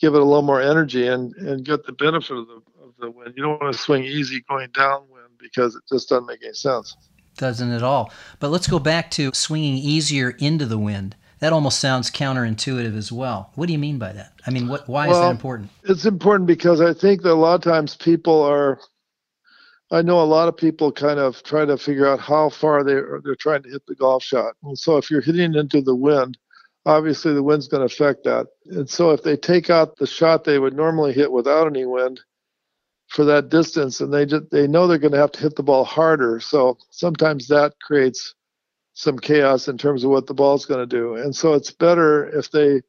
give 0.00 0.14
it 0.14 0.20
a 0.20 0.24
little 0.24 0.42
more 0.42 0.60
energy 0.60 1.08
and, 1.08 1.34
and 1.36 1.64
get 1.64 1.84
the 1.84 1.92
benefit 1.92 2.36
of 2.36 2.46
the, 2.46 2.62
of 2.82 2.94
the 2.98 3.10
wind. 3.10 3.34
You 3.36 3.42
don't 3.42 3.60
want 3.60 3.72
to 3.72 3.78
swing 3.78 4.04
easy 4.04 4.44
going 4.48 4.70
downwind 4.72 5.30
because 5.38 5.74
it 5.74 5.82
just 5.88 6.08
doesn't 6.08 6.26
make 6.26 6.42
any 6.42 6.54
sense. 6.54 6.96
Doesn't 7.36 7.70
at 7.70 7.82
all. 7.82 8.12
But 8.40 8.50
let's 8.50 8.66
go 8.66 8.78
back 8.78 9.10
to 9.12 9.32
swinging 9.32 9.76
easier 9.76 10.30
into 10.30 10.66
the 10.66 10.78
wind. 10.78 11.16
That 11.40 11.52
almost 11.52 11.78
sounds 11.78 12.10
counterintuitive 12.10 12.96
as 12.96 13.12
well. 13.12 13.52
What 13.54 13.66
do 13.66 13.72
you 13.72 13.78
mean 13.78 13.98
by 13.98 14.12
that? 14.12 14.32
I 14.46 14.50
mean, 14.50 14.66
what, 14.66 14.88
why 14.88 15.06
well, 15.06 15.16
is 15.16 15.22
that 15.24 15.30
important? 15.30 15.70
It's 15.84 16.04
important 16.04 16.48
because 16.48 16.80
I 16.80 16.92
think 16.92 17.22
that 17.22 17.32
a 17.32 17.34
lot 17.34 17.54
of 17.54 17.60
times 17.60 17.94
people 17.94 18.42
are. 18.42 18.80
I 19.90 20.02
know 20.02 20.20
a 20.20 20.24
lot 20.24 20.48
of 20.48 20.56
people 20.56 20.92
kind 20.92 21.18
of 21.18 21.42
try 21.44 21.64
to 21.64 21.78
figure 21.78 22.06
out 22.06 22.20
how 22.20 22.50
far 22.50 22.84
they 22.84 22.92
are, 22.92 23.22
they're 23.24 23.34
trying 23.34 23.62
to 23.62 23.70
hit 23.70 23.86
the 23.86 23.94
golf 23.94 24.22
shot. 24.22 24.54
And 24.62 24.78
so 24.78 24.98
if 24.98 25.10
you're 25.10 25.22
hitting 25.22 25.54
into 25.54 25.80
the 25.80 25.94
wind, 25.94 26.36
obviously 26.86 27.34
the 27.34 27.42
wind's 27.42 27.68
going 27.68 27.86
to 27.86 27.92
affect 27.92 28.24
that. 28.24 28.46
And 28.66 28.88
so 28.88 29.10
if 29.10 29.22
they 29.22 29.36
take 29.36 29.70
out 29.70 29.96
the 29.96 30.06
shot 30.06 30.44
they 30.44 30.58
would 30.58 30.74
normally 30.74 31.12
hit 31.12 31.30
without 31.30 31.66
any 31.66 31.84
wind 31.86 32.20
for 33.08 33.24
that 33.24 33.48
distance, 33.48 34.00
and 34.00 34.12
they 34.12 34.26
just 34.26 34.50
they 34.50 34.66
know 34.66 34.86
they're 34.86 34.98
going 34.98 35.12
to 35.12 35.18
have 35.18 35.32
to 35.32 35.40
hit 35.40 35.56
the 35.56 35.62
ball 35.62 35.84
harder. 35.84 36.40
So 36.40 36.78
sometimes 36.90 37.48
that 37.48 37.74
creates 37.80 38.34
some 38.94 39.18
chaos 39.18 39.68
in 39.68 39.78
terms 39.78 40.04
of 40.04 40.10
what 40.10 40.26
the 40.26 40.34
ball's 40.34 40.66
going 40.66 40.80
to 40.80 40.96
do. 40.96 41.14
And 41.14 41.34
so 41.34 41.54
it's 41.54 41.70
better 41.70 42.26
if 42.36 42.50
they 42.50 42.82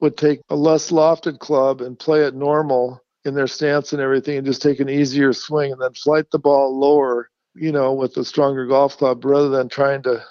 would 0.00 0.16
take 0.16 0.40
a 0.48 0.56
less 0.56 0.90
lofted 0.90 1.40
club 1.40 1.80
and 1.80 1.98
play 1.98 2.22
it 2.24 2.34
normal 2.34 3.02
in 3.24 3.34
their 3.34 3.48
stance 3.48 3.92
and 3.92 4.00
everything 4.00 4.38
and 4.38 4.46
just 4.46 4.62
take 4.62 4.78
an 4.80 4.88
easier 4.88 5.32
swing 5.32 5.72
and 5.72 5.80
then 5.82 5.92
flight 5.94 6.30
the 6.30 6.38
ball 6.38 6.78
lower, 6.78 7.28
you 7.54 7.72
know, 7.72 7.92
with 7.92 8.16
a 8.16 8.24
stronger 8.24 8.66
golf 8.66 8.96
club 8.96 9.24
rather 9.24 9.48
than 9.48 9.68
trying 9.68 10.02
to 10.04 10.22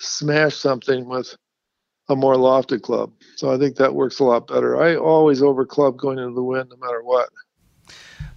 smash 0.00 0.54
something 0.54 1.08
with 1.08 1.36
a 2.08 2.16
more 2.16 2.34
lofted 2.34 2.82
club. 2.82 3.12
So 3.36 3.52
I 3.52 3.58
think 3.58 3.76
that 3.76 3.94
works 3.94 4.18
a 4.18 4.24
lot 4.24 4.46
better. 4.46 4.80
I 4.80 4.96
always 4.96 5.42
over 5.42 5.64
club 5.64 5.96
going 5.96 6.18
into 6.18 6.34
the 6.34 6.42
wind 6.42 6.70
no 6.70 6.76
matter 6.76 7.02
what. 7.02 7.28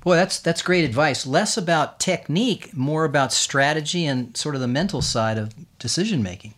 Boy, 0.03 0.15
that's 0.15 0.39
that's 0.39 0.61
great 0.61 0.83
advice. 0.83 1.27
Less 1.27 1.57
about 1.57 1.99
technique, 1.99 2.75
more 2.75 3.05
about 3.05 3.31
strategy 3.31 4.05
and 4.05 4.35
sort 4.35 4.55
of 4.55 4.61
the 4.61 4.67
mental 4.67 5.01
side 5.01 5.37
of 5.37 5.53
decision 5.77 6.23
making. 6.23 6.55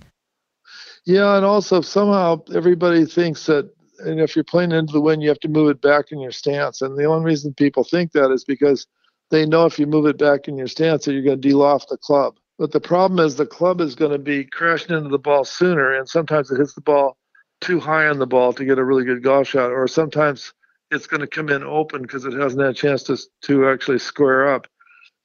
Yeah, 1.05 1.35
and 1.35 1.45
also 1.45 1.81
somehow 1.81 2.41
everybody 2.53 3.05
thinks 3.05 3.45
that 3.47 3.69
and 3.99 4.19
if 4.19 4.35
you're 4.35 4.43
playing 4.43 4.71
into 4.71 4.93
the 4.93 5.01
wind, 5.01 5.21
you 5.21 5.29
have 5.29 5.39
to 5.41 5.47
move 5.47 5.69
it 5.69 5.81
back 5.81 6.11
in 6.11 6.19
your 6.19 6.31
stance. 6.31 6.81
And 6.81 6.97
the 6.97 7.05
only 7.05 7.25
reason 7.25 7.53
people 7.53 7.83
think 7.83 8.11
that 8.13 8.31
is 8.31 8.43
because 8.43 8.87
they 9.29 9.45
know 9.45 9.65
if 9.65 9.79
you 9.79 9.87
move 9.87 10.05
it 10.05 10.17
back 10.17 10.47
in 10.47 10.57
your 10.57 10.67
stance 10.67 11.05
that 11.05 11.13
you're 11.13 11.23
going 11.23 11.41
to 11.41 11.47
de-loft 11.47 11.89
the 11.89 11.97
club. 11.97 12.37
But 12.63 12.71
the 12.71 12.79
problem 12.79 13.19
is 13.19 13.35
the 13.35 13.45
club 13.45 13.81
is 13.81 13.93
going 13.93 14.13
to 14.13 14.17
be 14.17 14.45
crashing 14.45 14.95
into 14.95 15.09
the 15.09 15.19
ball 15.19 15.43
sooner, 15.43 15.95
and 15.95 16.07
sometimes 16.07 16.49
it 16.49 16.59
hits 16.59 16.73
the 16.73 16.79
ball 16.79 17.17
too 17.59 17.77
high 17.77 18.07
on 18.07 18.19
the 18.19 18.25
ball 18.25 18.53
to 18.53 18.63
get 18.63 18.79
a 18.79 18.85
really 18.85 19.03
good 19.03 19.21
golf 19.21 19.49
shot, 19.49 19.69
or 19.69 19.85
sometimes 19.85 20.53
it's 20.89 21.05
going 21.05 21.19
to 21.19 21.27
come 21.27 21.49
in 21.49 21.61
open 21.61 22.03
because 22.03 22.23
it 22.23 22.31
hasn't 22.31 22.61
had 22.61 22.71
a 22.71 22.73
chance 22.73 23.03
to 23.03 23.17
to 23.41 23.67
actually 23.67 23.99
square 23.99 24.47
up, 24.47 24.65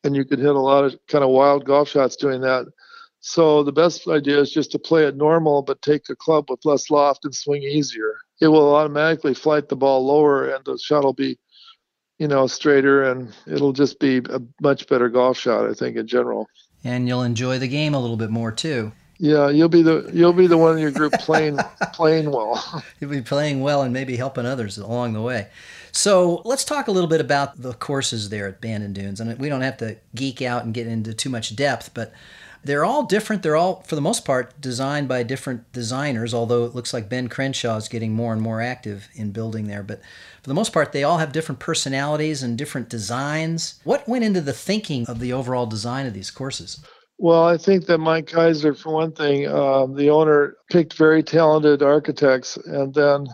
and 0.03 0.17
you 0.17 0.25
could 0.25 0.41
hit 0.41 0.57
a 0.57 0.59
lot 0.59 0.83
of 0.83 0.99
kind 1.07 1.23
of 1.23 1.31
wild 1.31 1.65
golf 1.65 1.89
shots 1.89 2.17
doing 2.17 2.41
that. 2.41 2.67
So 3.21 3.63
the 3.63 3.71
best 3.71 4.09
idea 4.09 4.41
is 4.41 4.51
just 4.51 4.73
to 4.73 4.81
play 4.81 5.05
it 5.05 5.15
normal, 5.15 5.63
but 5.63 5.81
take 5.81 6.07
the 6.07 6.17
club 6.17 6.51
with 6.51 6.65
less 6.65 6.91
loft 6.91 7.25
and 7.25 7.33
swing 7.33 7.63
easier. 7.63 8.17
It 8.41 8.49
will 8.49 8.75
automatically 8.75 9.35
flight 9.35 9.69
the 9.69 9.77
ball 9.77 10.05
lower, 10.05 10.49
and 10.49 10.65
the 10.65 10.77
shot 10.77 11.05
will 11.05 11.13
be, 11.13 11.39
you 12.19 12.27
know, 12.27 12.49
straighter, 12.49 13.13
and 13.13 13.33
it'll 13.47 13.73
just 13.73 14.01
be 14.01 14.17
a 14.29 14.41
much 14.61 14.89
better 14.89 15.09
golf 15.09 15.39
shot, 15.39 15.71
I 15.71 15.75
think, 15.75 15.97
in 15.97 16.09
general. 16.09 16.49
And 16.85 17.09
you'll 17.09 17.23
enjoy 17.23 17.59
the 17.59 17.69
game 17.69 17.95
a 17.95 18.01
little 18.01 18.17
bit 18.17 18.31
more 18.31 18.53
too. 18.53 18.93
Yeah, 19.19 19.49
you'll 19.49 19.69
be 19.69 19.83
the 19.83 20.09
you'll 20.13 20.33
be 20.33 20.47
the 20.47 20.57
one 20.57 20.75
in 20.75 20.79
your 20.79 20.93
group 20.93 21.13
playing 21.21 21.59
playing 21.93 22.31
well. 22.31 22.85
You'll 23.01 23.11
be 23.11 23.21
playing 23.21 23.61
well 23.61 23.83
and 23.83 23.93
maybe 23.93 24.17
helping 24.17 24.47
others 24.47 24.79
along 24.79 25.15
the 25.15 25.21
way. 25.21 25.49
So 25.91 26.43
let's 26.45 26.65
talk 26.65 26.87
a 26.87 26.93
little 26.93 27.09
bit 27.09 27.21
about 27.21 27.61
the 27.61 27.73
courses 27.75 28.29
there 28.29 28.47
at 28.47 28.61
Bandon 28.61 28.93
Dunes. 28.93 29.21
And 29.21 29.37
we 29.39 29.49
don't 29.49 29.63
have 29.63 29.79
to 29.79 29.97
geek 30.15 30.41
out 30.41 30.65
and 30.65 30.73
get 30.73 30.87
into 30.87 31.13
too 31.15 31.31
much 31.31 31.57
depth, 31.57 31.93
but 31.95 32.13
they're 32.65 32.85
all 32.85 33.05
different. 33.05 33.43
They're 33.43 33.57
all, 33.57 33.83
for 33.83 33.95
the 33.95 34.01
most 34.01 34.25
part, 34.25 34.61
designed 34.61 35.09
by 35.09 35.23
different 35.23 35.73
designers, 35.73 36.35
although 36.35 36.65
it 36.65 36.75
looks 36.75 36.93
like 36.93 37.09
Ben 37.09 37.29
Crenshaw 37.29 37.77
is 37.77 37.89
getting 37.89 38.13
more 38.13 38.33
and 38.33 38.43
more 38.43 38.61
active 38.61 39.09
in 39.15 39.31
building 39.31 39.67
there. 39.67 39.83
But 39.83 40.01
for 40.43 40.49
the 40.49 40.55
most 40.55 40.73
part, 40.73 40.93
they 40.93 41.05
all 41.05 41.19
have 41.19 41.33
different 41.33 41.59
personalities 41.61 42.43
and 42.43 42.59
different 42.59 42.89
designs. 42.89 43.81
What 43.85 44.09
went 44.09 44.25
into 44.25 44.41
the 44.41 44.53
thinking 44.53 45.07
of 45.07 45.21
the 45.21 45.33
overall 45.33 45.67
design 45.67 46.07
of 46.07 46.15
these 46.15 46.31
courses? 46.31 46.85
Well, 47.19 47.45
I 47.45 47.57
think 47.57 47.87
that 47.87 47.99
Mike 47.99 48.27
Keiser, 48.27 48.79
for 48.79 48.93
one 48.93 49.13
thing, 49.13 49.49
um, 49.49 49.97
the 49.97 50.11
owner 50.11 50.57
picked 50.71 50.95
very 50.95 51.23
talented 51.23 51.83
architects 51.83 52.57
and 52.57 52.95
then 52.95 53.27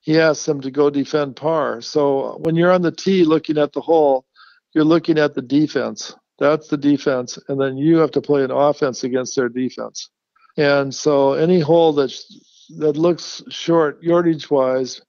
he 0.00 0.18
asked 0.18 0.46
them 0.46 0.60
to 0.62 0.70
go 0.70 0.88
defend 0.88 1.36
par. 1.36 1.82
So 1.82 2.38
when 2.42 2.54
you're 2.56 2.72
on 2.72 2.82
the 2.82 2.92
tee 2.92 3.24
looking 3.24 3.58
at 3.58 3.72
the 3.72 3.80
hole, 3.80 4.24
you're 4.72 4.84
looking 4.84 5.18
at 5.18 5.34
the 5.34 5.42
defense. 5.42 6.14
That's 6.38 6.68
the 6.68 6.76
defense. 6.76 7.38
And 7.48 7.60
then 7.60 7.76
you 7.76 7.96
have 7.98 8.10
to 8.12 8.20
play 8.20 8.44
an 8.44 8.50
offense 8.50 9.04
against 9.04 9.36
their 9.36 9.48
defense. 9.48 10.10
And 10.56 10.94
so 10.94 11.34
any 11.34 11.60
hole 11.60 11.92
that 11.94 12.14
that 12.78 12.96
looks 12.96 13.42
short 13.48 14.02
yardage 14.02 14.50
wise, 14.50 15.00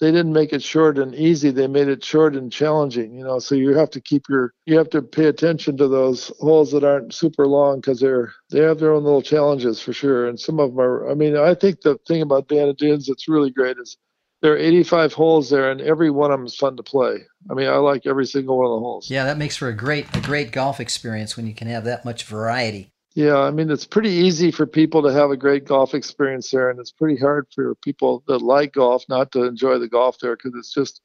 they 0.00 0.10
didn't 0.10 0.32
make 0.32 0.52
it 0.52 0.62
short 0.62 0.98
and 0.98 1.14
easy. 1.14 1.50
They 1.50 1.66
made 1.66 1.88
it 1.88 2.04
short 2.04 2.34
and 2.34 2.52
challenging. 2.52 3.14
You 3.14 3.24
know, 3.24 3.38
so 3.38 3.54
you 3.54 3.74
have 3.74 3.90
to 3.90 4.00
keep 4.00 4.28
your 4.28 4.52
you 4.66 4.76
have 4.76 4.90
to 4.90 5.02
pay 5.02 5.26
attention 5.26 5.76
to 5.78 5.88
those 5.88 6.32
holes 6.40 6.72
that 6.72 6.84
aren't 6.84 7.14
super 7.14 7.46
long 7.46 7.80
because 7.80 8.00
they're 8.00 8.32
they 8.50 8.60
have 8.60 8.78
their 8.78 8.92
own 8.92 9.04
little 9.04 9.22
challenges 9.22 9.80
for 9.80 9.92
sure. 9.92 10.28
And 10.28 10.38
some 10.38 10.60
of 10.60 10.70
them 10.70 10.80
are. 10.80 11.10
I 11.10 11.14
mean, 11.14 11.36
I 11.36 11.54
think 11.54 11.80
the 11.80 11.98
thing 12.06 12.22
about 12.22 12.48
Bandon 12.48 12.76
Dunes 12.76 13.06
that's 13.06 13.28
really 13.28 13.50
great 13.50 13.78
is 13.78 13.96
there 14.44 14.52
are 14.52 14.58
85 14.58 15.14
holes 15.14 15.48
there, 15.48 15.70
and 15.70 15.80
every 15.80 16.10
one 16.10 16.30
of 16.30 16.38
them 16.38 16.44
is 16.44 16.54
fun 16.54 16.76
to 16.76 16.82
play. 16.82 17.20
I 17.50 17.54
mean, 17.54 17.66
I 17.66 17.76
like 17.76 18.04
every 18.04 18.26
single 18.26 18.58
one 18.58 18.66
of 18.66 18.72
the 18.72 18.78
holes. 18.78 19.10
Yeah, 19.10 19.24
that 19.24 19.38
makes 19.38 19.56
for 19.56 19.68
a 19.68 19.72
great 19.72 20.06
a 20.14 20.20
great 20.20 20.52
golf 20.52 20.80
experience 20.80 21.34
when 21.34 21.46
you 21.46 21.54
can 21.54 21.66
have 21.66 21.84
that 21.84 22.04
much 22.04 22.24
variety. 22.24 22.92
Yeah, 23.14 23.38
I 23.38 23.50
mean, 23.50 23.70
it's 23.70 23.86
pretty 23.86 24.10
easy 24.10 24.50
for 24.50 24.66
people 24.66 25.02
to 25.04 25.14
have 25.14 25.30
a 25.30 25.36
great 25.36 25.64
golf 25.64 25.94
experience 25.94 26.50
there, 26.50 26.68
and 26.68 26.78
it's 26.78 26.92
pretty 26.92 27.18
hard 27.18 27.46
for 27.54 27.74
people 27.76 28.22
that 28.28 28.42
like 28.42 28.74
golf 28.74 29.02
not 29.08 29.32
to 29.32 29.44
enjoy 29.44 29.78
the 29.78 29.88
golf 29.88 30.18
there 30.18 30.36
because 30.36 30.52
it's 30.58 30.74
just 30.74 31.00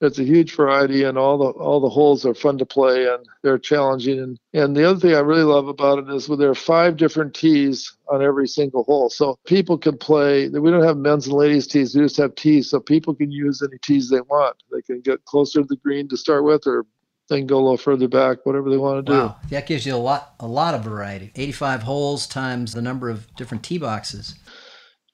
it's 0.00 0.18
a 0.18 0.24
huge 0.24 0.54
variety 0.54 1.02
and 1.02 1.18
all 1.18 1.38
the 1.38 1.46
all 1.46 1.80
the 1.80 1.88
holes 1.88 2.24
are 2.24 2.34
fun 2.34 2.58
to 2.58 2.66
play 2.66 3.06
and 3.06 3.26
they're 3.42 3.58
challenging. 3.58 4.18
And 4.20 4.38
and 4.52 4.76
the 4.76 4.88
other 4.88 5.00
thing 5.00 5.14
i 5.14 5.20
really 5.20 5.42
love 5.42 5.68
about 5.68 5.98
it 5.98 6.08
is 6.08 6.28
well, 6.28 6.38
there 6.38 6.50
are 6.50 6.54
five 6.54 6.96
different 6.96 7.34
tees 7.34 7.96
on 8.08 8.22
every 8.22 8.46
single 8.46 8.84
hole. 8.84 9.10
So 9.10 9.38
people 9.46 9.76
can 9.76 9.98
play 9.98 10.48
we 10.48 10.70
don't 10.70 10.84
have 10.84 10.96
men's 10.96 11.26
and 11.26 11.36
ladies 11.36 11.66
tees 11.66 11.94
we 11.94 12.02
just 12.02 12.16
have 12.18 12.34
tees. 12.34 12.70
So 12.70 12.80
people 12.80 13.14
can 13.14 13.30
use 13.30 13.62
any 13.62 13.78
tees 13.78 14.08
they 14.08 14.20
want. 14.20 14.56
They 14.70 14.82
can 14.82 15.00
get 15.00 15.24
closer 15.24 15.62
to 15.62 15.66
the 15.66 15.76
green 15.76 16.08
to 16.08 16.16
start 16.16 16.44
with 16.44 16.66
or 16.66 16.86
they 17.28 17.38
can 17.38 17.46
go 17.46 17.56
a 17.56 17.60
little 17.60 17.76
further 17.76 18.08
back 18.08 18.46
whatever 18.46 18.70
they 18.70 18.78
want 18.78 19.04
to 19.04 19.12
wow. 19.12 19.36
do 19.42 19.48
that 19.50 19.66
gives 19.66 19.84
you 19.84 19.94
a 19.94 19.96
lot 19.96 20.34
a 20.38 20.46
lot 20.46 20.74
of 20.74 20.84
variety. 20.84 21.32
85 21.34 21.82
holes 21.82 22.26
times 22.26 22.72
the 22.72 22.82
number 22.82 23.10
of 23.10 23.34
different 23.34 23.64
tee 23.64 23.78
boxes. 23.78 24.36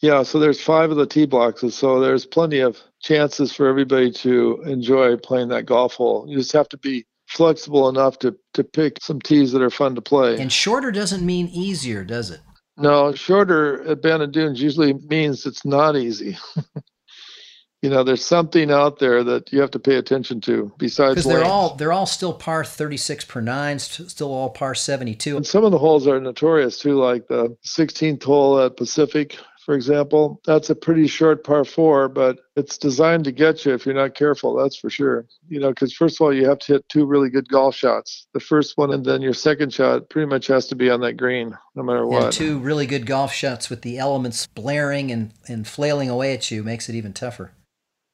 Yeah, 0.01 0.23
so 0.23 0.39
there's 0.39 0.61
five 0.61 0.91
of 0.91 0.99
the 0.99 1.07
tee 1.07 1.25
boxes, 1.25 1.75
so 1.75 1.99
there's 1.99 2.27
plenty 2.27 2.59
of 2.59 2.79
chances 3.05 3.53
for 3.53 3.69
everybody 3.69 4.11
to 4.11 4.63
enjoy 4.67 5.17
playing 5.17 5.49
that 5.49 5.67
golf 5.67 5.95
hole. 5.95 6.25
You 6.27 6.39
just 6.39 6.53
have 6.53 6.69
to 6.71 6.79
be 6.79 7.05
flexible 7.27 7.89
enough 7.89 8.19
to 8.21 8.37
to 8.55 8.65
pick 8.65 8.99
some 9.01 9.21
tees 9.21 9.53
that 9.53 9.63
are 9.63 9.71
fun 9.71 9.95
to 9.95 10.01
play. 10.01 10.41
And 10.41 10.51
shorter 10.51 10.91
doesn't 10.91 11.25
mean 11.25 11.49
easier, 11.49 12.03
does 12.05 12.31
it? 12.31 12.41
No, 12.77 13.15
shorter 13.15 13.87
at 13.89 14.03
Bandon 14.03 14.31
Dunes 14.31 14.61
usually 14.61 14.95
means 14.95 15.47
it's 15.47 15.65
not 15.65 15.97
easy. 15.97 16.37
you 17.83 17.91
know, 17.91 18.03
there's 18.03 18.25
something 18.25 18.71
out 18.71 18.99
there 18.99 19.23
that 19.23 19.53
you 19.53 19.61
have 19.61 19.71
to 19.73 19.79
pay 19.79 19.97
attention 19.97 20.41
to 20.43 20.73
besides 20.79 21.15
because 21.15 21.27
they're 21.27 21.45
all 21.45 21.75
they're 21.77 21.93
all 21.93 22.07
still 22.07 22.33
par 22.33 22.65
36 22.65 23.27
per 23.27 23.43
nine, 23.43 23.79
still 23.79 24.33
all 24.33 24.51
par 24.51 24.75
72. 24.75 25.37
And 25.37 25.47
some 25.47 25.65
of 25.65 25.73
the 25.73 25.79
holes 25.79 26.09
are 26.09 26.19
notorious 26.19 26.79
too, 26.79 26.95
like 26.95 27.29
the 27.29 27.55
16th 27.67 28.23
hole 28.23 28.61
at 28.61 28.77
Pacific 28.77 29.37
for 29.65 29.75
example, 29.75 30.43
that's 30.45 30.69
a 30.69 30.75
pretty 30.75 31.07
short 31.07 31.43
par 31.43 31.65
four, 31.65 32.09
but 32.09 32.39
it's 32.55 32.77
designed 32.77 33.25
to 33.25 33.33
get 33.33 33.65
you 33.65 33.73
if 33.73 33.87
you're 33.87 33.95
not 33.95 34.15
careful. 34.15 34.55
That's 34.55 34.77
for 34.77 34.91
sure. 34.91 35.27
You 35.49 35.59
know, 35.59 35.71
because 35.71 35.95
first 35.95 36.21
of 36.21 36.25
all, 36.25 36.35
you 36.35 36.47
have 36.47 36.59
to 36.61 36.75
hit 36.75 36.89
two 36.91 37.07
really 37.07 37.31
good 37.31 37.49
golf 37.49 37.75
shots. 37.75 38.27
The 38.35 38.41
first 38.41 38.77
one 38.77 38.93
and 38.93 39.05
then 39.05 39.23
your 39.23 39.33
second 39.33 39.73
shot 39.73 40.11
pretty 40.11 40.27
much 40.27 40.49
has 40.49 40.67
to 40.67 40.77
be 40.77 40.91
on 40.91 41.01
that 41.01 41.15
green, 41.15 41.57
no 41.75 41.83
matter 41.83 42.07
what. 42.07 42.25
Yeah, 42.25 42.31
two 42.31 42.59
really 42.59 42.87
good 42.87 43.07
golf 43.07 43.33
shots 43.33 43.71
with 43.71 43.81
the 43.81 43.99
elements 43.99 44.47
blaring 44.49 45.11
and, 45.11 45.33
and 45.49 45.67
flailing 45.67 46.11
away 46.11 46.35
at 46.35 46.51
you 46.51 46.63
makes 46.63 46.91
it 46.91 46.95
even 46.95 47.15
tougher. 47.15 47.53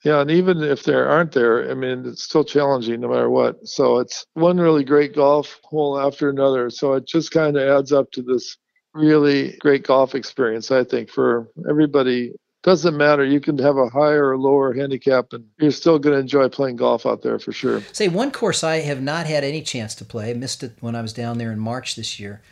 Yeah, 0.04 0.20
and 0.20 0.30
even 0.30 0.62
if 0.62 0.84
there 0.84 1.08
aren't 1.08 1.32
there, 1.32 1.70
I 1.70 1.74
mean, 1.74 2.06
it's 2.06 2.22
still 2.22 2.44
challenging 2.44 3.00
no 3.00 3.08
matter 3.08 3.28
what. 3.28 3.66
So 3.66 3.98
it's 3.98 4.24
one 4.34 4.58
really 4.58 4.84
great 4.84 5.14
golf 5.14 5.58
hole 5.64 6.00
after 6.00 6.30
another. 6.30 6.70
So 6.70 6.94
it 6.94 7.06
just 7.06 7.32
kind 7.32 7.56
of 7.56 7.68
adds 7.68 7.92
up 7.92 8.10
to 8.12 8.22
this 8.22 8.56
really 8.94 9.57
great 9.59 9.85
golf 9.85 10.14
experience, 10.14 10.70
I 10.70 10.85
think, 10.85 11.11
for 11.11 11.48
everybody. 11.68 12.33
Doesn't 12.62 12.96
matter. 12.96 13.24
You 13.24 13.40
can 13.40 13.57
have 13.59 13.79
a 13.79 13.88
higher 13.88 14.29
or 14.29 14.37
lower 14.37 14.74
handicap, 14.74 15.33
and 15.33 15.46
you're 15.59 15.70
still 15.70 15.98
going 15.98 16.14
to 16.14 16.20
enjoy 16.20 16.48
playing 16.50 16.76
golf 16.76 17.07
out 17.07 17.22
there 17.22 17.38
for 17.38 17.53
sure. 17.53 17.81
Say, 17.92 18.09
one 18.09 18.31
course 18.31 18.62
I 18.62 18.81
have 18.81 19.00
not 19.00 19.26
had 19.26 19.44
any 19.44 19.62
chance 19.62 19.94
to 19.94 20.05
play, 20.05 20.35
missed 20.35 20.62
it 20.62 20.72
when 20.81 20.94
I 20.94 21.00
was 21.00 21.14
down 21.14 21.38
there 21.38 21.53
in 21.53 21.59
March 21.59 21.96
this 21.96 22.20
year, 22.20 22.42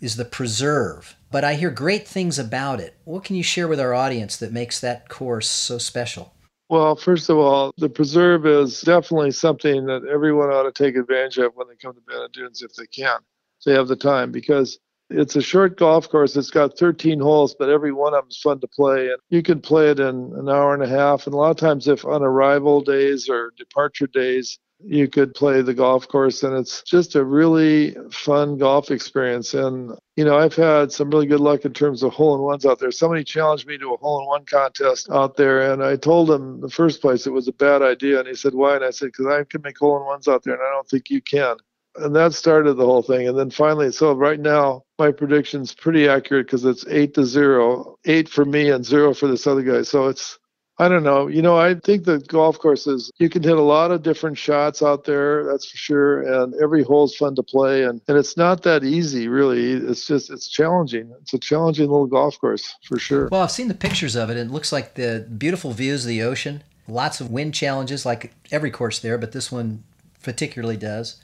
is 0.00 0.16
the 0.16 0.24
Preserve. 0.24 1.14
But 1.30 1.44
I 1.44 1.54
hear 1.54 1.70
great 1.70 2.08
things 2.08 2.40
about 2.40 2.80
it. 2.80 2.96
What 3.04 3.22
can 3.22 3.36
you 3.36 3.44
share 3.44 3.68
with 3.68 3.78
our 3.78 3.94
audience 3.94 4.36
that 4.38 4.52
makes 4.52 4.80
that 4.80 5.08
course 5.08 5.48
so 5.48 5.78
special? 5.78 6.34
Well, 6.68 6.96
first 6.96 7.28
of 7.28 7.36
all, 7.36 7.72
the 7.76 7.90
preserve 7.90 8.46
is 8.46 8.80
definitely 8.80 9.32
something 9.32 9.84
that 9.86 10.06
everyone 10.10 10.48
ought 10.48 10.62
to 10.62 10.72
take 10.72 10.96
advantage 10.96 11.36
of 11.36 11.52
when 11.54 11.68
they 11.68 11.76
come 11.76 11.94
to 11.94 12.00
Bandon 12.00 12.30
Dunes 12.32 12.62
if 12.62 12.74
they 12.74 12.86
can, 12.86 13.18
if 13.58 13.64
they 13.66 13.74
have 13.74 13.88
the 13.88 13.96
time, 13.96 14.32
because 14.32 14.78
it's 15.12 15.36
a 15.36 15.42
short 15.42 15.76
golf 15.78 16.08
course. 16.08 16.36
It's 16.36 16.50
got 16.50 16.78
13 16.78 17.20
holes, 17.20 17.54
but 17.58 17.68
every 17.68 17.92
one 17.92 18.14
of 18.14 18.22
them 18.22 18.30
is 18.30 18.38
fun 18.38 18.60
to 18.60 18.68
play. 18.68 19.08
And 19.08 19.18
you 19.30 19.42
can 19.42 19.60
play 19.60 19.90
it 19.90 20.00
in 20.00 20.32
an 20.36 20.48
hour 20.48 20.74
and 20.74 20.82
a 20.82 20.88
half. 20.88 21.26
And 21.26 21.34
a 21.34 21.36
lot 21.36 21.50
of 21.50 21.56
times, 21.56 21.88
if 21.88 22.04
on 22.04 22.22
arrival 22.22 22.80
days 22.80 23.28
or 23.28 23.52
departure 23.56 24.06
days, 24.06 24.58
you 24.84 25.08
could 25.08 25.34
play 25.34 25.62
the 25.62 25.74
golf 25.74 26.08
course 26.08 26.42
and 26.42 26.56
it's 26.56 26.82
just 26.82 27.14
a 27.14 27.24
really 27.24 27.94
fun 28.10 28.58
golf 28.58 28.90
experience 28.90 29.54
and 29.54 29.92
you 30.16 30.24
know 30.24 30.36
i've 30.36 30.54
had 30.54 30.90
some 30.90 31.10
really 31.10 31.26
good 31.26 31.40
luck 31.40 31.64
in 31.64 31.72
terms 31.72 32.02
of 32.02 32.12
hole 32.12 32.34
in 32.34 32.40
ones 32.40 32.66
out 32.66 32.78
there 32.78 32.90
somebody 32.90 33.22
challenged 33.22 33.66
me 33.66 33.78
to 33.78 33.94
a 33.94 33.96
hole 33.98 34.20
in 34.20 34.26
one 34.26 34.44
contest 34.44 35.08
out 35.10 35.36
there 35.36 35.72
and 35.72 35.84
i 35.84 35.94
told 35.94 36.30
him 36.30 36.60
the 36.60 36.68
first 36.68 37.00
place 37.00 37.26
it 37.26 37.32
was 37.32 37.48
a 37.48 37.52
bad 37.52 37.80
idea 37.80 38.18
and 38.18 38.26
he 38.26 38.34
said 38.34 38.54
why 38.54 38.74
and 38.74 38.84
i 38.84 38.90
said 38.90 39.06
because 39.06 39.26
i 39.26 39.44
can 39.44 39.62
make 39.62 39.78
hole 39.78 39.96
in 39.96 40.04
ones 40.04 40.26
out 40.26 40.42
there 40.42 40.54
and 40.54 40.62
i 40.62 40.70
don't 40.70 40.88
think 40.88 41.08
you 41.10 41.22
can 41.22 41.56
and 41.96 42.14
that 42.16 42.34
started 42.34 42.74
the 42.74 42.86
whole 42.86 43.02
thing. 43.02 43.28
And 43.28 43.38
then 43.38 43.50
finally, 43.50 43.92
so 43.92 44.12
right 44.12 44.40
now, 44.40 44.84
my 44.98 45.12
prediction's 45.12 45.74
pretty 45.74 46.08
accurate 46.08 46.46
because 46.46 46.64
it's 46.64 46.86
eight 46.88 47.14
to 47.14 47.24
zero, 47.24 47.98
eight 48.04 48.28
for 48.28 48.44
me 48.44 48.70
and 48.70 48.84
zero 48.84 49.14
for 49.14 49.26
this 49.26 49.46
other 49.46 49.62
guy. 49.62 49.82
So 49.82 50.08
it's 50.08 50.38
I 50.78 50.88
don't 50.88 51.02
know. 51.04 51.28
You 51.28 51.42
know, 51.42 51.58
I 51.58 51.74
think 51.74 52.04
the 52.04 52.18
golf 52.18 52.58
courses, 52.58 53.12
you 53.18 53.28
can 53.28 53.42
hit 53.42 53.56
a 53.56 53.62
lot 53.62 53.90
of 53.90 54.02
different 54.02 54.38
shots 54.38 54.82
out 54.82 55.04
there, 55.04 55.44
that's 55.44 55.70
for 55.70 55.76
sure. 55.76 56.22
And 56.22 56.54
every 56.62 56.82
hole's 56.82 57.14
fun 57.14 57.36
to 57.36 57.42
play. 57.42 57.84
And, 57.84 58.00
and 58.08 58.16
it's 58.16 58.36
not 58.36 58.62
that 58.62 58.82
easy, 58.82 59.28
really. 59.28 59.74
It's 59.74 60.06
just, 60.06 60.30
it's 60.30 60.48
challenging. 60.48 61.14
It's 61.20 61.34
a 61.34 61.38
challenging 61.38 61.88
little 61.88 62.06
golf 62.06 62.40
course, 62.40 62.74
for 62.84 62.98
sure. 62.98 63.28
Well, 63.30 63.42
I've 63.42 63.50
seen 63.50 63.68
the 63.68 63.74
pictures 63.74 64.16
of 64.16 64.30
it. 64.30 64.36
and 64.36 64.50
It 64.50 64.52
looks 64.52 64.72
like 64.72 64.94
the 64.94 65.26
beautiful 65.38 65.72
views 65.72 66.04
of 66.04 66.08
the 66.08 66.22
ocean, 66.22 66.64
lots 66.88 67.20
of 67.20 67.30
wind 67.30 67.54
challenges, 67.54 68.06
like 68.06 68.32
every 68.50 68.70
course 68.70 68.98
there, 68.98 69.18
but 69.18 69.32
this 69.32 69.52
one 69.52 69.84
particularly 70.22 70.78
does. 70.78 71.20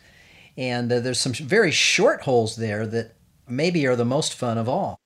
And 0.58 0.92
uh, 0.92 0.98
there's 0.98 1.20
some 1.20 1.32
very 1.32 1.70
short 1.70 2.22
holes 2.22 2.56
there 2.56 2.84
that 2.88 3.14
maybe 3.48 3.86
are 3.86 3.94
the 3.94 4.04
most 4.04 4.34
fun 4.34 4.58
of 4.58 4.68
all. 4.68 4.98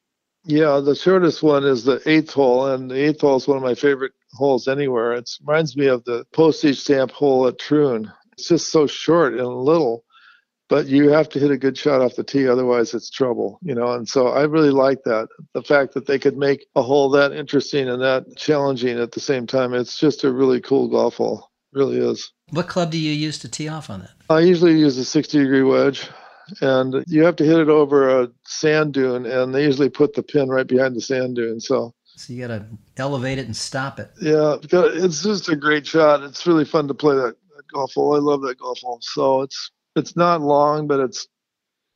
Yeah, 0.45 0.81
the 0.81 0.97
shortest 0.97 1.43
one 1.43 1.65
is 1.65 1.85
the 1.85 2.01
eighth 2.07 2.33
hole, 2.33 2.67
and 2.67 2.91
the 2.91 2.97
eighth 2.97 3.21
hole 3.21 3.37
is 3.37 3.47
one 3.47 3.59
of 3.59 3.63
my 3.63 3.75
favorite 3.75 4.13
holes 4.33 4.67
anywhere. 4.67 5.13
It 5.13 5.31
reminds 5.47 5.77
me 5.77 5.87
of 5.87 6.05
the 6.05 6.25
postage 6.33 6.81
stamp 6.81 7.13
hole 7.13 7.47
at 7.47 7.59
Troon. 7.59 8.11
It's 8.33 8.49
just 8.49 8.73
so 8.73 8.87
short 8.87 9.35
and 9.35 9.47
little, 9.47 10.05
but 10.71 10.87
you 10.87 11.11
have 11.11 11.29
to 11.29 11.39
hit 11.39 11.51
a 11.51 11.59
good 11.59 11.77
shot 11.77 12.01
off 12.01 12.17
the 12.17 12.25
tee, 12.25 12.49
otherwise 12.49 12.95
it's 12.95 13.11
trouble, 13.11 13.61
you 13.63 13.75
know. 13.75 13.93
And 13.93 14.09
so 14.09 14.29
I 14.29 14.45
really 14.45 14.71
like 14.71 15.05
that 15.05 15.29
the 15.53 15.63
fact 15.63 15.93
that 15.95 16.07
they 16.07 16.19
could 16.19 16.39
make 16.39 16.67
a 16.75 16.83
hole 16.83 17.11
that 17.11 17.33
interesting 17.33 17.91
and 17.91 18.03
that 18.03 18.25
challenging 18.37 18.99
at 18.99 19.13
the 19.13 19.21
same 19.21 19.47
time. 19.47 19.75
It's 19.75 19.99
just 19.99 20.25
a 20.25 20.33
really 20.33 20.63
cool 20.63 20.89
golf 20.89 21.17
hole, 21.17 21.51
it 21.73 21.79
really 21.79 21.99
is. 21.99 22.33
What 22.53 22.69
club 22.69 22.91
do 22.91 22.99
you 22.99 23.13
use 23.13 23.39
to 23.41 23.49
tee 23.49 23.69
off 23.69 23.91
on 23.91 24.01
that? 24.01 24.11
I 24.31 24.41
usually 24.41 24.79
use 24.79 24.97
a 24.99 25.05
60 25.05 25.39
degree 25.39 25.63
wedge 25.63 26.09
and 26.61 27.03
you 27.07 27.25
have 27.25 27.37
to 27.37 27.45
hit 27.45 27.59
it 27.59 27.69
over 27.69 28.23
a 28.23 28.31
sand 28.45 28.95
dune 28.95 29.27
and 29.27 29.55
they 29.55 29.65
usually 29.65 29.89
put 29.89 30.15
the 30.15 30.23
pin 30.23 30.49
right 30.49 30.67
behind 30.67 30.95
the 30.95 31.01
sand 31.01 31.37
dune 31.37 31.61
so 31.61 31.95
so 32.15 32.33
you 32.33 32.47
got 32.47 32.55
to 32.55 32.67
elevate 32.99 33.39
it 33.39 33.47
and 33.47 33.57
stop 33.57 33.99
it. 33.99 34.11
Yeah, 34.21 34.57
it's 34.63 35.23
just 35.23 35.49
a 35.49 35.57
great 35.57 35.87
shot. 35.87 36.23
It's 36.23 36.47
really 36.47 36.65
fun 36.65 36.87
to 36.89 36.95
play 36.95 37.17
that, 37.17 37.37
that 37.57 37.69
golf 37.73 37.95
hole. 37.95 38.15
I 38.15 38.19
love 38.19 38.43
that 38.43 38.59
golf 38.59 38.81
hole. 38.81 38.99
So 39.01 39.43
it's 39.43 39.71
it's 39.97 40.15
not 40.15 40.41
long, 40.41 40.87
but 40.87 41.01
it's 41.01 41.27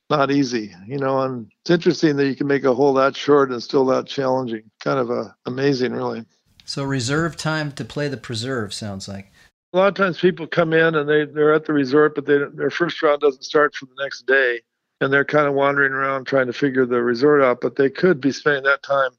not 0.09 0.31
easy, 0.31 0.75
you 0.87 0.99
know. 0.99 1.21
And 1.21 1.51
it's 1.61 1.71
interesting 1.71 2.17
that 2.17 2.27
you 2.27 2.35
can 2.35 2.47
make 2.47 2.65
a 2.65 2.75
hole 2.75 2.95
that 2.95 3.15
short 3.15 3.51
and 3.51 3.63
still 3.63 3.85
that 3.87 4.07
challenging. 4.07 4.71
Kind 4.83 4.99
of 4.99 5.11
a, 5.11 5.37
amazing, 5.45 5.93
really. 5.93 6.25
So 6.65 6.83
reserve 6.83 7.37
time 7.37 7.73
to 7.73 7.85
play 7.85 8.09
the 8.09 8.17
preserve 8.17 8.73
sounds 8.73 9.09
like. 9.09 9.31
A 9.73 9.77
lot 9.77 9.89
of 9.89 9.95
times 9.95 10.19
people 10.19 10.47
come 10.47 10.73
in 10.73 10.95
and 10.95 11.09
they 11.09 11.25
they're 11.25 11.53
at 11.53 11.67
the 11.67 11.73
resort, 11.73 12.15
but 12.15 12.27
they 12.27 12.39
their 12.55 12.71
first 12.71 13.03
round 13.03 13.21
doesn't 13.21 13.45
start 13.45 13.75
for 13.75 13.87
the 13.87 14.03
next 14.03 14.27
day, 14.27 14.61
and 15.01 15.13
they're 15.13 15.25
kind 15.25 15.47
of 15.47 15.55
wandering 15.55 15.93
around 15.93 16.27
trying 16.27 16.47
to 16.47 16.53
figure 16.53 16.87
the 16.87 17.03
resort 17.03 17.43
out. 17.43 17.61
But 17.61 17.77
they 17.77 17.91
could 17.91 18.21
be 18.21 18.33
spending 18.33 18.65
that 18.65 18.83
time 18.83 19.11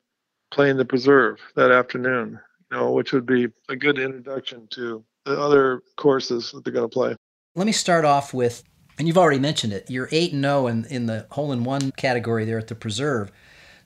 playing 0.52 0.78
the 0.78 0.86
preserve 0.86 1.40
that 1.56 1.72
afternoon, 1.72 2.40
you 2.72 2.78
know, 2.78 2.92
which 2.92 3.12
would 3.14 3.26
be 3.26 3.48
a 3.70 3.76
good 3.76 4.00
introduction 4.00 4.68
to 4.72 5.04
the 5.26 5.40
other 5.40 5.84
courses 5.98 6.52
that 6.52 6.64
they're 6.64 6.74
going 6.74 6.90
to 6.90 6.94
play. 6.94 7.16
Let 7.56 7.66
me 7.66 7.74
start 7.74 8.06
off 8.06 8.34
with, 8.34 8.64
and 8.98 9.08
you've 9.08 9.18
already 9.18 9.40
mentioned 9.40 9.74
it, 9.74 9.90
you're 9.90 10.08
8 10.12 10.34
and 10.34 10.44
0 10.44 10.68
in, 10.68 10.86
in 10.86 11.06
the 11.06 11.28
hole 11.32 11.52
in 11.52 11.64
one 11.64 11.92
category 11.92 12.46
there 12.46 12.58
at 12.58 12.68
the 12.68 12.76
preserve. 12.76 13.32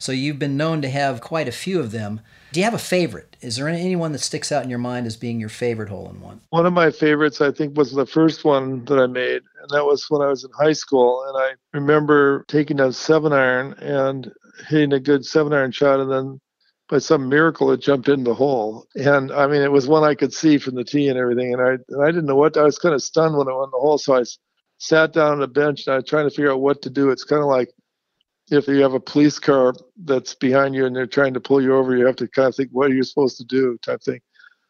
So 0.02 0.12
you've 0.12 0.39
been 0.39 0.58
known 0.58 0.82
to 0.82 0.89
have 0.89 1.22
quite 1.22 1.47
a 1.47 1.52
few 1.52 1.80
of 1.80 1.91
them. 1.91 2.22
Do 2.54 2.60
you 2.60 2.64
have 2.64 2.74
a 2.74 2.80
favorite? 2.80 3.38
Is 3.39 3.58
there 3.58 3.70
anyone 3.70 4.14
that 4.14 4.20
sticks 4.20 4.52
out 4.52 4.64
in 4.64 4.70
your 4.72 4.80
mind 4.80 5.06
as 5.06 5.16
being 5.16 5.39
your 5.39 5.47
favorite 5.47 5.89
hole 5.89 6.10
in 6.10 6.20
one? 6.20 6.41
One 6.49 6.66
of 6.66 6.74
my 6.74 6.89
favorites, 6.89 7.39
I 7.39 7.52
think, 7.52 7.78
was 7.78 7.91
the 7.91 8.08
first 8.08 8.43
one 8.43 8.84
that 8.86 8.97
I 8.97 9.06
made, 9.06 9.43
and 9.62 9.70
that 9.70 9.86
was 9.86 10.08
when 10.10 10.24
I 10.24 10.28
was 10.28 10.43
in 10.43 10.49
high 10.58 10.74
school. 10.74 11.24
And 11.28 11.38
I 11.38 11.52
remember 11.78 12.45
taking 12.47 12.80
a 12.80 12.91
seven 12.91 13.32
iron 13.32 13.74
and 13.74 14.32
hitting 14.68 14.91
a 14.91 14.99
good 14.99 15.24
seven 15.24 15.54
iron 15.54 15.72
shot, 15.72 15.99
and 15.99 16.12
then 16.12 16.41
by 16.89 16.97
some 16.97 17.30
miracle 17.30 17.72
it 17.72 17.80
jumped 17.80 18.10
in 18.10 18.26
the 18.26 18.34
hole 18.34 18.86
and 18.95 19.32
i 19.32 19.47
mean 19.47 19.62
it 19.62 19.72
was 19.72 19.88
one 19.88 20.04
i 20.04 20.14
could 20.14 20.34
see 20.34 20.58
from 20.58 20.76
the 20.76 20.84
tee 20.84 21.08
and 21.08 21.18
everything 21.18 21.54
and 21.54 21.62
i 21.62 21.70
and 21.88 22.04
i 22.04 22.08
didn't 22.08 22.26
know 22.26 22.36
what 22.36 22.58
i 22.58 22.64
was 22.64 22.78
kind 22.78 22.93
of 22.93 23.02
stunned 23.02 23.34
when 23.34 23.47
it 23.47 23.54
went 23.54 23.68
in 23.68 23.72
the 23.72 23.78
hole 23.78 23.97
so 23.97 24.14
i 24.14 24.24
sat 24.78 25.14
down 25.14 25.32
on 25.32 25.41
a 25.41 25.47
bench 25.47 25.88
and 25.88 25.93
i 25.93 25.95
was 25.95 26.04
trying 26.04 26.26
to 26.26 26.30
figure 26.30 26.52
out 26.52 26.60
what 26.60 26.82
to 26.82 26.89
do 26.89 27.10
it's 27.10 27.24
kind 27.24 27.41
of 27.41 27.47
like 27.47 27.70
if 28.52 28.68
you 28.68 28.82
have 28.82 28.93
a 28.93 28.99
police 28.99 29.39
car 29.39 29.74
that's 30.04 30.36
behind 30.36 30.76
you 30.76 30.86
and 30.86 30.95
they're 30.95 31.08
trying 31.08 31.34
to 31.34 31.39
pull 31.39 31.62
you 31.62 31.76
over 31.76 31.95
you 31.95 32.06
have 32.06 32.16
to 32.16 32.28
kind 32.28 32.47
of 32.47 32.56
think 32.56 32.70
what 32.72 32.91
are 32.91 32.93
you 32.93 33.04
supposed 33.04 33.38
to 33.38 33.45
do 33.45 33.78
type 33.84 34.02
thing 34.04 34.20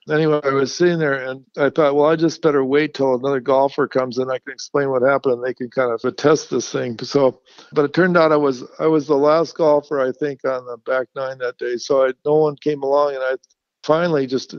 anyway, 0.10 0.40
I 0.44 0.50
was 0.50 0.74
sitting 0.74 1.00
there 1.00 1.14
and 1.30 1.46
I 1.58 1.70
thought, 1.70 1.96
well, 1.96 2.08
I 2.08 2.16
just 2.16 2.42
better 2.42 2.64
wait 2.64 2.94
till 2.94 3.16
another 3.16 3.40
golfer 3.40 3.88
comes 3.88 4.18
and 4.18 4.32
I 4.32 4.40
can 4.40 4.54
explain 4.54 4.90
what 4.90 5.02
happened 5.02 5.36
and 5.36 5.44
they 5.44 5.54
can 5.54 5.70
kind 5.70 5.92
of 5.92 6.04
attest 6.04 6.50
this 6.50 6.72
thing. 6.72 6.98
So, 7.00 7.42
but 7.72 7.86
it 7.86 7.94
turned 7.94 8.18
out 8.18 8.32
I 8.32 8.38
was 8.38 8.64
I 8.80 8.88
was 8.88 9.08
the 9.08 9.16
last 9.16 9.56
golfer 9.56 10.00
I 10.00 10.12
think 10.12 10.44
on 10.46 10.66
the 10.66 10.78
back 10.78 11.08
nine 11.16 11.38
that 11.40 11.58
day. 11.58 11.78
So 11.78 12.08
I, 12.08 12.14
no 12.26 12.36
one 12.36 12.56
came 12.56 12.84
along 12.84 13.16
and 13.16 13.24
I 13.24 13.36
finally 13.84 14.26
just 14.28 14.56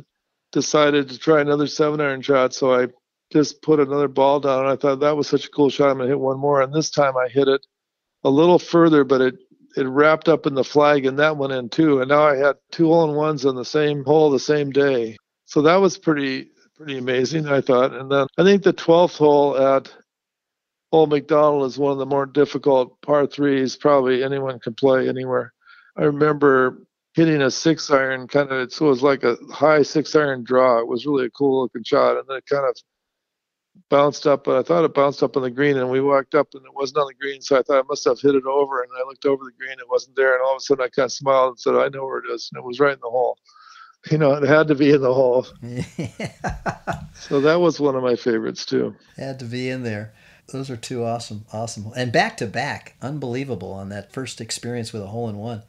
decided 0.53 1.09
to 1.09 1.19
try 1.19 1.41
another 1.41 1.67
seven 1.67 2.01
iron 2.01 2.23
shot. 2.23 2.55
So 2.55 2.75
I 2.75 2.89
just 3.33 3.63
put 3.63 3.81
another 3.81 4.09
ball 4.09 4.41
down 4.41 4.61
and 4.61 4.69
I 4.69 4.77
thought 4.77 5.01
that 5.01 5.17
was 5.17 5.29
such 5.29 5.47
a 5.47 5.51
cool 5.51 5.71
shot. 5.71 5.91
I'm 5.91 5.99
gonna 5.99 6.09
hit 6.09 6.21
one 6.21 6.39
more. 6.39 6.63
And 6.63 6.73
this 6.73 6.91
time 6.91 7.17
I 7.17 7.29
hit 7.29 7.49
it 7.49 7.67
a 8.25 8.31
little 8.31 8.59
further, 8.59 9.05
but 9.05 9.21
it 9.21 9.35
it 9.77 9.87
wrapped 9.87 10.29
up 10.29 10.47
in 10.47 10.55
the 10.55 10.65
flag 10.65 11.07
and 11.07 11.19
that 11.19 11.39
went 11.39 11.53
in 11.53 11.69
too. 11.71 12.01
And 12.01 12.11
now 12.11 12.25
I 12.25 12.37
had 12.37 12.57
two 12.71 12.89
hole 12.89 13.09
in 13.09 13.17
ones 13.17 13.47
on 13.47 13.55
the 13.57 13.65
same 13.65 14.05
hole 14.05 14.31
the 14.31 14.39
same 14.39 14.71
day 14.71 15.17
so 15.53 15.61
that 15.61 15.77
was 15.77 15.99
pretty 15.99 16.49
pretty 16.77 16.97
amazing, 16.97 17.47
I 17.47 17.61
thought. 17.61 17.93
And 17.93 18.11
then 18.11 18.27
I 18.39 18.43
think 18.43 18.63
the 18.63 18.73
12th 18.73 19.19
hole 19.19 19.55
at 19.59 19.93
Old 20.91 21.11
Macdonald 21.11 21.67
is 21.67 21.79
one 21.79 21.93
of 21.93 21.99
the 21.99 22.07
more 22.07 22.25
difficult 22.25 22.99
par 23.03 23.27
threes 23.27 23.77
probably 23.77 24.25
anyone 24.25 24.61
can 24.61 24.73
play 24.73 25.11
anywhere. 25.11 25.53
I 25.95 26.05
remember 26.05 26.79
hitting 27.13 27.43
a 27.43 27.51
six 27.51 27.91
iron 27.91 28.29
kind 28.29 28.51
of 28.51 28.61
it 28.61 28.81
was 28.81 29.03
like 29.03 29.25
a 29.25 29.37
high 29.53 29.83
six 29.83 30.17
iron 30.17 30.43
draw. 30.43 30.79
It 30.79 30.89
was 30.89 31.05
really 31.05 31.27
a 31.27 31.31
cool 31.31 31.61
looking 31.65 31.85
shot, 31.85 32.17
and 32.17 32.27
then 32.27 32.39
it 32.39 32.47
kind 32.47 32.65
of 32.65 32.75
bounced 33.89 34.27
up. 34.27 34.45
But 34.45 34.59
I 34.59 34.63
thought 34.63 34.85
it 34.85 34.95
bounced 34.95 35.23
up 35.23 35.37
on 35.37 35.43
the 35.43 35.51
green, 35.51 35.77
and 35.77 35.91
we 35.91 36.01
walked 36.01 36.35
up, 36.35 36.49
and 36.55 36.65
it 36.65 36.75
wasn't 36.75 36.99
on 36.99 37.07
the 37.09 37.15
green. 37.15 37.41
So 37.41 37.59
I 37.59 37.63
thought 37.63 37.79
I 37.79 37.89
must 37.89 38.05
have 38.05 38.21
hit 38.21 38.35
it 38.35 38.45
over, 38.45 38.83
and 38.83 38.91
I 38.97 39.07
looked 39.07 39.27
over 39.27 39.45
the 39.45 39.53
green, 39.59 39.79
it 39.79 39.89
wasn't 39.89 40.17
there, 40.17 40.35
and 40.35 40.43
all 40.43 40.53
of 40.53 40.59
a 40.59 40.61
sudden 40.61 40.85
I 40.85 40.89
kind 40.89 41.07
of 41.07 41.13
smiled 41.13 41.49
and 41.51 41.61
said, 41.61 41.75
"I 41.75 41.89
know 41.89 42.05
where 42.05 42.19
it 42.19 42.33
is," 42.33 42.51
and 42.53 42.59
it 42.59 42.67
was 42.67 42.81
right 42.81 42.95
in 42.95 43.01
the 43.01 43.11
hole 43.11 43.39
you 44.11 44.19
know, 44.19 44.33
it 44.35 44.49
had 44.49 44.69
to 44.69 44.75
be 44.75 44.91
in 44.91 45.01
the 45.01 45.15
hole. 45.15 45.45
so 47.15 47.41
that 47.41 47.61
was 47.61 47.79
one 47.79 47.95
of 47.95 48.03
my 48.03 48.17
favorites 48.17 48.67
too. 48.67 48.97
Had 49.17 49.39
to 49.39 49.45
be 49.45 49.69
in 49.69 49.85
there. 49.85 50.13
Those 50.53 50.71
are 50.71 50.77
two 50.77 51.05
awesome, 51.05 51.45
awesome, 51.53 51.93
and 51.97 52.13
back 52.13 52.37
to 52.39 52.47
back, 52.47 52.97
unbelievable 53.01 53.73
on 53.73 53.91
that 53.91 54.13
first 54.13 54.41
experience 54.41 54.93
with 54.93 55.03
a 55.03 55.07
hole 55.07 55.29
in 55.29 55.37
one. 55.37 55.63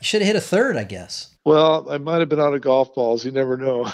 You 0.00 0.04
should 0.04 0.20
have 0.20 0.26
hit 0.26 0.36
a 0.36 0.40
third, 0.40 0.76
I 0.76 0.84
guess. 0.84 1.34
Well, 1.44 1.90
I 1.90 1.98
might 1.98 2.20
have 2.20 2.28
been 2.28 2.40
out 2.40 2.54
of 2.54 2.60
golf 2.60 2.94
balls. 2.94 3.24
You 3.24 3.32
never 3.32 3.56
know. 3.56 3.84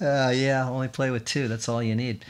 uh, 0.00 0.32
yeah, 0.34 0.68
only 0.68 0.88
play 0.88 1.10
with 1.10 1.24
two. 1.24 1.48
That's 1.48 1.68
all 1.68 1.82
you 1.82 1.94
need. 1.94 2.24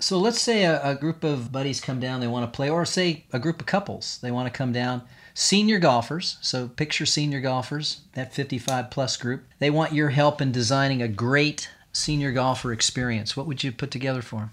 So 0.00 0.18
let's 0.18 0.40
say 0.40 0.64
a, 0.64 0.80
a 0.82 0.94
group 0.94 1.22
of 1.24 1.52
buddies 1.52 1.80
come 1.80 2.00
down, 2.00 2.20
they 2.20 2.26
want 2.26 2.50
to 2.50 2.56
play, 2.56 2.70
or 2.70 2.86
say 2.86 3.26
a 3.32 3.38
group 3.38 3.60
of 3.60 3.66
couples, 3.66 4.18
they 4.22 4.30
want 4.30 4.46
to 4.46 4.56
come 4.56 4.72
down 4.72 5.02
senior 5.34 5.78
golfers. 5.78 6.38
So 6.40 6.68
picture 6.68 7.06
senior 7.06 7.40
golfers, 7.40 8.02
that 8.14 8.32
55 8.32 8.90
plus 8.90 9.16
group. 9.16 9.44
They 9.58 9.70
want 9.70 9.92
your 9.92 10.10
help 10.10 10.40
in 10.40 10.52
designing 10.52 11.02
a 11.02 11.08
great 11.08 11.68
senior 11.92 12.32
golfer 12.32 12.72
experience. 12.72 13.36
What 13.36 13.46
would 13.46 13.62
you 13.62 13.72
put 13.72 13.90
together 13.90 14.22
for 14.22 14.36
them? 14.36 14.50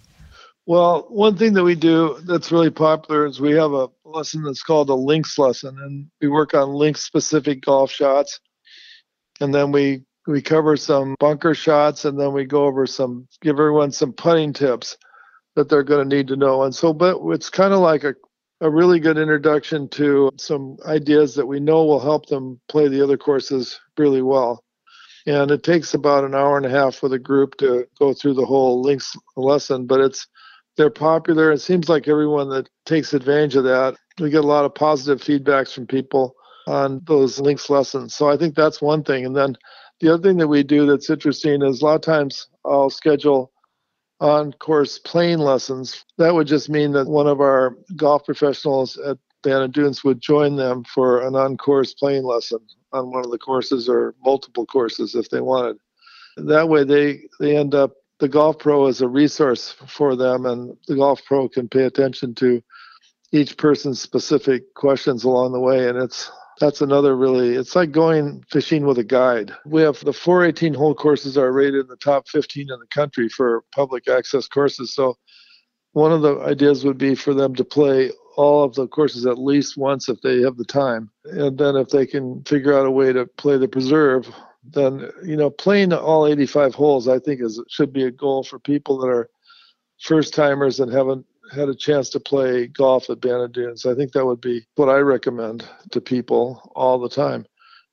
Well, 0.65 1.05
one 1.07 1.38
thing 1.38 1.53
that 1.53 1.63
we 1.63 1.76
do 1.76 2.20
that's 2.26 2.51
really 2.51 2.70
popular 2.70 3.26
is 3.26 3.39
we 3.39 3.53
have 3.53 3.72
a 3.72 3.88
lesson 4.03 4.43
that's 4.43 4.63
called 4.63 4.89
a 4.89 4.93
links 4.93 5.38
lesson, 5.38 5.78
and 5.80 6.07
we 6.22 6.28
work 6.28 6.53
on 6.53 6.74
links 6.74 7.03
specific 7.03 7.61
golf 7.61 7.89
shots. 7.89 8.41
And 9.39 9.53
then 9.53 9.72
we 9.72 10.03
we 10.28 10.41
cover 10.41 10.78
some 10.78 11.15
bunker 11.19 11.55
shots, 11.55 12.05
and 12.05 12.19
then 12.19 12.34
we 12.34 12.45
go 12.45 12.65
over 12.65 12.86
some 12.86 13.28
give 13.41 13.55
everyone 13.55 13.91
some 13.91 14.13
putting 14.13 14.53
tips 14.53 14.97
that 15.55 15.69
they're 15.69 15.84
going 15.84 16.07
to 16.07 16.15
need 16.15 16.28
to 16.28 16.36
know. 16.36 16.63
And 16.63 16.75
so, 16.75 16.93
but 16.93 17.17
it's 17.28 17.49
kind 17.49 17.73
of 17.73 17.80
like 17.80 18.03
a 18.03 18.13
a 18.61 18.69
really 18.69 18.99
good 18.99 19.17
introduction 19.17 19.88
to 19.89 20.32
some 20.38 20.78
ideas 20.86 21.36
that 21.36 21.45
we 21.45 21.59
know 21.59 21.86
will 21.86 21.99
help 21.99 22.25
them 22.28 22.59
play 22.67 22.88
the 22.88 23.03
other 23.03 23.17
courses 23.17 23.80
really 23.97 24.21
well. 24.21 24.63
And 25.28 25.51
it 25.51 25.63
takes 25.63 25.93
about 25.93 26.23
an 26.23 26.34
hour 26.34 26.57
and 26.57 26.65
a 26.65 26.69
half 26.69 27.03
with 27.03 27.13
a 27.13 27.19
group 27.19 27.57
to 27.57 27.86
go 27.99 28.13
through 28.13 28.34
the 28.36 28.45
whole 28.45 28.82
links 28.82 29.15
lesson, 29.36 29.86
but 29.86 29.99
it's 29.99 30.28
they're 30.78 30.89
popular. 30.89 31.51
It 31.51 31.59
seems 31.59 31.89
like 31.89 32.07
everyone 32.07 32.49
that 32.49 32.69
takes 32.86 33.13
advantage 33.13 33.55
of 33.55 33.63
that, 33.63 33.95
we 34.19 34.30
get 34.30 34.43
a 34.43 34.47
lot 34.47 34.63
of 34.63 34.75
positive 34.75 35.21
feedbacks 35.21 35.73
from 35.73 35.88
people 35.88 36.36
on 36.67 37.01
those 37.05 37.39
links 37.39 37.69
lessons. 37.69 38.15
So 38.15 38.30
I 38.30 38.38
think 38.38 38.55
that's 38.55 38.82
one 38.82 39.03
thing. 39.03 39.25
And 39.25 39.36
then 39.36 39.55
the 40.00 40.14
other 40.14 40.24
thing 40.24 40.38
that 40.38 40.48
we 40.48 40.64
do 40.64 40.86
that's 40.86 41.10
interesting 41.10 41.62
is 41.62 41.82
a 41.82 41.86
lot 41.86 41.95
of 41.95 42.02
times 42.02 42.48
I'll 42.66 42.89
schedule 42.89 43.52
on 44.20 44.54
course 44.54 45.00
playing 45.00 45.39
lessons. 45.39 46.04
That 46.18 46.34
would 46.34 46.48
just 46.48 46.70
mean 46.70 46.91
that 46.93 47.08
one 47.08 47.28
of 47.28 47.39
our 47.39 47.78
golf 47.95 48.26
professionals 48.26 48.98
at 48.98 49.18
Bandon 49.43 49.72
Dunes 49.72 50.04
would 50.04 50.20
join 50.20 50.56
them 50.56 50.84
for 50.84 51.26
an 51.26 51.36
on 51.36 51.58
course 51.58 51.93
playing 51.93 52.24
lesson 52.24 52.60
on 52.91 53.12
one 53.12 53.26
of 53.26 53.32
the 53.32 53.38
courses 53.38 53.88
or 53.88 54.16
multiple 54.24 54.66
courses 54.66 55.16
if 55.16 55.30
they 55.30 55.41
wanted. 55.41 55.78
That 56.38 56.70
way 56.70 56.84
they, 56.84 57.22
they 57.39 57.56
end 57.56 57.76
up 57.76 57.93
the 58.20 58.28
golf 58.28 58.58
pro 58.60 58.88
is 58.88 59.02
a 59.02 59.08
resource 59.08 59.76
for 59.88 60.16
them 60.16 60.45
and 60.45 60.76
the 60.88 60.95
golf 60.95 61.22
pro 61.26 61.48
can 61.48 61.70
pay 61.70 61.84
attention 61.84 62.34
to 62.36 62.62
each 63.32 63.58
person's 63.58 64.02
specific 64.02 64.74
questions 64.74 65.24
along 65.24 65.52
the 65.52 65.60
way 65.60 65.88
and 65.88 65.98
it's 65.98 66.32
that's 66.60 66.82
another 66.82 67.16
really 67.16 67.55
it's 67.55 67.76
like 67.76 67.91
going 67.91 68.43
fishing 68.49 68.86
with 68.86 68.97
a 68.97 69.03
guide. 69.03 69.53
We 69.66 69.82
have 69.82 69.99
the 70.03 70.14
418 70.14 70.74
hole 70.74 70.95
courses 70.95 71.38
are 71.38 71.51
rated 71.51 71.82
in 71.82 71.88
the 71.88 71.97
top 71.97 72.28
15 72.28 72.68
in 72.72 72.80
the 72.80 72.88
country 72.88 73.30
for 73.30 73.64
public 73.74 74.08
access 74.08 74.47
courses. 74.47 74.93
So 74.93 75.16
one 75.93 76.12
of 76.12 76.22
the 76.22 76.39
ideas 76.39 76.84
would 76.86 76.97
be 76.97 77.16
for 77.16 77.34
them 77.34 77.55
to 77.55 77.64
play 77.64 78.12
all 78.36 78.64
of 78.64 78.76
the 78.76 78.88
courses 78.88 79.26
at 79.26 79.39
least 79.39 79.78
once 79.78 80.10
if 80.10 80.22
they 80.22 80.41
have 80.41 80.58
the 80.58 80.66
time. 80.66 81.10
And 81.26 81.58
then 81.58 81.76
if 81.76 81.89
they 81.89 82.05
can 82.05 82.43
figure 82.43 82.78
out 82.78 82.86
a 82.86 82.91
way 82.91 83.12
to 83.14 83.26
play 83.26 83.58
the 83.58 83.68
preserve 83.68 84.32
then 84.74 85.10
you 85.24 85.36
know 85.36 85.49
playing 85.49 85.93
all 85.93 86.28
85 86.28 86.76
holes 86.76 87.08
i 87.08 87.20
think 87.20 87.41
is 87.41 87.62
should 87.70 87.93
be 87.93 88.03
a 88.03 88.12
goal 88.12 88.43
for 88.43 88.60
people 88.60 88.97
that 88.99 89.08
are 89.08 89.30
first 89.99 90.34
timers 90.34 90.80
and 90.80 90.91
haven't 90.91 91.26
had 91.54 91.70
a 91.70 91.76
chance 91.76 92.10
to 92.10 92.20
play 92.20 92.68
golf 92.68 93.10
at 93.10 93.22
Bandon 93.22 93.52
Dunes. 93.52 93.86
I 93.86 93.95
think 93.95 94.12
that 94.12 94.26
would 94.26 94.41
be 94.41 94.66
what 94.76 94.89
I 94.89 94.98
recommend 94.98 95.68
to 95.91 96.02
people 96.02 96.72
all 96.76 97.00
the 97.00 97.10
time. 97.10 97.45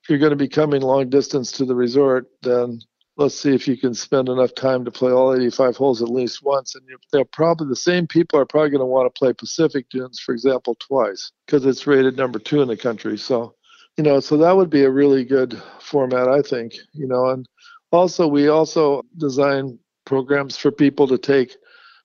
If 0.02 0.10
you're 0.10 0.18
going 0.18 0.30
to 0.30 0.36
be 0.36 0.48
coming 0.48 0.82
long 0.82 1.08
distance 1.08 1.50
to 1.52 1.64
the 1.64 1.74
resort, 1.74 2.26
then 2.42 2.80
let's 3.16 3.38
see 3.38 3.54
if 3.54 3.68
you 3.68 3.76
can 3.76 3.94
spend 3.94 4.28
enough 4.28 4.54
time 4.54 4.84
to 4.84 4.90
play 4.90 5.12
all 5.12 5.34
85 5.34 5.76
holes 5.76 6.02
at 6.02 6.08
least 6.08 6.42
once. 6.42 6.74
And 6.74 6.84
they're 7.12 7.24
probably 7.24 7.68
the 7.68 7.76
same 7.76 8.06
people 8.06 8.38
are 8.38 8.46
probably 8.46 8.70
going 8.70 8.80
to 8.80 8.86
want 8.86 9.12
to 9.12 9.18
play 9.18 9.32
Pacific 9.32 9.88
Dunes, 9.88 10.20
for 10.20 10.32
example, 10.32 10.74
twice 10.76 11.32
because 11.46 11.64
it's 11.64 11.86
rated 11.86 12.16
number 12.16 12.38
two 12.38 12.60
in 12.60 12.68
the 12.68 12.76
country. 12.76 13.16
So, 13.16 13.54
you 13.96 14.04
know, 14.04 14.20
so 14.20 14.36
that 14.36 14.56
would 14.56 14.70
be 14.70 14.84
a 14.84 14.90
really 14.90 15.24
good 15.24 15.60
format, 15.80 16.28
I 16.28 16.42
think. 16.42 16.74
You 16.92 17.06
know, 17.06 17.30
and 17.30 17.48
also 17.92 18.26
we 18.26 18.48
also 18.48 19.02
design 19.16 19.78
programs 20.04 20.56
for 20.56 20.70
people 20.70 21.06
to 21.08 21.18
take 21.18 21.56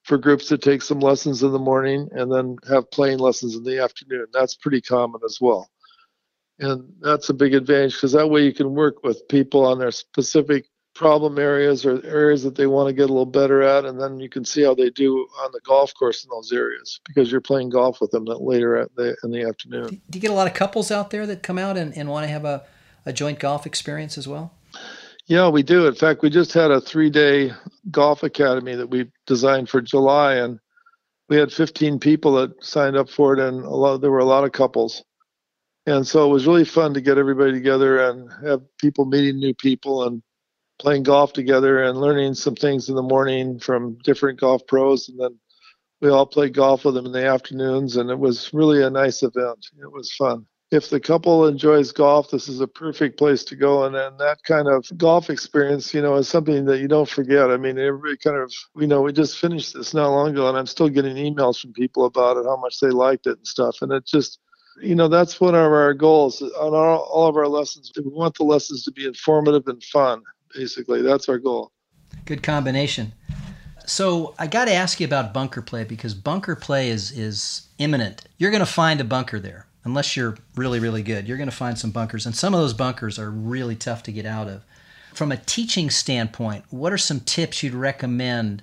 for 0.04 0.18
groups 0.18 0.46
to 0.46 0.58
take 0.58 0.82
some 0.82 1.00
lessons 1.00 1.42
in 1.42 1.52
the 1.52 1.58
morning 1.58 2.08
and 2.12 2.32
then 2.32 2.56
have 2.68 2.90
playing 2.90 3.18
lessons 3.18 3.54
in 3.54 3.62
the 3.64 3.78
afternoon. 3.78 4.26
That's 4.32 4.54
pretty 4.54 4.80
common 4.80 5.20
as 5.24 5.38
well. 5.40 5.68
And 6.58 6.92
that's 7.00 7.28
a 7.30 7.34
big 7.34 7.54
advantage 7.54 7.94
because 7.94 8.12
that 8.12 8.28
way 8.28 8.44
you 8.44 8.52
can 8.52 8.74
work 8.74 9.02
with 9.02 9.26
people 9.28 9.64
on 9.64 9.78
their 9.78 9.90
specific 9.90 10.66
problem 10.94 11.38
areas 11.38 11.86
or 11.86 12.04
areas 12.04 12.42
that 12.42 12.56
they 12.56 12.66
want 12.66 12.88
to 12.88 12.92
get 12.92 13.04
a 13.04 13.12
little 13.12 13.24
better 13.24 13.62
at. 13.62 13.84
And 13.84 13.98
then 13.98 14.20
you 14.20 14.28
can 14.28 14.44
see 14.44 14.62
how 14.62 14.74
they 14.74 14.90
do 14.90 15.26
on 15.42 15.50
the 15.52 15.60
golf 15.64 15.94
course 15.94 16.24
in 16.24 16.30
those 16.30 16.52
areas 16.52 17.00
because 17.06 17.30
you're 17.30 17.40
playing 17.40 17.70
golf 17.70 18.00
with 18.00 18.10
them 18.10 18.24
later 18.26 18.88
the, 18.96 19.16
in 19.22 19.30
the 19.30 19.42
afternoon. 19.42 20.02
Do 20.10 20.16
you 20.18 20.20
get 20.20 20.30
a 20.30 20.34
lot 20.34 20.46
of 20.46 20.54
couples 20.54 20.90
out 20.90 21.10
there 21.10 21.26
that 21.26 21.42
come 21.42 21.58
out 21.58 21.76
and, 21.78 21.96
and 21.96 22.10
want 22.10 22.24
to 22.24 22.28
have 22.28 22.44
a, 22.44 22.64
a 23.06 23.12
joint 23.12 23.38
golf 23.38 23.64
experience 23.64 24.18
as 24.18 24.28
well? 24.28 24.52
Yeah, 25.30 25.48
we 25.48 25.62
do. 25.62 25.86
In 25.86 25.94
fact, 25.94 26.22
we 26.22 26.28
just 26.28 26.52
had 26.52 26.72
a 26.72 26.80
three 26.80 27.08
day 27.08 27.52
golf 27.92 28.24
academy 28.24 28.74
that 28.74 28.90
we 28.90 29.12
designed 29.26 29.68
for 29.68 29.80
July, 29.80 30.34
and 30.34 30.58
we 31.28 31.36
had 31.36 31.52
15 31.52 32.00
people 32.00 32.32
that 32.32 32.64
signed 32.64 32.96
up 32.96 33.08
for 33.08 33.34
it, 33.34 33.38
and 33.38 33.64
a 33.64 33.70
lot, 33.70 34.00
there 34.00 34.10
were 34.10 34.18
a 34.18 34.24
lot 34.24 34.42
of 34.42 34.50
couples. 34.50 35.04
And 35.86 36.04
so 36.04 36.28
it 36.28 36.32
was 36.32 36.48
really 36.48 36.64
fun 36.64 36.94
to 36.94 37.00
get 37.00 37.16
everybody 37.16 37.52
together 37.52 38.08
and 38.08 38.28
have 38.44 38.62
people 38.78 39.04
meeting 39.04 39.38
new 39.38 39.54
people 39.54 40.02
and 40.08 40.20
playing 40.80 41.04
golf 41.04 41.32
together 41.32 41.84
and 41.84 42.00
learning 42.00 42.34
some 42.34 42.56
things 42.56 42.88
in 42.88 42.96
the 42.96 43.02
morning 43.02 43.60
from 43.60 43.98
different 44.02 44.40
golf 44.40 44.66
pros. 44.66 45.08
And 45.08 45.20
then 45.20 45.38
we 46.00 46.08
all 46.10 46.26
played 46.26 46.54
golf 46.54 46.84
with 46.84 46.94
them 46.94 47.06
in 47.06 47.12
the 47.12 47.24
afternoons, 47.24 47.98
and 47.98 48.10
it 48.10 48.18
was 48.18 48.52
really 48.52 48.82
a 48.82 48.90
nice 48.90 49.22
event. 49.22 49.64
It 49.80 49.92
was 49.92 50.12
fun 50.12 50.44
if 50.70 50.90
the 50.90 51.00
couple 51.00 51.46
enjoys 51.46 51.90
golf, 51.90 52.30
this 52.30 52.48
is 52.48 52.60
a 52.60 52.66
perfect 52.66 53.18
place 53.18 53.42
to 53.44 53.56
go. 53.56 53.84
And 53.84 53.94
then 53.94 54.16
that 54.18 54.42
kind 54.44 54.68
of 54.68 54.86
golf 54.96 55.28
experience, 55.28 55.92
you 55.92 56.00
know, 56.00 56.14
is 56.14 56.28
something 56.28 56.64
that 56.66 56.78
you 56.78 56.86
don't 56.86 57.08
forget. 57.08 57.50
I 57.50 57.56
mean, 57.56 57.76
everybody 57.76 58.16
kind 58.16 58.36
of, 58.36 58.52
you 58.76 58.86
know, 58.86 59.02
we 59.02 59.12
just 59.12 59.38
finished 59.38 59.74
this 59.74 59.94
not 59.94 60.10
long 60.10 60.30
ago, 60.30 60.48
and 60.48 60.56
I'm 60.56 60.66
still 60.66 60.88
getting 60.88 61.16
emails 61.16 61.60
from 61.60 61.72
people 61.72 62.04
about 62.04 62.36
it, 62.36 62.44
how 62.44 62.56
much 62.56 62.78
they 62.78 62.90
liked 62.90 63.26
it 63.26 63.36
and 63.36 63.46
stuff. 63.46 63.82
And 63.82 63.90
it 63.92 64.06
just, 64.06 64.38
you 64.80 64.94
know, 64.94 65.08
that's 65.08 65.40
one 65.40 65.56
of 65.56 65.72
our 65.72 65.92
goals 65.92 66.40
on 66.40 66.74
our, 66.74 66.98
all 66.98 67.26
of 67.26 67.36
our 67.36 67.48
lessons. 67.48 67.90
We 67.96 68.04
want 68.04 68.36
the 68.36 68.44
lessons 68.44 68.84
to 68.84 68.92
be 68.92 69.06
informative 69.06 69.66
and 69.66 69.82
fun, 69.82 70.22
basically. 70.54 71.02
That's 71.02 71.28
our 71.28 71.38
goal. 71.38 71.72
Good 72.26 72.44
combination. 72.44 73.12
So 73.86 74.36
I 74.38 74.46
got 74.46 74.66
to 74.66 74.72
ask 74.72 75.00
you 75.00 75.06
about 75.06 75.34
bunker 75.34 75.62
play 75.62 75.82
because 75.82 76.14
bunker 76.14 76.54
play 76.54 76.90
is 76.90 77.10
is 77.10 77.68
imminent. 77.78 78.22
You're 78.38 78.52
going 78.52 78.64
to 78.64 78.66
find 78.66 79.00
a 79.00 79.04
bunker 79.04 79.40
there 79.40 79.66
unless 79.84 80.16
you're 80.16 80.36
really, 80.56 80.78
really 80.78 81.02
good, 81.02 81.26
you're 81.26 81.36
going 81.36 81.50
to 81.50 81.56
find 81.56 81.78
some 81.78 81.90
bunkers. 81.90 82.26
And 82.26 82.34
some 82.34 82.54
of 82.54 82.60
those 82.60 82.74
bunkers 82.74 83.18
are 83.18 83.30
really 83.30 83.76
tough 83.76 84.02
to 84.04 84.12
get 84.12 84.26
out 84.26 84.48
of. 84.48 84.62
From 85.14 85.32
a 85.32 85.36
teaching 85.36 85.90
standpoint, 85.90 86.64
what 86.70 86.92
are 86.92 86.98
some 86.98 87.20
tips 87.20 87.62
you'd 87.62 87.74
recommend 87.74 88.62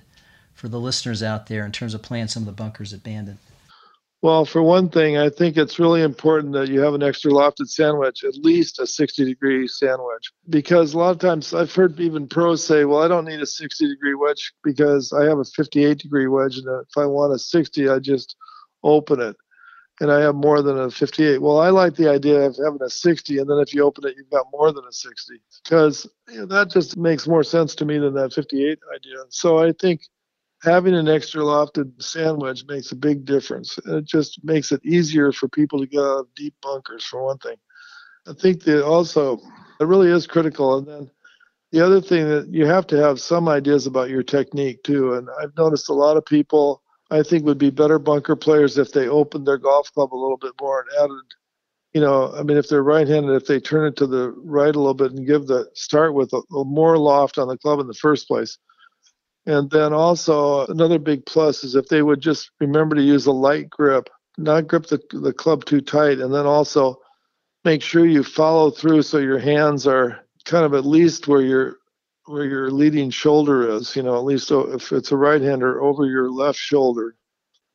for 0.54 0.68
the 0.68 0.80
listeners 0.80 1.22
out 1.22 1.46
there 1.46 1.64
in 1.64 1.72
terms 1.72 1.94
of 1.94 2.02
playing 2.02 2.28
some 2.28 2.42
of 2.42 2.46
the 2.46 2.52
bunkers 2.52 2.92
at 2.92 3.02
Bandon? 3.02 3.38
Well, 4.20 4.44
for 4.44 4.62
one 4.62 4.88
thing, 4.88 5.16
I 5.16 5.30
think 5.30 5.56
it's 5.56 5.78
really 5.78 6.02
important 6.02 6.52
that 6.54 6.68
you 6.68 6.80
have 6.80 6.94
an 6.94 7.04
extra 7.04 7.30
lofted 7.30 7.68
sand 7.68 7.98
wedge, 7.98 8.24
at 8.24 8.34
least 8.34 8.80
a 8.80 8.86
60 8.86 9.24
degree 9.24 9.68
sand 9.68 10.00
wedge. 10.04 10.32
Because 10.48 10.92
a 10.92 10.98
lot 10.98 11.12
of 11.12 11.20
times 11.20 11.54
I've 11.54 11.72
heard 11.72 12.00
even 12.00 12.26
pros 12.26 12.64
say, 12.64 12.84
well, 12.84 13.00
I 13.00 13.06
don't 13.06 13.26
need 13.26 13.40
a 13.40 13.46
60 13.46 13.88
degree 13.88 14.16
wedge 14.16 14.52
because 14.64 15.12
I 15.12 15.24
have 15.24 15.38
a 15.38 15.44
58 15.44 15.98
degree 15.98 16.26
wedge. 16.26 16.56
And 16.56 16.66
if 16.66 16.96
I 16.96 17.06
want 17.06 17.32
a 17.32 17.38
60, 17.38 17.88
I 17.88 18.00
just 18.00 18.34
open 18.82 19.20
it 19.20 19.36
and 20.00 20.10
I 20.10 20.20
have 20.20 20.34
more 20.34 20.62
than 20.62 20.78
a 20.78 20.90
58. 20.90 21.42
Well, 21.42 21.58
I 21.60 21.70
like 21.70 21.94
the 21.94 22.10
idea 22.10 22.40
of 22.42 22.56
having 22.56 22.82
a 22.82 22.90
60, 22.90 23.38
and 23.38 23.50
then 23.50 23.58
if 23.58 23.74
you 23.74 23.82
open 23.82 24.06
it, 24.06 24.14
you've 24.16 24.30
got 24.30 24.46
more 24.52 24.72
than 24.72 24.84
a 24.84 24.92
60, 24.92 25.40
because 25.64 26.06
you 26.28 26.40
know, 26.40 26.46
that 26.46 26.70
just 26.70 26.96
makes 26.96 27.26
more 27.26 27.42
sense 27.42 27.74
to 27.76 27.84
me 27.84 27.98
than 27.98 28.14
that 28.14 28.32
58 28.32 28.78
idea. 28.94 29.16
So 29.30 29.58
I 29.58 29.72
think 29.72 30.02
having 30.62 30.94
an 30.94 31.08
extra 31.08 31.42
lofted 31.42 32.00
sand 32.02 32.40
wedge 32.40 32.64
makes 32.68 32.92
a 32.92 32.96
big 32.96 33.24
difference. 33.24 33.78
It 33.86 34.04
just 34.04 34.42
makes 34.44 34.72
it 34.72 34.84
easier 34.84 35.32
for 35.32 35.48
people 35.48 35.78
to 35.80 35.86
get 35.86 36.00
out 36.00 36.20
of 36.20 36.34
deep 36.34 36.54
bunkers, 36.62 37.04
for 37.04 37.24
one 37.24 37.38
thing. 37.38 37.56
I 38.26 38.32
think 38.34 38.64
that 38.64 38.84
also 38.84 39.38
it 39.80 39.86
really 39.86 40.10
is 40.10 40.26
critical. 40.26 40.78
And 40.78 40.86
then 40.86 41.10
the 41.72 41.84
other 41.84 42.00
thing 42.00 42.28
that 42.28 42.48
you 42.52 42.66
have 42.66 42.86
to 42.88 42.96
have 42.96 43.20
some 43.20 43.48
ideas 43.48 43.86
about 43.86 44.10
your 44.10 44.22
technique 44.22 44.82
too. 44.82 45.14
And 45.14 45.28
I've 45.40 45.56
noticed 45.56 45.88
a 45.88 45.94
lot 45.94 46.16
of 46.16 46.24
people 46.24 46.82
I 47.10 47.22
think 47.22 47.44
would 47.44 47.58
be 47.58 47.70
better 47.70 47.98
bunker 47.98 48.36
players 48.36 48.76
if 48.76 48.92
they 48.92 49.08
opened 49.08 49.46
their 49.46 49.58
golf 49.58 49.92
club 49.92 50.12
a 50.12 50.16
little 50.16 50.36
bit 50.36 50.52
more 50.60 50.80
and 50.80 51.04
added, 51.04 51.24
you 51.94 52.00
know, 52.00 52.32
I 52.34 52.42
mean, 52.42 52.56
if 52.58 52.68
they're 52.68 52.82
right-handed, 52.82 53.34
if 53.34 53.46
they 53.46 53.60
turn 53.60 53.86
it 53.86 53.96
to 53.96 54.06
the 54.06 54.30
right 54.44 54.74
a 54.74 54.78
little 54.78 54.94
bit 54.94 55.12
and 55.12 55.26
give 55.26 55.46
the 55.46 55.70
start 55.74 56.14
with 56.14 56.32
a, 56.32 56.42
a 56.54 56.64
more 56.64 56.98
loft 56.98 57.38
on 57.38 57.48
the 57.48 57.56
club 57.56 57.80
in 57.80 57.86
the 57.86 57.94
first 57.94 58.28
place. 58.28 58.58
And 59.46 59.70
then 59.70 59.94
also 59.94 60.66
another 60.66 60.98
big 60.98 61.24
plus 61.24 61.64
is 61.64 61.74
if 61.74 61.88
they 61.88 62.02
would 62.02 62.20
just 62.20 62.50
remember 62.60 62.96
to 62.96 63.02
use 63.02 63.24
a 63.24 63.32
light 63.32 63.70
grip, 63.70 64.10
not 64.36 64.68
grip 64.68 64.86
the, 64.86 65.00
the 65.10 65.32
club 65.32 65.64
too 65.64 65.80
tight, 65.80 66.18
and 66.18 66.34
then 66.34 66.44
also 66.44 67.00
make 67.64 67.80
sure 67.82 68.04
you 68.04 68.22
follow 68.22 68.70
through 68.70 69.02
so 69.02 69.16
your 69.16 69.38
hands 69.38 69.86
are 69.86 70.20
kind 70.44 70.66
of 70.66 70.74
at 70.74 70.84
least 70.84 71.28
where 71.28 71.40
your 71.40 71.76
where 72.28 72.44
your 72.44 72.70
leading 72.70 73.10
shoulder 73.10 73.68
is, 73.70 73.96
you 73.96 74.02
know, 74.02 74.16
at 74.16 74.24
least 74.24 74.52
oh, 74.52 74.70
if 74.72 74.92
it's 74.92 75.12
a 75.12 75.16
right 75.16 75.40
hander 75.40 75.80
over 75.80 76.04
your 76.04 76.30
left 76.30 76.58
shoulder. 76.58 77.16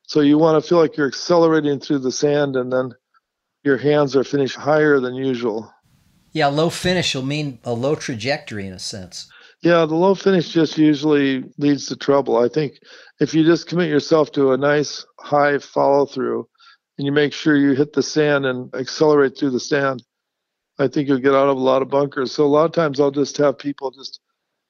So 0.02 0.20
you 0.20 0.38
want 0.38 0.62
to 0.62 0.68
feel 0.68 0.78
like 0.78 0.96
you're 0.96 1.08
accelerating 1.08 1.80
through 1.80 2.00
the 2.00 2.12
sand 2.12 2.56
and 2.56 2.72
then 2.72 2.92
your 3.64 3.78
hands 3.78 4.14
are 4.14 4.24
finished 4.24 4.56
higher 4.56 5.00
than 5.00 5.14
usual. 5.14 5.72
Yeah, 6.32 6.48
low 6.48 6.70
finish 6.70 7.14
will 7.14 7.22
mean 7.22 7.58
a 7.64 7.72
low 7.72 7.94
trajectory 7.94 8.66
in 8.66 8.72
a 8.72 8.78
sense. 8.78 9.28
Yeah, 9.62 9.86
the 9.86 9.94
low 9.94 10.14
finish 10.14 10.50
just 10.50 10.76
usually 10.76 11.44
leads 11.56 11.86
to 11.86 11.96
trouble. 11.96 12.36
I 12.36 12.48
think 12.48 12.74
if 13.20 13.34
you 13.34 13.44
just 13.44 13.66
commit 13.66 13.88
yourself 13.88 14.30
to 14.32 14.52
a 14.52 14.58
nice 14.58 15.06
high 15.18 15.58
follow 15.58 16.06
through 16.06 16.46
and 16.98 17.06
you 17.06 17.12
make 17.12 17.32
sure 17.32 17.56
you 17.56 17.72
hit 17.72 17.92
the 17.92 18.02
sand 18.02 18.44
and 18.46 18.72
accelerate 18.74 19.38
through 19.38 19.50
the 19.50 19.60
sand, 19.60 20.02
I 20.78 20.88
think 20.88 21.08
you'll 21.08 21.18
get 21.18 21.34
out 21.34 21.48
of 21.48 21.56
a 21.56 21.60
lot 21.60 21.82
of 21.82 21.88
bunkers. 21.88 22.32
So 22.32 22.44
a 22.44 22.46
lot 22.46 22.66
of 22.66 22.72
times 22.72 23.00
I'll 23.00 23.10
just 23.10 23.36
have 23.38 23.58
people 23.58 23.90
just 23.90 24.20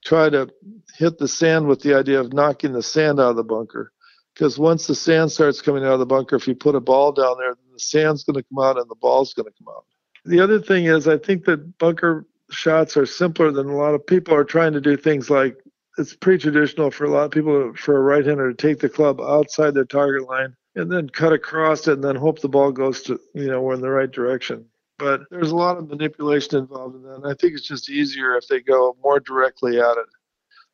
try 0.04 0.28
to 0.28 0.48
hit 0.96 1.18
the 1.18 1.28
sand 1.28 1.66
with 1.66 1.80
the 1.80 1.94
idea 1.94 2.20
of 2.20 2.32
knocking 2.32 2.72
the 2.72 2.82
sand 2.82 3.18
out 3.18 3.30
of 3.30 3.36
the 3.36 3.44
bunker. 3.44 3.90
Because 4.34 4.58
once 4.58 4.86
the 4.86 4.94
sand 4.94 5.30
starts 5.32 5.60
coming 5.60 5.84
out 5.84 5.92
of 5.92 6.00
the 6.00 6.06
bunker, 6.06 6.36
if 6.36 6.46
you 6.46 6.54
put 6.54 6.74
a 6.74 6.80
ball 6.80 7.12
down 7.12 7.36
there, 7.38 7.54
the 7.72 7.78
sand's 7.78 8.24
going 8.24 8.34
to 8.34 8.42
come 8.42 8.64
out 8.64 8.78
and 8.78 8.90
the 8.90 8.96
ball's 8.96 9.32
going 9.32 9.46
to 9.46 9.52
come 9.58 9.72
out. 9.74 9.84
The 10.24 10.40
other 10.40 10.60
thing 10.60 10.86
is, 10.86 11.06
I 11.06 11.18
think 11.18 11.44
that 11.44 11.78
bunker 11.78 12.26
shots 12.50 12.96
are 12.96 13.06
simpler 13.06 13.52
than 13.52 13.68
a 13.68 13.76
lot 13.76 13.94
of 13.94 14.06
people 14.06 14.34
are 14.34 14.44
trying 14.44 14.72
to 14.72 14.80
do 14.80 14.96
things 14.96 15.30
like 15.30 15.56
it's 15.98 16.14
pretty 16.14 16.42
traditional 16.42 16.90
for 16.90 17.04
a 17.04 17.10
lot 17.10 17.24
of 17.24 17.30
people 17.30 17.72
for 17.76 17.96
a 17.96 18.02
right 18.02 18.26
hander 18.26 18.52
to 18.52 18.56
take 18.56 18.80
the 18.80 18.88
club 18.88 19.20
outside 19.20 19.74
their 19.74 19.84
target 19.84 20.28
line 20.28 20.54
and 20.74 20.90
then 20.90 21.08
cut 21.08 21.32
across 21.32 21.86
it 21.86 21.94
and 21.94 22.04
then 22.04 22.16
hope 22.16 22.40
the 22.40 22.48
ball 22.48 22.72
goes 22.72 23.02
to, 23.02 23.20
you 23.34 23.46
know, 23.46 23.70
in 23.70 23.80
the 23.80 23.90
right 23.90 24.10
direction 24.10 24.66
but 24.98 25.22
there's 25.30 25.50
a 25.50 25.56
lot 25.56 25.76
of 25.76 25.88
manipulation 25.88 26.58
involved 26.58 26.96
in 26.96 27.02
that. 27.02 27.16
And 27.16 27.26
I 27.26 27.34
think 27.34 27.54
it's 27.54 27.66
just 27.66 27.90
easier 27.90 28.36
if 28.36 28.46
they 28.48 28.60
go 28.60 28.96
more 29.02 29.20
directly 29.20 29.78
at 29.78 29.96
it 29.96 30.06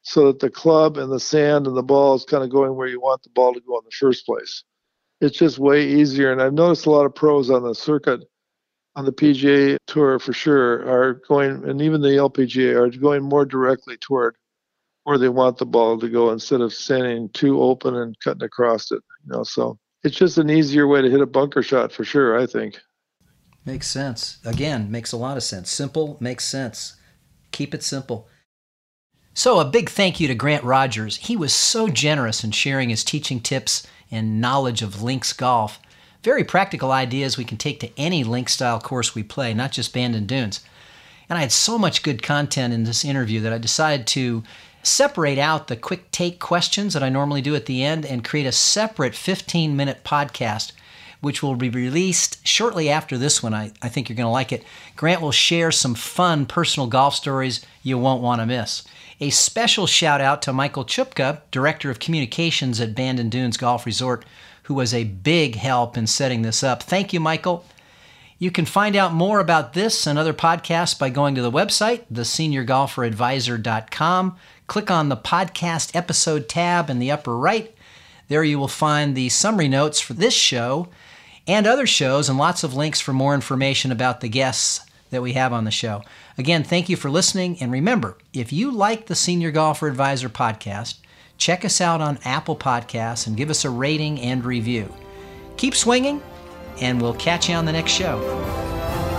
so 0.02 0.26
that 0.26 0.40
the 0.40 0.50
club 0.50 0.96
and 0.96 1.10
the 1.10 1.20
sand 1.20 1.66
and 1.66 1.76
the 1.76 1.82
ball 1.82 2.14
is 2.14 2.24
kind 2.24 2.42
of 2.42 2.50
going 2.50 2.74
where 2.74 2.88
you 2.88 3.00
want 3.00 3.22
the 3.22 3.30
ball 3.30 3.52
to 3.54 3.60
go 3.60 3.78
in 3.78 3.84
the 3.84 3.90
first 3.90 4.26
place. 4.26 4.64
It's 5.20 5.36
just 5.36 5.58
way 5.58 5.86
easier. 5.86 6.32
And 6.32 6.40
I've 6.40 6.54
noticed 6.54 6.86
a 6.86 6.90
lot 6.90 7.06
of 7.06 7.14
pros 7.14 7.50
on 7.50 7.62
the 7.62 7.74
circuit, 7.74 8.20
on 8.96 9.04
the 9.04 9.12
PGA 9.12 9.76
tour 9.86 10.18
for 10.18 10.32
sure, 10.32 10.88
are 10.88 11.14
going, 11.28 11.68
and 11.68 11.82
even 11.82 12.00
the 12.00 12.08
LPGA 12.08 12.74
are 12.76 12.88
going 12.88 13.22
more 13.22 13.44
directly 13.44 13.96
toward 13.98 14.36
where 15.04 15.18
they 15.18 15.28
want 15.28 15.58
the 15.58 15.66
ball 15.66 15.98
to 15.98 16.08
go 16.08 16.30
instead 16.30 16.60
of 16.60 16.72
standing 16.72 17.28
too 17.30 17.60
open 17.62 17.96
and 17.96 18.18
cutting 18.20 18.42
across 18.42 18.90
it. 18.92 19.02
You 19.24 19.32
know, 19.32 19.42
so 19.42 19.78
it's 20.02 20.16
just 20.16 20.38
an 20.38 20.50
easier 20.50 20.86
way 20.86 21.02
to 21.02 21.10
hit 21.10 21.20
a 21.20 21.26
bunker 21.26 21.62
shot 21.62 21.92
for 21.92 22.04
sure. 22.04 22.38
I 22.38 22.46
think. 22.46 22.80
Makes 23.70 23.86
sense. 23.86 24.38
Again, 24.44 24.90
makes 24.90 25.12
a 25.12 25.16
lot 25.16 25.36
of 25.36 25.44
sense. 25.44 25.70
Simple 25.70 26.16
makes 26.18 26.44
sense. 26.44 26.96
Keep 27.52 27.72
it 27.72 27.84
simple. 27.84 28.26
So, 29.32 29.60
a 29.60 29.64
big 29.64 29.88
thank 29.88 30.18
you 30.18 30.26
to 30.26 30.34
Grant 30.34 30.64
Rogers. 30.64 31.18
He 31.18 31.36
was 31.36 31.52
so 31.52 31.86
generous 31.86 32.42
in 32.42 32.50
sharing 32.50 32.88
his 32.88 33.04
teaching 33.04 33.38
tips 33.38 33.86
and 34.10 34.40
knowledge 34.40 34.82
of 34.82 35.04
links 35.04 35.32
golf. 35.32 35.78
Very 36.24 36.42
practical 36.42 36.90
ideas 36.90 37.38
we 37.38 37.44
can 37.44 37.58
take 37.58 37.78
to 37.78 37.96
any 37.96 38.24
link 38.24 38.48
style 38.48 38.80
course 38.80 39.14
we 39.14 39.22
play, 39.22 39.54
not 39.54 39.70
just 39.70 39.94
Bandon 39.94 40.26
Dunes. 40.26 40.58
And 41.28 41.38
I 41.38 41.42
had 41.42 41.52
so 41.52 41.78
much 41.78 42.02
good 42.02 42.24
content 42.24 42.74
in 42.74 42.82
this 42.82 43.04
interview 43.04 43.38
that 43.42 43.52
I 43.52 43.58
decided 43.58 44.08
to 44.08 44.42
separate 44.82 45.38
out 45.38 45.68
the 45.68 45.76
quick 45.76 46.10
take 46.10 46.40
questions 46.40 46.92
that 46.94 47.04
I 47.04 47.08
normally 47.08 47.40
do 47.40 47.54
at 47.54 47.66
the 47.66 47.84
end 47.84 48.04
and 48.04 48.24
create 48.24 48.46
a 48.46 48.52
separate 48.52 49.14
15 49.14 49.76
minute 49.76 50.02
podcast, 50.02 50.72
which 51.20 51.42
will 51.42 51.56
be 51.56 51.68
released 51.68 52.46
shortly 52.46 52.88
after 52.88 53.18
this 53.18 53.42
one. 53.42 53.54
I, 53.54 53.72
I 53.82 53.88
think 53.88 54.08
you're 54.08 54.16
going 54.16 54.26
to 54.26 54.30
like 54.30 54.52
it. 54.52 54.64
Grant 54.96 55.20
will 55.20 55.32
share 55.32 55.70
some 55.70 55.94
fun 55.94 56.46
personal 56.46 56.86
golf 56.86 57.14
stories 57.14 57.64
you 57.82 57.98
won't 57.98 58.22
want 58.22 58.40
to 58.40 58.46
miss. 58.46 58.84
A 59.20 59.30
special 59.30 59.86
shout 59.86 60.20
out 60.20 60.42
to 60.42 60.52
Michael 60.52 60.84
Chupka, 60.84 61.40
Director 61.50 61.90
of 61.90 61.98
Communications 61.98 62.80
at 62.80 62.94
Bandon 62.94 63.28
Dunes 63.28 63.58
Golf 63.58 63.84
Resort, 63.84 64.24
who 64.64 64.74
was 64.74 64.94
a 64.94 65.04
big 65.04 65.56
help 65.56 65.96
in 65.96 66.06
setting 66.06 66.42
this 66.42 66.62
up. 66.62 66.82
Thank 66.82 67.12
you, 67.12 67.20
Michael. 67.20 67.64
You 68.38 68.50
can 68.50 68.64
find 68.64 68.96
out 68.96 69.12
more 69.12 69.38
about 69.38 69.74
this 69.74 70.06
and 70.06 70.18
other 70.18 70.32
podcasts 70.32 70.98
by 70.98 71.10
going 71.10 71.34
to 71.34 71.42
the 71.42 71.50
website, 71.50 72.04
theseniorgolferadvisor.com. 72.10 74.36
Click 74.66 74.90
on 74.90 75.10
the 75.10 75.16
podcast 75.18 75.94
episode 75.94 76.48
tab 76.48 76.88
in 76.88 76.98
the 76.98 77.10
upper 77.10 77.36
right. 77.36 77.74
There 78.28 78.42
you 78.42 78.58
will 78.58 78.68
find 78.68 79.14
the 79.14 79.28
summary 79.28 79.68
notes 79.68 80.00
for 80.00 80.14
this 80.14 80.32
show 80.32 80.88
and 81.46 81.66
other 81.66 81.86
shows 81.86 82.28
and 82.28 82.38
lots 82.38 82.64
of 82.64 82.74
links 82.74 83.00
for 83.00 83.12
more 83.12 83.34
information 83.34 83.92
about 83.92 84.20
the 84.20 84.28
guests 84.28 84.80
that 85.10 85.22
we 85.22 85.32
have 85.32 85.52
on 85.52 85.64
the 85.64 85.70
show. 85.70 86.02
Again, 86.38 86.64
thank 86.64 86.88
you 86.88 86.96
for 86.96 87.10
listening. 87.10 87.60
And 87.60 87.70
remember, 87.72 88.16
if 88.32 88.52
you 88.52 88.70
like 88.70 89.06
the 89.06 89.14
Senior 89.14 89.50
Golfer 89.50 89.88
Advisor 89.88 90.28
podcast, 90.28 90.98
check 91.36 91.64
us 91.64 91.80
out 91.80 92.00
on 92.00 92.18
Apple 92.24 92.56
Podcasts 92.56 93.26
and 93.26 93.36
give 93.36 93.50
us 93.50 93.64
a 93.64 93.70
rating 93.70 94.20
and 94.20 94.44
review. 94.44 94.94
Keep 95.56 95.74
swinging 95.74 96.22
and 96.80 97.00
we'll 97.00 97.14
catch 97.14 97.48
you 97.48 97.54
on 97.56 97.64
the 97.64 97.72
next 97.72 97.92
show. 97.92 99.09